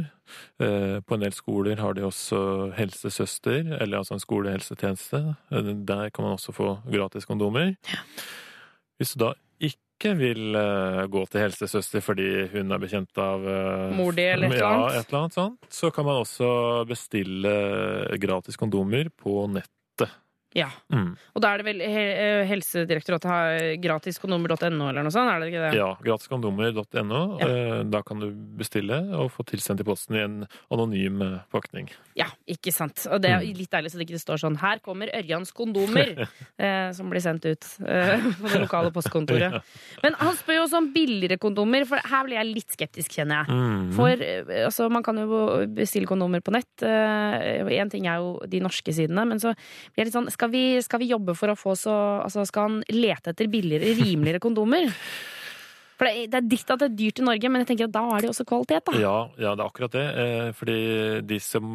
Eh, 0.56 1.00
på 1.04 1.18
en 1.18 1.26
del 1.26 1.36
skoler 1.36 1.76
har 1.82 1.92
de 1.98 2.06
også 2.08 2.40
helsesøster, 2.78 3.68
eller 3.82 3.98
altså 4.00 4.16
en 4.16 4.24
skolehelsetjeneste. 4.24 5.20
Eh, 5.52 5.72
der 5.84 6.08
kan 6.08 6.24
man 6.24 6.38
også 6.38 6.56
få 6.56 6.78
gratis 6.88 7.28
kondomer. 7.28 7.74
Hvis 8.96 9.12
du 9.12 9.26
da 9.26 9.34
ikke 10.02 10.14
vil 10.18 10.56
eh, 10.58 11.02
gå 11.12 11.22
til 11.30 11.44
helsesøster 11.44 12.02
fordi 12.02 12.28
hun 12.50 12.74
er 12.74 12.82
bekjent 12.82 13.20
av 13.22 13.44
eh, 13.46 13.92
Mor 13.94 14.16
di 14.16 14.24
eller 14.26 14.50
et 14.50 14.56
eller 14.56 14.64
ja, 14.64 14.72
annet. 14.72 14.96
et 14.98 15.12
eller 15.12 15.20
annet 15.20 15.36
sånt, 15.38 15.68
så 15.70 15.92
kan 15.94 16.08
man 16.08 16.22
også 16.24 16.48
bestille 16.90 17.54
gratis 18.22 18.58
kondomer 18.58 19.12
på 19.14 19.46
nett. 19.54 19.70
Ja, 20.54 20.68
Mm. 20.92 21.16
Og 21.34 21.40
da 21.40 21.54
er 21.54 21.58
det 21.62 21.64
vel 21.64 21.80
eh, 21.80 22.44
Helsedirektoratet 22.46 23.24
har 23.30 23.76
gratiskondomer.no 23.80 24.88
eller 24.90 25.02
noe 25.06 25.12
sånt? 25.14 25.30
Er 25.32 25.40
det 25.40 25.48
ikke 25.52 25.62
det? 25.70 25.78
Ja, 25.78 25.94
gratiskondomer.no. 26.04 27.20
Ja. 27.40 27.46
Eh, 27.48 27.82
Da 27.92 28.02
kan 28.02 28.20
du 28.20 28.30
bestille 28.58 28.98
og 29.16 29.30
få 29.32 29.44
tilsendt 29.48 29.80
i 29.80 29.84
posten 29.88 30.16
i 30.16 30.20
en 30.24 30.36
anonym 30.70 31.22
eh, 31.22 31.38
pakning. 31.52 31.88
Ja, 32.18 32.26
ikke 32.46 32.72
sant. 32.72 33.06
Og 33.10 33.20
det 33.22 33.30
er 33.30 33.40
Mm. 33.42 33.56
litt 33.58 33.70
deilig 33.72 33.90
så 33.92 33.98
det 33.98 34.06
ikke 34.08 34.20
står 34.20 34.38
sånn 34.44 34.56
'Her 34.60 34.78
kommer 34.84 35.08
Ørjans 35.14 35.52
kondomer', 35.52 36.28
som 36.94 37.08
blir 37.10 37.20
sendt 37.20 37.44
ut 37.46 37.60
på 37.78 38.48
det 38.52 38.60
lokale 38.60 38.90
postkontoret. 38.96 39.62
Men 40.02 40.14
han 40.20 40.34
spør 40.36 40.54
jo 40.60 40.62
også 40.66 40.76
om 40.78 40.92
billigere 40.92 41.38
kondomer, 41.38 41.86
for 41.86 41.96
her 41.96 42.24
blir 42.24 42.36
jeg 42.36 42.54
litt 42.54 42.68
skeptisk, 42.70 43.10
kjenner 43.16 43.44
jeg. 43.46 43.56
Mm. 43.56 43.92
For 43.96 44.10
altså, 44.66 44.90
man 44.90 45.02
kan 45.02 45.16
jo 45.16 45.66
bestille 45.66 46.06
kondomer 46.06 46.40
på 46.40 46.52
nett. 46.52 46.68
Én 46.82 47.90
ting 47.90 48.06
er 48.06 48.16
jo 48.20 48.38
de 48.46 48.60
norske 48.60 48.92
sidene, 48.92 49.26
men 49.26 49.38
så 49.40 49.54
blir 49.54 50.04
jeg 50.04 50.06
litt 50.06 50.14
sånn 50.14 50.30
skal 50.42 50.50
vi, 50.50 50.64
skal 50.82 50.98
vi 50.98 51.12
jobbe 51.12 51.36
for 51.38 51.52
å 51.52 51.58
få 51.58 51.76
så 51.78 51.92
Altså, 52.22 52.42
skal 52.48 52.68
han 52.68 52.82
lete 52.90 53.30
etter 53.30 53.46
billigere, 53.50 53.94
rimeligere 53.94 54.42
kondomer? 54.42 54.90
For 56.00 56.08
det 56.08 56.32
det 56.32 56.38
er 56.40 56.46
ditt 56.50 56.70
at 56.72 56.80
det 56.80 56.86
er 56.88 56.96
dyrt 56.98 57.20
i 57.20 57.26
Norge, 57.28 57.50
men 57.52 57.62
jeg 57.62 57.68
tenker 57.68 57.86
at 57.86 57.94
da 57.94 58.02
er 58.10 58.22
det 58.22 58.26
jo 58.26 58.32
også 58.32 58.46
kvalitet, 58.48 58.88
da. 58.88 58.94
Ja, 58.98 59.18
ja, 59.38 59.52
det 59.54 59.62
er 59.62 59.68
akkurat 59.68 59.94
det. 59.94 60.04
Eh, 60.22 60.48
Fordi 60.58 60.78
de 61.30 61.38
som, 61.38 61.68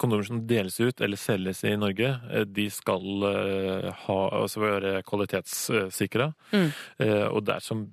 kondomer 0.00 0.24
som 0.24 0.40
deles 0.48 0.78
ut 0.80 1.02
eller 1.04 1.20
selges 1.20 1.60
i 1.68 1.74
Norge, 1.76 2.14
eh, 2.30 2.46
de 2.48 2.70
skal 2.72 3.28
eh, 3.28 3.90
ha, 4.06 4.18
altså 4.40 4.64
være 4.64 4.94
kvalitetssikra. 5.04 6.30
Mm. 6.56 6.70
Og 7.36 7.44
dersom 7.44 7.84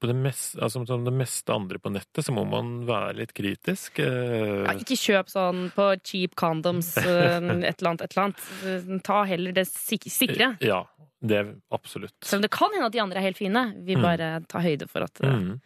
på 0.00 0.06
det 0.08 0.14
meste, 0.16 0.58
altså 0.62 0.82
som 0.88 1.04
det 1.04 1.12
meste 1.12 1.52
andre 1.54 1.78
på 1.82 1.90
nettet, 1.92 2.24
så 2.24 2.32
må 2.32 2.44
man 2.48 2.86
være 2.88 3.14
litt 3.20 3.32
kritisk. 3.36 3.98
Eh, 4.00 4.64
Ja, 4.66 4.72
ikke 4.74 4.96
kjøp 4.96 5.28
sånn 5.32 5.70
på 5.76 5.88
cheap 6.02 6.34
condoms, 6.36 6.96
eh, 7.02 7.36
et 7.36 7.82
eller 7.82 7.90
annet, 7.92 8.02
et 8.06 8.16
eller 8.16 8.24
annet. 8.30 8.46
Eh, 8.64 8.98
Ta 9.04 9.24
heller 9.24 9.52
det 9.52 9.66
sik 9.68 10.08
sikre. 10.10 10.54
Ja, 10.64 10.82
det 11.22 11.36
er 11.42 11.54
absolutt. 11.72 12.16
Selv 12.24 12.38
om 12.40 12.42
det 12.48 12.50
kan 12.54 12.72
hende 12.74 12.86
at 12.86 12.92
de 12.96 13.00
andre 13.04 13.18
er 13.20 13.28
helt 13.30 13.38
fine. 13.40 13.66
Vi 13.84 13.96
Mm. 13.96 14.02
bare 14.02 14.30
tar 14.48 14.60
høyde 14.62 14.88
for 14.88 15.02
at 15.06 15.20
eh, 15.22 15.30
Mm. 15.30 15.60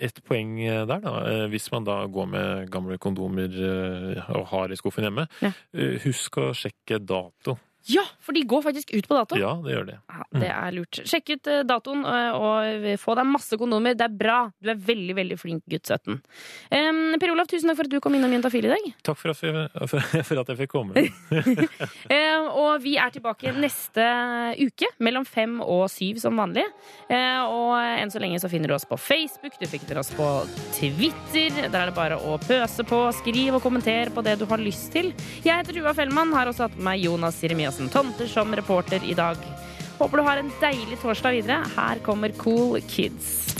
Et 0.00 0.20
poeng 0.24 0.54
der, 0.88 1.00
da. 1.04 1.10
Eh, 1.28 1.46
Hvis 1.52 1.70
man 1.70 1.84
da 1.84 2.06
går 2.08 2.26
med 2.32 2.70
gamle 2.72 2.96
kondomer 2.96 3.50
eh, 3.52 4.30
og 4.32 4.46
har 4.48 4.72
i 4.72 4.76
skuffen 4.76 5.04
hjemme, 5.04 5.26
Ja. 5.42 5.50
eh, 5.74 5.98
husk 6.00 6.38
å 6.40 6.46
sjekke 6.56 6.96
dato. 7.04 7.58
Ja, 7.88 8.02
for 8.20 8.36
de 8.36 8.42
går 8.44 8.62
faktisk 8.62 8.92
ut 8.92 9.08
på 9.08 9.16
dato. 9.16 9.38
Ja, 9.40 9.54
det 9.64 9.72
gjør 9.72 9.86
det. 9.88 9.96
Ja, 10.12 10.24
det 10.42 10.48
er 10.52 10.74
lurt. 10.76 11.00
Sjekk 11.08 11.32
ut 11.32 11.48
eh, 11.48 11.62
datoen 11.66 12.02
eh, 12.04 12.36
og 12.36 12.88
få 13.00 13.14
deg 13.16 13.28
masse 13.30 13.56
kondomer. 13.60 13.96
Det 13.96 14.04
er 14.04 14.16
bra. 14.20 14.40
Du 14.60 14.68
er 14.72 14.76
veldig, 14.90 15.16
veldig 15.16 15.38
flink 15.40 15.64
gutt 15.70 15.88
17. 15.88 16.18
Um, 16.70 17.00
per 17.20 17.32
Olav, 17.32 17.48
tusen 17.48 17.70
takk 17.70 17.78
for 17.80 17.88
at 17.88 17.94
du 17.94 18.02
kom 18.04 18.16
innom 18.18 18.34
Juntafil 18.36 18.68
i 18.68 18.72
dag. 18.74 18.88
Takk 19.06 19.20
for 19.20 19.32
at, 19.32 19.40
jeg, 19.46 19.70
for, 20.28 20.42
at 20.42 20.52
jeg 20.52 20.60
fikk 20.60 20.74
komme. 20.74 21.06
um, 22.14 22.50
og 22.60 22.84
vi 22.84 22.96
er 23.00 23.14
tilbake 23.14 23.54
neste 23.56 24.04
uke 24.60 24.92
mellom 25.00 25.24
fem 25.28 25.56
og 25.64 25.86
syv 25.92 26.20
som 26.20 26.36
vanlig. 26.40 26.66
Uh, 27.08 27.40
og 27.48 27.74
enn 27.80 28.12
så 28.12 28.20
lenge 28.20 28.42
så 28.42 28.52
finner 28.52 28.70
du 28.70 28.76
oss 28.76 28.88
på 28.88 29.00
Facebook, 29.00 29.56
du 29.56 29.66
finner 29.70 30.02
oss 30.02 30.12
på 30.16 30.28
Twitter. 30.76 31.62
Der 31.64 31.80
er 31.80 31.88
det 31.88 31.96
bare 31.96 32.20
å 32.20 32.36
pøse 32.44 32.84
på, 32.84 33.02
skriv 33.22 33.56
og 33.56 33.64
kommenter 33.64 34.12
på 34.12 34.24
det 34.26 34.36
du 34.42 34.46
har 34.50 34.60
lyst 34.60 34.92
til. 34.92 35.14
Jeg 35.46 35.62
heter 35.62 35.80
Tuva 35.80 35.96
Fellmann, 35.96 36.36
har 36.36 36.52
også 36.52 36.68
hatt 36.68 36.76
med 36.76 36.90
meg 36.90 37.04
Jonas 37.06 37.38
Jeremiassen 37.70 37.88
Tomter 37.88 38.26
som 38.26 38.56
reporter 38.56 39.00
i 39.04 39.14
dag. 39.14 39.36
Håper 39.98 40.16
du 40.16 40.22
har 40.22 40.36
en 40.36 40.50
deilig 40.60 40.98
torsdag 41.02 41.30
videre. 41.30 41.64
Her 41.76 41.98
kommer 42.02 42.32
Cool 42.38 42.80
Kids. 42.88 43.54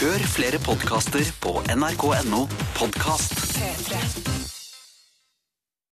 Hør 0.00 0.24
flere 0.32 0.62
podkaster 0.62 1.26
på 1.42 1.58
nrk.no 1.76 2.46
podkast. 2.78 3.36
P3. 3.58 4.41